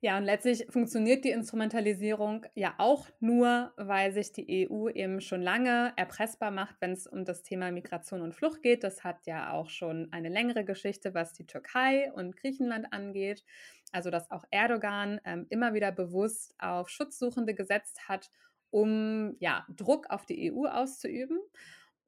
Ja, 0.04 0.18
und 0.18 0.24
letztlich 0.24 0.66
funktioniert 0.68 1.24
die 1.24 1.30
Instrumentalisierung 1.30 2.44
ja 2.54 2.74
auch 2.76 3.08
nur, 3.20 3.72
weil 3.78 4.12
sich 4.12 4.32
die 4.32 4.68
EU 4.70 4.90
eben 4.90 5.22
schon 5.22 5.40
lange 5.40 5.94
erpressbar 5.96 6.50
macht, 6.50 6.76
wenn 6.80 6.92
es 6.92 7.06
um 7.06 7.24
das 7.24 7.42
Thema 7.42 7.70
Migration 7.70 8.20
und 8.20 8.34
Flucht 8.34 8.62
geht. 8.62 8.84
Das 8.84 9.02
hat 9.02 9.24
ja 9.24 9.50
auch 9.52 9.70
schon 9.70 10.12
eine 10.12 10.28
längere 10.28 10.62
Geschichte, 10.62 11.14
was 11.14 11.32
die 11.32 11.46
Türkei 11.46 12.12
und 12.12 12.36
Griechenland 12.36 12.92
angeht. 12.92 13.44
Also, 13.92 14.10
dass 14.10 14.30
auch 14.30 14.44
Erdogan 14.50 15.22
ähm, 15.24 15.46
immer 15.48 15.72
wieder 15.72 15.90
bewusst 15.90 16.54
auf 16.58 16.90
Schutzsuchende 16.90 17.54
gesetzt 17.54 18.06
hat, 18.06 18.28
um 18.68 19.36
ja, 19.38 19.64
Druck 19.74 20.10
auf 20.10 20.26
die 20.26 20.52
EU 20.52 20.66
auszuüben. 20.66 21.38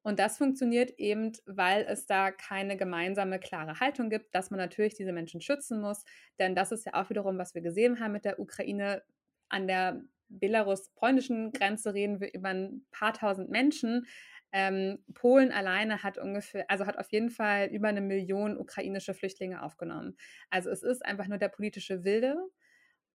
Und 0.07 0.20
das 0.20 0.38
funktioniert 0.38 0.92
eben, 1.00 1.32
weil 1.46 1.84
es 1.88 2.07
da 2.07 2.30
keine 2.30 2.76
gemeinsame, 2.76 3.40
klare 3.40 3.80
Haltung 3.80 4.09
gibt, 4.09 4.32
dass 4.36 4.52
man 4.52 4.59
natürlich 4.59 4.94
diese 4.94 5.11
Menschen 5.11 5.40
schützen 5.40 5.80
muss. 5.80 6.04
Denn 6.38 6.54
das 6.54 6.70
ist 6.70 6.86
ja 6.86 6.94
auch 6.94 7.11
wiederum, 7.11 7.38
was 7.38 7.57
wir 7.57 7.61
gesehen 7.61 7.98
haben 7.98 8.12
mit 8.12 8.24
der 8.24 8.38
Ukraine. 8.38 9.02
An 9.48 9.66
der 9.66 10.00
belarus-polnischen 10.28 11.50
Grenze 11.50 11.92
reden 11.92 12.20
wir 12.20 12.32
über 12.32 12.50
ein 12.50 12.86
paar 12.92 13.14
tausend 13.14 13.50
Menschen. 13.50 14.07
Ähm, 14.52 15.02
Polen 15.12 15.50
alleine 15.50 16.04
hat 16.04 16.18
ungefähr, 16.18 16.70
also 16.70 16.86
hat 16.86 16.98
auf 16.98 17.11
jeden 17.11 17.30
Fall 17.30 17.66
über 17.72 17.88
eine 17.88 18.00
Million 18.00 18.57
ukrainische 18.57 19.12
Flüchtlinge 19.12 19.61
aufgenommen. 19.61 20.16
Also 20.50 20.70
es 20.70 20.84
ist 20.84 21.04
einfach 21.04 21.26
nur 21.26 21.38
der 21.38 21.48
politische 21.48 22.04
Wilde. 22.04 22.36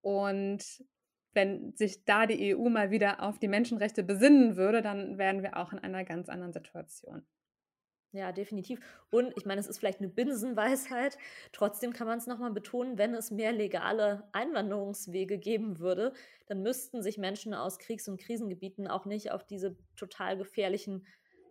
Und 0.01 0.83
wenn 1.33 1.75
sich 1.75 2.05
da 2.05 2.25
die 2.27 2.55
EU 2.55 2.69
mal 2.69 2.91
wieder 2.91 3.21
auf 3.23 3.39
die 3.39 3.47
Menschenrechte 3.47 4.03
besinnen 4.03 4.57
würde, 4.57 4.81
dann 4.81 5.17
wären 5.17 5.43
wir 5.43 5.57
auch 5.57 5.73
in 5.73 5.79
einer 5.79 6.03
ganz 6.03 6.29
anderen 6.29 6.53
Situation. 6.53 7.25
Ja, 8.13 8.33
definitiv. 8.33 8.81
Und 9.09 9.33
ich 9.37 9.45
meine, 9.45 9.61
es 9.61 9.67
ist 9.67 9.79
vielleicht 9.79 9.99
eine 9.99 10.09
Binsenweisheit. 10.09 11.17
Trotzdem 11.53 11.93
kann 11.93 12.07
man 12.07 12.17
es 12.17 12.27
nochmal 12.27 12.51
betonen, 12.51 12.97
wenn 12.97 13.13
es 13.13 13.31
mehr 13.31 13.53
legale 13.53 14.27
Einwanderungswege 14.33 15.37
geben 15.37 15.79
würde, 15.79 16.13
dann 16.47 16.61
müssten 16.61 17.01
sich 17.01 17.17
Menschen 17.17 17.53
aus 17.53 17.79
Kriegs- 17.79 18.09
und 18.09 18.19
Krisengebieten 18.19 18.87
auch 18.87 19.05
nicht 19.05 19.31
auf 19.31 19.45
diese 19.45 19.77
total 19.95 20.37
gefährlichen 20.37 21.05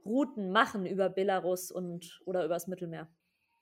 Routen 0.05 0.51
machen 0.51 0.85
über 0.85 1.09
Belarus 1.09 1.70
und 1.70 2.20
oder 2.26 2.45
übers 2.45 2.66
Mittelmeer. 2.66 3.09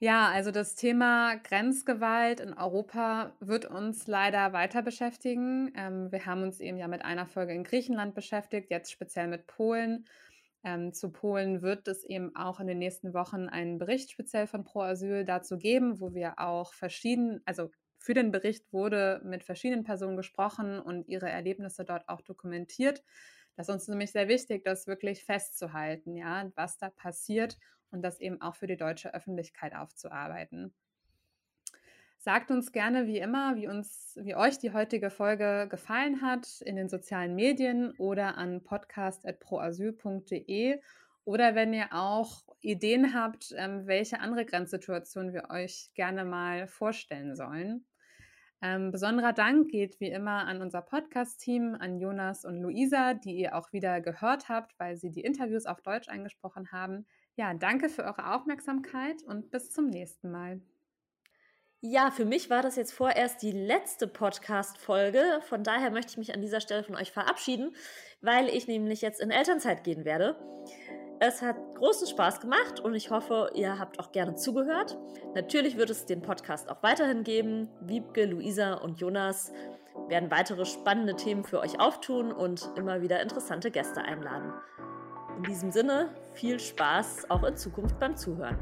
Ja, 0.01 0.29
also 0.29 0.51
das 0.51 0.75
Thema 0.75 1.35
Grenzgewalt 1.35 2.39
in 2.39 2.53
Europa 2.53 3.35
wird 3.41 3.65
uns 3.65 4.07
leider 4.07 4.53
weiter 4.53 4.81
beschäftigen. 4.81 5.73
Ähm, 5.75 6.09
wir 6.11 6.25
haben 6.25 6.41
uns 6.43 6.61
eben 6.61 6.77
ja 6.77 6.87
mit 6.87 7.03
einer 7.03 7.25
Folge 7.27 7.53
in 7.53 7.65
Griechenland 7.65 8.15
beschäftigt, 8.15 8.69
jetzt 8.71 8.91
speziell 8.91 9.27
mit 9.27 9.45
Polen. 9.45 10.05
Ähm, 10.63 10.93
zu 10.93 11.11
Polen 11.11 11.61
wird 11.61 11.87
es 11.89 12.05
eben 12.05 12.33
auch 12.35 12.61
in 12.61 12.67
den 12.67 12.77
nächsten 12.79 13.13
Wochen 13.13 13.49
einen 13.49 13.77
Bericht 13.77 14.11
speziell 14.11 14.47
von 14.47 14.63
Pro 14.63 14.81
Asyl 14.81 15.25
dazu 15.25 15.57
geben, 15.57 15.99
wo 15.99 16.13
wir 16.13 16.39
auch 16.39 16.73
verschieden, 16.73 17.41
also 17.45 17.69
für 17.97 18.13
den 18.13 18.31
Bericht 18.31 18.71
wurde 18.71 19.19
mit 19.25 19.43
verschiedenen 19.43 19.83
Personen 19.83 20.15
gesprochen 20.15 20.79
und 20.79 21.09
ihre 21.09 21.29
Erlebnisse 21.29 21.83
dort 21.83 22.07
auch 22.07 22.21
dokumentiert. 22.21 23.03
Das 23.57 23.67
ist 23.67 23.73
uns 23.73 23.87
nämlich 23.89 24.11
sehr 24.13 24.29
wichtig, 24.29 24.63
das 24.63 24.87
wirklich 24.87 25.25
festzuhalten, 25.25 26.15
ja, 26.15 26.49
was 26.55 26.77
da 26.77 26.89
passiert 26.89 27.57
und 27.91 28.01
das 28.01 28.19
eben 28.19 28.41
auch 28.41 28.55
für 28.55 28.67
die 28.67 28.77
deutsche 28.77 29.13
Öffentlichkeit 29.13 29.75
aufzuarbeiten. 29.75 30.73
Sagt 32.17 32.49
uns 32.51 32.71
gerne 32.73 33.07
wie 33.07 33.19
immer, 33.19 33.55
wie 33.55 33.69
uns, 33.69 34.19
wie 34.21 34.35
euch 34.35 34.59
die 34.59 34.73
heutige 34.73 35.09
Folge 35.09 35.67
gefallen 35.69 36.21
hat 36.21 36.59
in 36.61 36.75
den 36.75 36.89
sozialen 36.89 37.33
Medien 37.33 37.93
oder 37.97 38.37
an 38.37 38.61
podcast.proasyl.de 38.61 40.81
oder 41.23 41.55
wenn 41.55 41.73
ihr 41.73 41.87
auch 41.91 42.43
Ideen 42.59 43.13
habt, 43.13 43.53
ähm, 43.55 43.87
welche 43.87 44.19
andere 44.19 44.43
Grenzsituationen 44.45 45.33
wir 45.33 45.49
euch 45.49 45.91
gerne 45.93 46.25
mal 46.25 46.67
vorstellen 46.67 47.37
sollen. 47.37 47.85
Ähm, 48.61 48.91
besonderer 48.91 49.31
Dank 49.31 49.69
geht 49.69 50.01
wie 50.01 50.09
immer 50.09 50.45
an 50.45 50.61
unser 50.61 50.81
Podcast-Team, 50.81 51.77
an 51.79 51.99
Jonas 51.99 52.43
und 52.43 52.61
Luisa, 52.61 53.13
die 53.13 53.37
ihr 53.37 53.55
auch 53.55 53.71
wieder 53.71 54.01
gehört 54.01 54.49
habt, 54.49 54.77
weil 54.77 54.97
sie 54.97 55.11
die 55.11 55.21
Interviews 55.21 55.65
auf 55.65 55.81
Deutsch 55.81 56.09
eingesprochen 56.09 56.73
haben. 56.73 57.05
Ja, 57.39 57.53
danke 57.53 57.87
für 57.87 58.03
eure 58.03 58.35
Aufmerksamkeit 58.35 59.23
und 59.23 59.49
bis 59.49 59.71
zum 59.71 59.87
nächsten 59.87 60.29
Mal. 60.29 60.59
Ja, 61.79 62.11
für 62.11 62.25
mich 62.25 62.49
war 62.49 62.61
das 62.61 62.75
jetzt 62.75 62.91
vorerst 62.91 63.41
die 63.41 63.53
letzte 63.53 64.09
Podcast-Folge. 64.09 65.39
Von 65.47 65.63
daher 65.63 65.89
möchte 65.89 66.11
ich 66.11 66.17
mich 66.17 66.33
an 66.33 66.41
dieser 66.41 66.59
Stelle 66.59 66.83
von 66.83 66.97
euch 66.97 67.13
verabschieden, 67.13 67.73
weil 68.19 68.49
ich 68.49 68.67
nämlich 68.67 69.01
jetzt 69.01 69.21
in 69.21 69.31
Elternzeit 69.31 69.85
gehen 69.85 70.03
werde. 70.03 70.35
Es 71.21 71.41
hat 71.41 71.55
großen 71.75 72.07
Spaß 72.07 72.41
gemacht 72.41 72.81
und 72.81 72.93
ich 72.93 73.09
hoffe, 73.09 73.51
ihr 73.55 73.79
habt 73.79 74.01
auch 74.01 74.11
gerne 74.11 74.35
zugehört. 74.35 74.97
Natürlich 75.33 75.77
wird 75.77 75.91
es 75.91 76.05
den 76.05 76.21
Podcast 76.21 76.69
auch 76.69 76.83
weiterhin 76.83 77.23
geben. 77.23 77.69
Wiebke, 77.79 78.25
Luisa 78.25 78.73
und 78.73 78.99
Jonas 78.99 79.53
werden 80.09 80.29
weitere 80.29 80.65
spannende 80.65 81.15
Themen 81.15 81.45
für 81.45 81.61
euch 81.61 81.79
auftun 81.79 82.33
und 82.33 82.69
immer 82.75 83.01
wieder 83.01 83.21
interessante 83.21 83.71
Gäste 83.71 84.01
einladen. 84.01 84.51
In 85.39 85.45
diesem 85.45 85.71
Sinne, 85.71 86.09
viel 86.33 86.59
Spaß 86.59 87.29
auch 87.29 87.43
in 87.43 87.55
Zukunft 87.55 87.97
beim 87.97 88.17
Zuhören. 88.17 88.57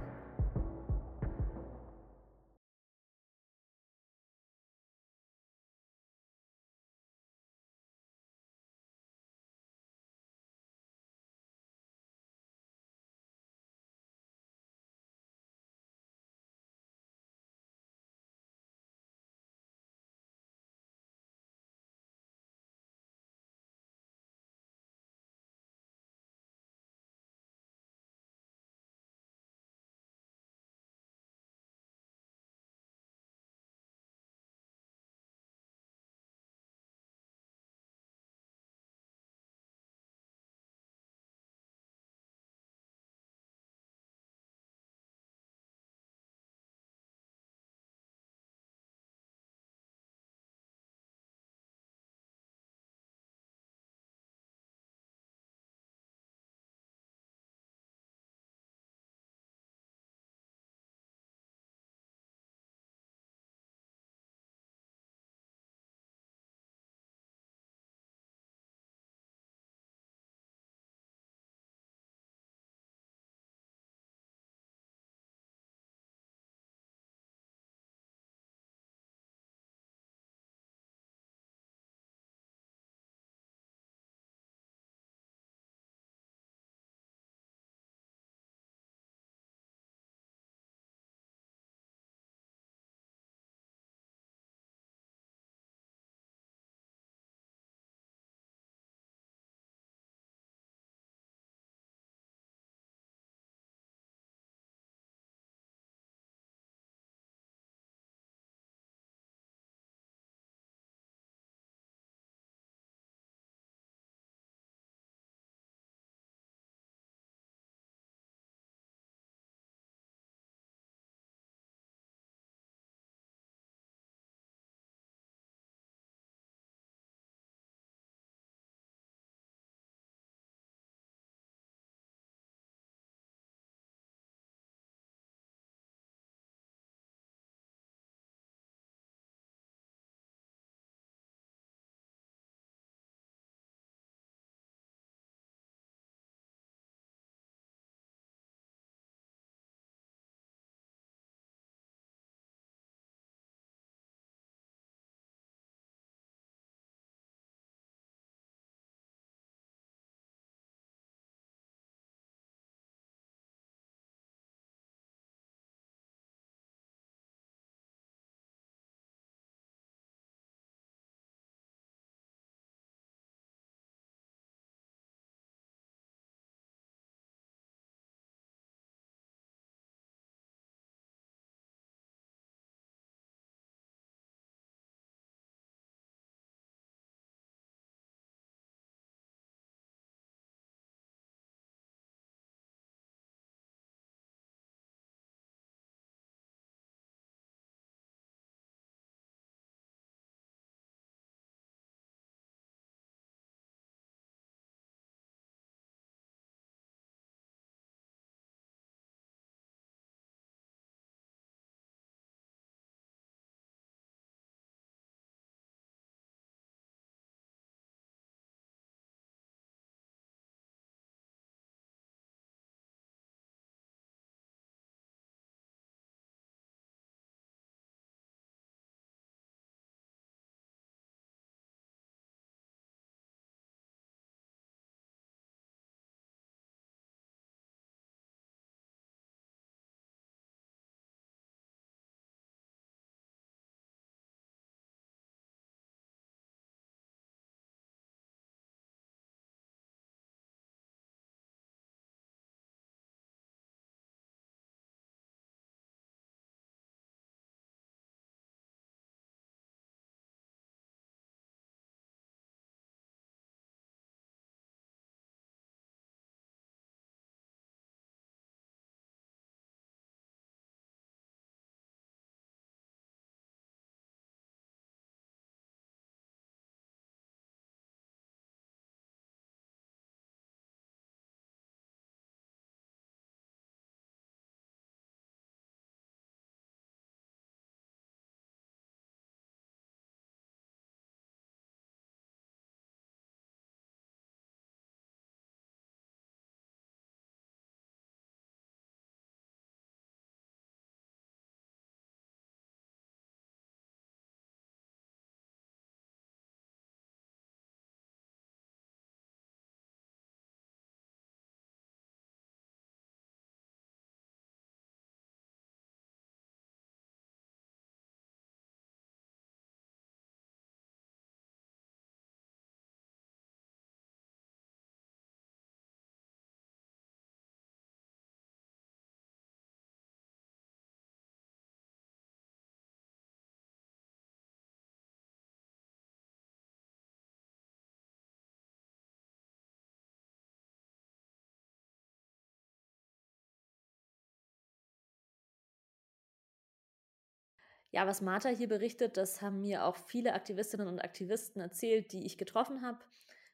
Ja, 347.92 348.06
was 348.06 348.22
Martha 348.22 348.50
hier 348.50 348.68
berichtet, 348.68 349.16
das 349.18 349.42
haben 349.42 349.62
mir 349.62 349.86
auch 349.86 349.96
viele 349.96 350.34
Aktivistinnen 350.34 350.88
und 350.88 351.00
Aktivisten 351.00 351.62
erzählt, 351.62 352.12
die 352.12 352.26
ich 352.26 352.38
getroffen 352.38 352.82
habe, 352.82 353.00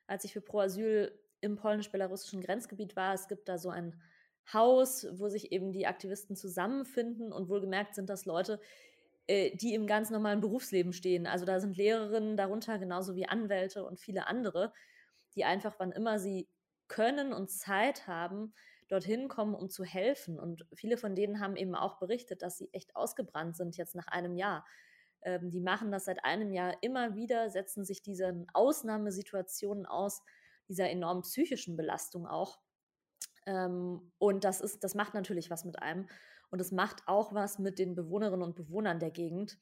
als 0.07 0.23
ich 0.23 0.33
für 0.33 0.41
Pro 0.41 0.61
Asyl 0.61 1.17
im 1.41 1.55
polnisch-belarussischen 1.55 2.41
Grenzgebiet 2.41 2.95
war. 2.95 3.13
Es 3.13 3.27
gibt 3.27 3.47
da 3.47 3.57
so 3.57 3.69
ein 3.69 4.01
Haus, 4.51 5.05
wo 5.11 5.29
sich 5.29 5.51
eben 5.51 5.71
die 5.71 5.85
Aktivisten 5.85 6.35
zusammenfinden 6.35 7.31
und 7.31 7.47
wohlgemerkt 7.47 7.95
sind 7.95 8.09
das 8.09 8.25
Leute, 8.25 8.59
äh, 9.27 9.55
die 9.55 9.73
im 9.73 9.87
ganz 9.87 10.09
normalen 10.09 10.41
Berufsleben 10.41 10.93
stehen. 10.93 11.27
Also 11.27 11.45
da 11.45 11.59
sind 11.59 11.77
Lehrerinnen 11.77 12.35
darunter, 12.35 12.79
genauso 12.79 13.15
wie 13.15 13.27
Anwälte 13.27 13.85
und 13.85 13.99
viele 13.99 14.27
andere, 14.27 14.73
die 15.35 15.45
einfach, 15.45 15.75
wann 15.77 15.91
immer 15.91 16.19
sie 16.19 16.49
können 16.87 17.33
und 17.33 17.49
Zeit 17.49 18.07
haben, 18.07 18.53
dorthin 18.93 19.27
kommen, 19.27 19.55
um 19.55 19.69
zu 19.69 19.83
helfen. 19.83 20.39
Und 20.39 20.65
viele 20.73 20.97
von 20.97 21.15
denen 21.15 21.39
haben 21.39 21.55
eben 21.55 21.75
auch 21.75 21.99
berichtet, 21.99 22.41
dass 22.41 22.57
sie 22.57 22.69
echt 22.71 22.95
ausgebrannt 22.95 23.57
sind 23.57 23.75
jetzt 23.75 23.95
nach 23.95 24.07
einem 24.07 24.35
Jahr. 24.35 24.65
Ähm, 25.23 25.49
die 25.49 25.61
machen 25.61 25.91
das 25.91 26.05
seit 26.05 26.23
einem 26.23 26.51
Jahr 26.51 26.75
immer 26.81 27.15
wieder, 27.15 27.49
setzen 27.49 27.83
sich 27.83 28.01
diesen 28.01 28.47
Ausnahmesituationen 28.53 29.85
aus, 29.85 30.21
dieser 30.69 30.89
enormen 30.89 31.23
psychischen 31.23 31.75
Belastung 31.75 32.27
auch. 32.27 32.59
Ähm, 33.45 34.11
und 34.17 34.43
das 34.43 34.61
ist, 34.61 34.83
das 34.83 34.95
macht 34.95 35.13
natürlich 35.13 35.49
was 35.49 35.65
mit 35.65 35.81
einem. 35.81 36.07
Und 36.49 36.61
es 36.61 36.71
macht 36.71 37.07
auch 37.07 37.33
was 37.33 37.57
mit 37.57 37.79
den 37.79 37.95
Bewohnerinnen 37.95 38.43
und 38.43 38.55
Bewohnern 38.55 38.99
der 38.99 39.11
Gegend, 39.11 39.57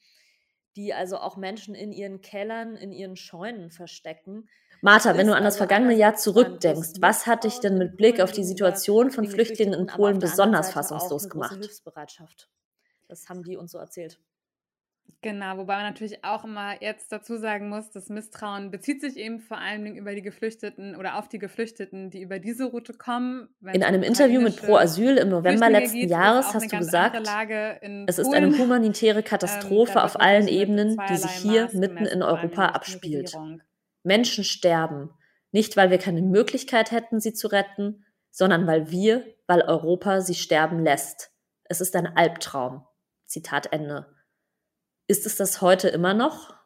die 0.76 0.94
also 0.94 1.18
auch 1.18 1.38
Menschen 1.38 1.74
in 1.74 1.92
ihren 1.92 2.22
Kellern, 2.22 2.76
in 2.76 2.92
ihren 2.92 3.16
Scheunen 3.16 3.72
verstecken. 3.72 4.50
Martha, 4.82 5.16
wenn 5.16 5.28
du 5.28 5.36
an 5.36 5.44
das 5.44 5.58
vergangene 5.58 5.94
Jahr 5.94 6.16
zurückdenkst, 6.16 6.94
was 7.00 7.28
hat 7.28 7.44
dich 7.44 7.60
denn 7.60 7.78
mit 7.78 7.98
Blick 7.98 8.20
auf 8.20 8.32
die 8.32 8.44
Situation 8.44 9.12
von 9.12 9.28
Flüchtlingen 9.28 9.80
in 9.80 9.86
Polen 9.86 10.18
besonders 10.18 10.72
fassungslos 10.72 11.30
gemacht? 11.30 11.54
Hilfsbereitschaft. 11.54 12.50
Das 13.08 13.30
haben 13.30 13.44
die 13.44 13.58
uns 13.58 13.72
so 13.72 13.78
erzählt. 13.78 14.20
Genau, 15.22 15.58
wobei 15.58 15.76
man 15.76 15.84
natürlich 15.84 16.24
auch 16.24 16.46
immer 16.46 16.82
jetzt 16.82 17.12
dazu 17.12 17.38
sagen 17.38 17.70
muss, 17.70 17.92
das 17.92 18.10
Misstrauen 18.10 18.72
bezieht 18.72 19.02
sich 19.02 19.18
eben 19.18 19.40
vor 19.40 19.58
allen 19.58 19.84
Dingen 19.84 19.98
über 19.98 20.16
die 20.16 20.24
Geflüchteten 20.24 20.96
oder 20.96 21.20
auf 21.20 21.28
die 21.28 21.38
Geflüchteten, 21.38 22.10
die 22.10 22.22
über 22.22 22.40
diese 22.40 22.66
Route 22.66 22.94
kommen. 22.94 23.50
In 23.72 23.84
einem 23.84 24.02
Interview 24.02 24.42
mit 24.42 24.58
Pro 24.58 24.78
Asyl 24.78 25.18
im 25.18 25.30
November 25.30 25.70
letzten 25.70 26.00
geht, 26.00 26.10
Jahres 26.10 26.54
hast 26.56 26.72
du 26.72 26.78
gesagt, 26.78 27.28
es 28.08 28.18
ist 28.18 28.34
eine 28.34 28.58
humanitäre 28.58 29.22
Katastrophe 29.24 30.00
ähm, 30.00 30.06
auf 30.06 30.20
allen 30.20 30.48
Ebenen, 30.48 30.98
die 31.10 31.18
sich 31.18 31.32
hier 31.32 31.70
mitten 31.74 32.06
in 32.06 32.24
Europa 32.24 32.68
abspielt. 32.70 33.38
Menschen 34.04 34.44
sterben, 34.44 35.10
nicht 35.52 35.78
weil 35.78 35.90
wir 35.92 35.98
keine 35.98 36.22
Möglichkeit 36.22 36.92
hätten, 36.92 37.20
sie 37.20 37.34
zu 37.34 37.48
retten, 37.48 38.06
sondern 38.30 38.68
weil 38.68 38.90
wir, 38.90 39.26
weil 39.48 39.62
Europa 39.62 40.22
sie 40.22 40.36
sterben 40.36 40.84
lässt. 40.84 41.32
Es 41.64 41.82
ist 41.82 41.96
ein 41.96 42.08
Albtraum. 42.18 42.86
Zitat 43.26 43.72
Ende. 43.72 44.14
Ist 45.08 45.26
es 45.26 45.38
das 45.38 45.62
heute 45.62 45.88
immer 45.90 46.14
noch? 46.14 46.61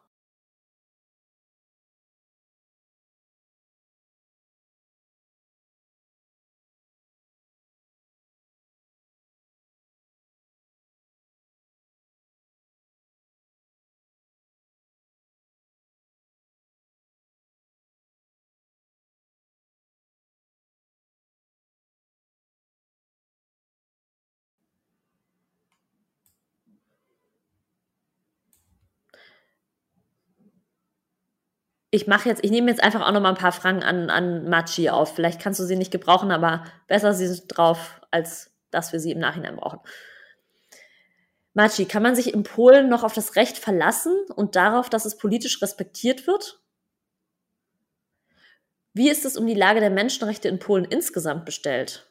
Ich 31.96 32.06
mache 32.06 32.28
jetzt, 32.28 32.44
ich 32.44 32.50
nehme 32.50 32.70
jetzt 32.70 32.82
einfach 32.82 33.00
auch 33.00 33.10
noch 33.10 33.22
mal 33.22 33.30
ein 33.30 33.36
paar 33.36 33.52
Fragen 33.52 33.82
an, 33.82 34.10
an 34.10 34.50
Machi 34.50 34.90
auf. 34.90 35.14
Vielleicht 35.14 35.40
kannst 35.40 35.58
du 35.58 35.64
sie 35.64 35.76
nicht 35.76 35.90
gebrauchen, 35.90 36.30
aber 36.30 36.64
besser 36.88 37.14
sie 37.14 37.26
sind 37.26 37.46
drauf, 37.48 38.02
als 38.10 38.50
dass 38.70 38.92
wir 38.92 39.00
sie 39.00 39.12
im 39.12 39.18
Nachhinein 39.18 39.56
brauchen. 39.56 39.80
Machi, 41.54 41.86
kann 41.86 42.02
man 42.02 42.14
sich 42.14 42.34
in 42.34 42.42
Polen 42.42 42.90
noch 42.90 43.02
auf 43.02 43.14
das 43.14 43.34
Recht 43.34 43.56
verlassen 43.56 44.12
und 44.34 44.56
darauf, 44.56 44.90
dass 44.90 45.06
es 45.06 45.16
politisch 45.16 45.62
respektiert 45.62 46.26
wird? 46.26 46.60
Wie 48.92 49.08
ist 49.08 49.24
es 49.24 49.38
um 49.38 49.46
die 49.46 49.54
Lage 49.54 49.80
der 49.80 49.90
Menschenrechte 49.90 50.48
in 50.48 50.58
Polen 50.58 50.84
insgesamt 50.84 51.46
bestellt? 51.46 52.10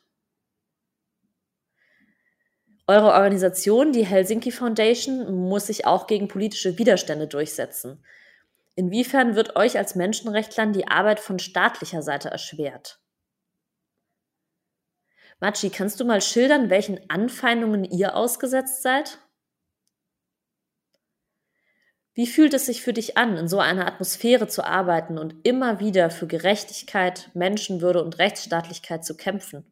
Eure 2.88 3.14
Organisation, 3.14 3.92
die 3.92 4.06
Helsinki 4.06 4.52
Foundation, 4.52 5.48
muss 5.48 5.68
sich 5.68 5.86
auch 5.86 6.08
gegen 6.08 6.28
politische 6.28 6.80
Widerstände 6.80 7.28
durchsetzen. 7.28 8.04
Inwiefern 8.76 9.36
wird 9.36 9.56
euch 9.56 9.78
als 9.78 9.96
Menschenrechtlern 9.96 10.74
die 10.74 10.88
Arbeit 10.88 11.22
von 11.22 11.40
staatlicher 11.40 12.02
Seite 12.02 12.30
erschwert? 12.30 13.00
Machi, 15.40 15.70
kannst 15.70 16.00
du 16.00 16.06
mal 16.06 16.22
schildern, 16.22 16.70
welchen 16.70 17.10
Anfeindungen 17.10 17.86
ihr 17.86 18.16
ausgesetzt 18.16 18.82
seid? 18.82 19.20
Wie 22.14 22.28
fühlt 22.28 22.54
es 22.54 22.66
sich 22.66 22.82
für 22.82 22.94
dich 22.94 23.18
an, 23.18 23.36
in 23.36 23.50
so 23.50 23.60
einer 23.60 23.86
Atmosphäre 23.88 24.48
zu 24.48 24.64
arbeiten 24.64 25.18
und 25.18 25.36
immer 25.44 25.82
wieder 25.82 26.10
für 26.10 26.28
Gerechtigkeit, 26.28 27.30
Menschenwürde 27.34 28.02
und 28.02 28.20
Rechtsstaatlichkeit 28.20 29.04
zu 29.04 29.18
kämpfen? 29.18 29.66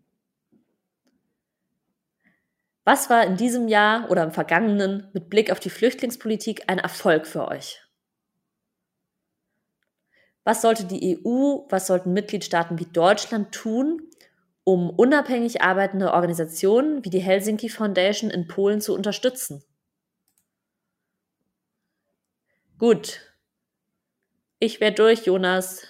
Was 2.84 3.10
war 3.10 3.26
in 3.26 3.38
diesem 3.38 3.70
Jahr 3.70 4.10
oder 4.12 4.24
im 4.24 4.32
vergangenen 4.32 5.10
mit 5.14 5.30
Blick 5.30 5.52
auf 5.52 5.62
die 5.62 5.70
Flüchtlingspolitik 5.70 6.64
ein 6.68 6.80
Erfolg 6.80 7.28
für 7.28 7.48
euch? 7.48 7.83
Was 10.46 10.62
sollte 10.62 10.86
die 10.86 11.18
EU, 11.26 11.66
was 11.70 11.88
sollten 11.88 12.14
Mitgliedstaaten 12.14 12.80
wie 12.80 12.86
Deutschland 12.86 13.54
tun, 13.54 14.02
um 14.64 14.90
unabhängig 14.90 15.62
arbeitende 15.62 16.14
Organisationen 16.14 17.04
wie 17.04 17.10
die 17.10 17.20
Helsinki 17.20 17.70
Foundation 17.70 18.30
in 18.30 18.48
Polen 18.48 18.82
zu 18.82 18.94
unterstützen? 18.94 19.64
Gut. 22.78 23.20
Ich 24.60 24.80
wäre 24.80 24.94
durch, 24.94 25.26
Jonas. 25.26 25.84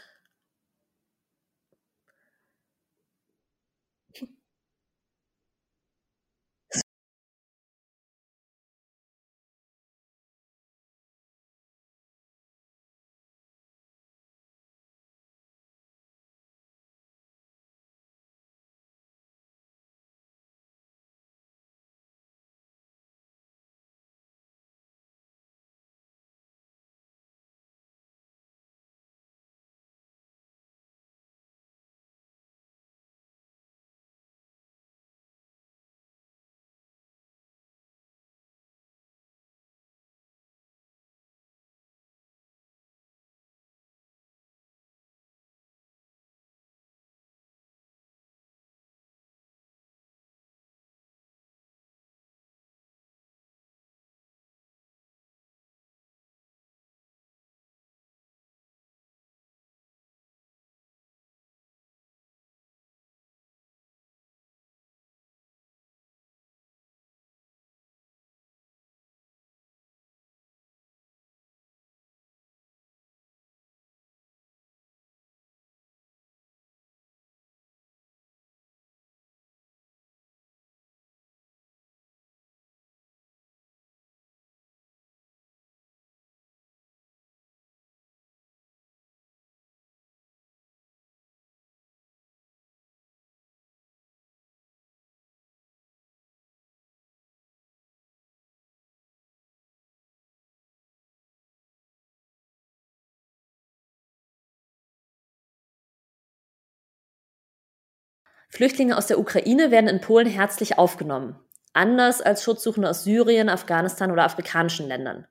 Flüchtlinge 108.54 108.95
aus 108.99 109.08
der 109.08 109.18
Ukraine 109.18 109.72
werden 109.72 109.89
in 109.89 109.99
Polen 109.99 110.28
herzlich 110.28 110.78
aufgenommen, 110.78 111.39
anders 111.74 112.22
als 112.22 112.43
Schutzsuchende 112.43 112.88
aus 112.88 113.04
Syrien, 113.04 113.49
Afghanistan 113.49 114.12
oder 114.12 114.26
afrikanischen 114.26 114.88
Ländern. 114.88 115.26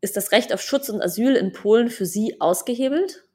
Ist 0.00 0.16
das 0.16 0.30
Recht 0.30 0.54
auf 0.54 0.62
Schutz 0.62 0.88
und 0.88 1.02
Asyl 1.02 1.34
in 1.34 1.52
Polen 1.52 1.90
für 1.90 2.06
Sie 2.06 2.40
ausgehebelt? 2.40 3.27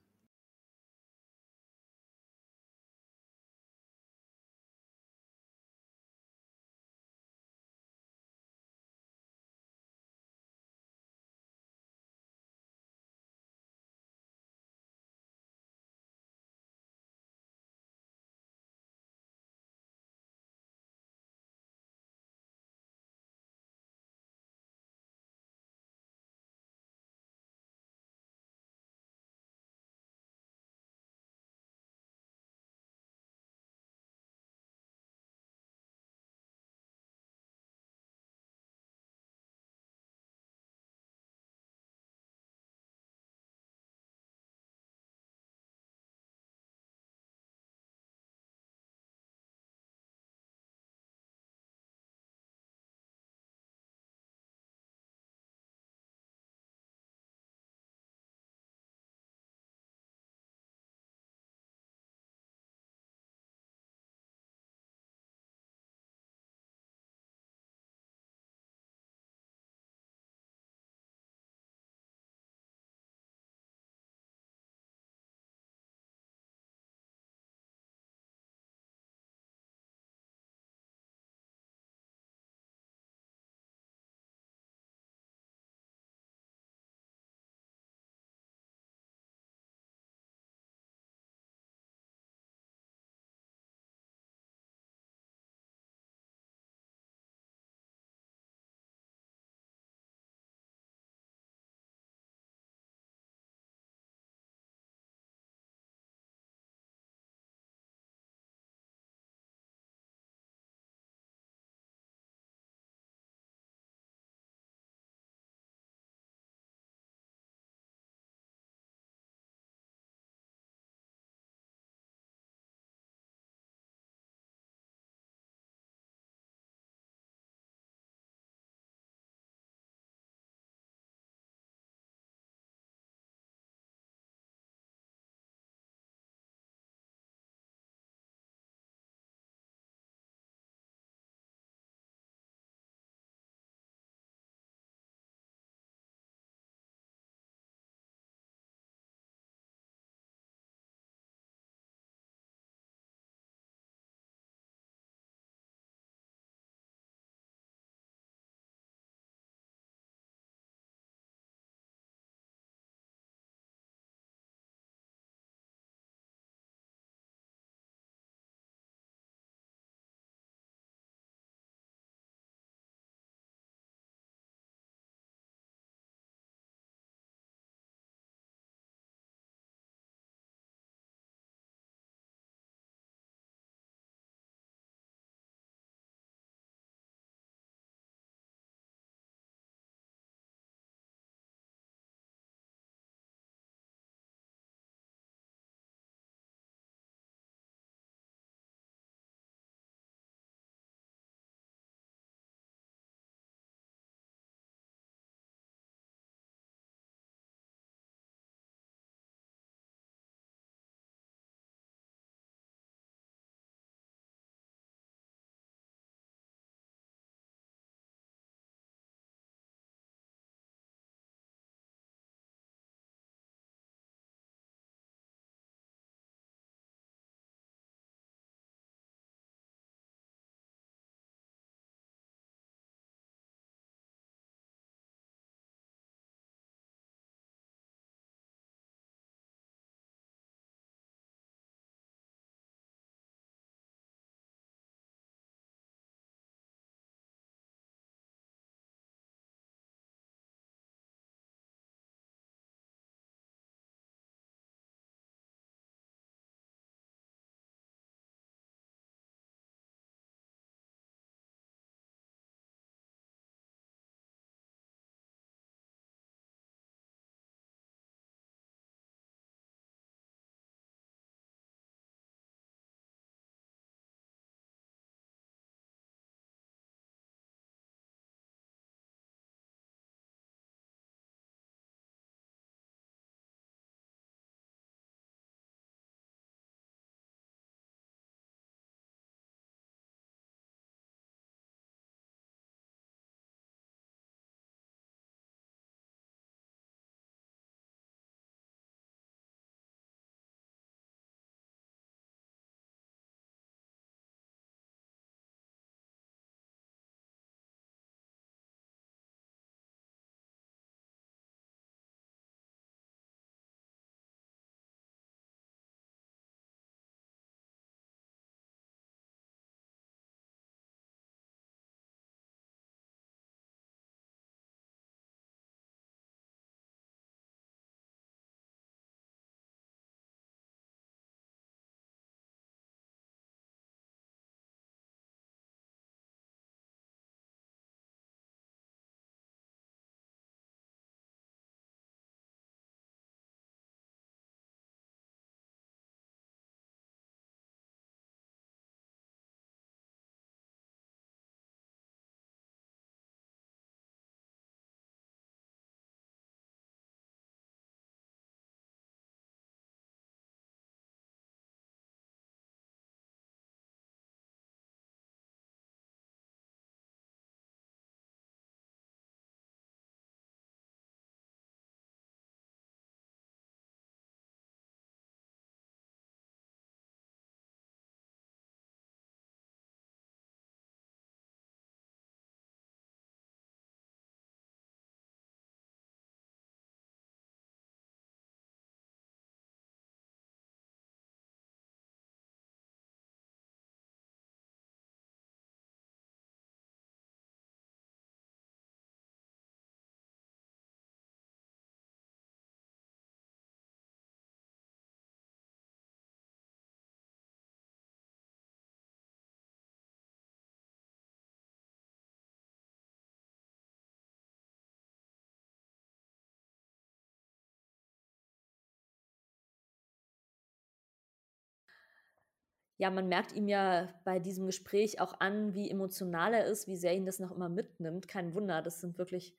Ja, 423.04 423.10
man 423.10 423.28
merkt 423.28 423.51
ihm 423.51 423.68
ja 423.68 424.08
bei 424.24 424.39
diesem 424.39 424.66
Gespräch 424.66 425.20
auch 425.20 425.41
an, 425.41 425.74
wie 425.74 425.91
emotional 425.91 426.54
er 426.54 426.64
ist, 426.64 426.88
wie 426.88 426.95
sehr 426.95 427.14
ihn 427.14 427.26
das 427.26 427.38
noch 427.38 427.51
immer 427.51 427.68
mitnimmt. 427.68 428.30
Kein 428.30 428.54
Wunder, 428.54 428.82
das 428.82 429.01
sind 429.01 429.18
wirklich 429.18 429.58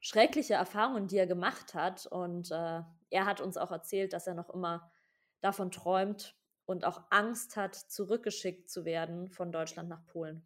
schreckliche 0.00 0.54
Erfahrungen, 0.54 1.06
die 1.06 1.16
er 1.16 1.28
gemacht 1.28 1.74
hat. 1.74 2.06
Und 2.06 2.50
äh, 2.50 2.82
er 3.10 3.26
hat 3.26 3.40
uns 3.40 3.56
auch 3.56 3.70
erzählt, 3.70 4.12
dass 4.12 4.26
er 4.26 4.34
noch 4.34 4.50
immer 4.50 4.90
davon 5.40 5.70
träumt 5.70 6.36
und 6.64 6.84
auch 6.84 7.04
Angst 7.10 7.56
hat, 7.56 7.76
zurückgeschickt 7.76 8.68
zu 8.68 8.84
werden 8.84 9.28
von 9.28 9.52
Deutschland 9.52 9.88
nach 9.88 10.04
Polen. 10.06 10.42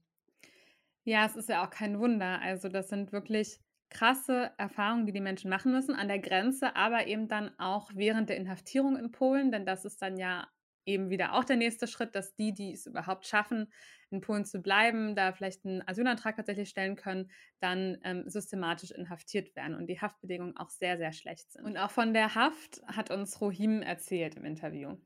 Ja, 1.05 1.25
es 1.25 1.37
ist 1.37 1.49
ja 1.49 1.65
auch 1.65 1.71
kein 1.71 1.99
Wunder. 1.99 2.43
Also 2.43 2.69
das 2.69 2.91
sind 2.91 3.11
wirklich 3.11 3.59
krasse 3.89 4.51
Erfahrungen, 4.59 5.07
die 5.07 5.13
die 5.15 5.23
Menschen 5.23 5.49
machen 5.49 5.73
müssen 5.73 5.95
an 5.95 6.09
der 6.09 6.19
Grenze, 6.19 6.77
aber 6.77 7.07
eben 7.07 7.27
dann 7.27 7.59
auch 7.59 7.91
während 7.95 8.29
der 8.29 8.37
Inhaftierung 8.37 8.99
in 8.99 9.13
Polen, 9.13 9.51
denn 9.51 9.65
das 9.65 9.87
ist 9.87 10.03
dann 10.03 10.19
ja 10.19 10.47
eben 10.87 11.11
wieder 11.11 11.35
auch 11.35 11.45
der 11.45 11.57
nächste 11.57 11.87
Schritt, 11.87 12.15
dass 12.15 12.35
die, 12.35 12.53
die 12.53 12.73
es 12.73 12.87
überhaupt 12.87 13.27
schaffen, 13.27 13.73
in 14.11 14.21
Polen 14.21 14.45
zu 14.45 14.61
bleiben, 14.61 15.17
da 15.17 15.33
vielleicht 15.33 15.65
einen 15.65 15.87
Asylantrag 15.87 16.37
tatsächlich 16.37 16.69
stellen 16.69 16.97
können, 16.97 17.31
dann 17.61 17.99
ähm, 18.05 18.29
systematisch 18.29 18.91
inhaftiert 18.91 19.55
werden 19.57 19.75
und 19.75 19.87
die 19.87 20.01
Haftbedingungen 20.01 20.57
auch 20.57 20.71
sehr, 20.71 20.97
sehr 20.97 21.13
schlecht 21.13 21.53
sind. 21.53 21.65
Und 21.65 21.77
auch 21.77 21.91
von 21.91 22.15
der 22.15 22.35
Haft 22.35 22.83
hat 22.87 23.11
uns 23.11 23.41
Rohim 23.41 23.83
erzählt 23.83 24.37
im 24.37 24.45
Interview. 24.45 24.97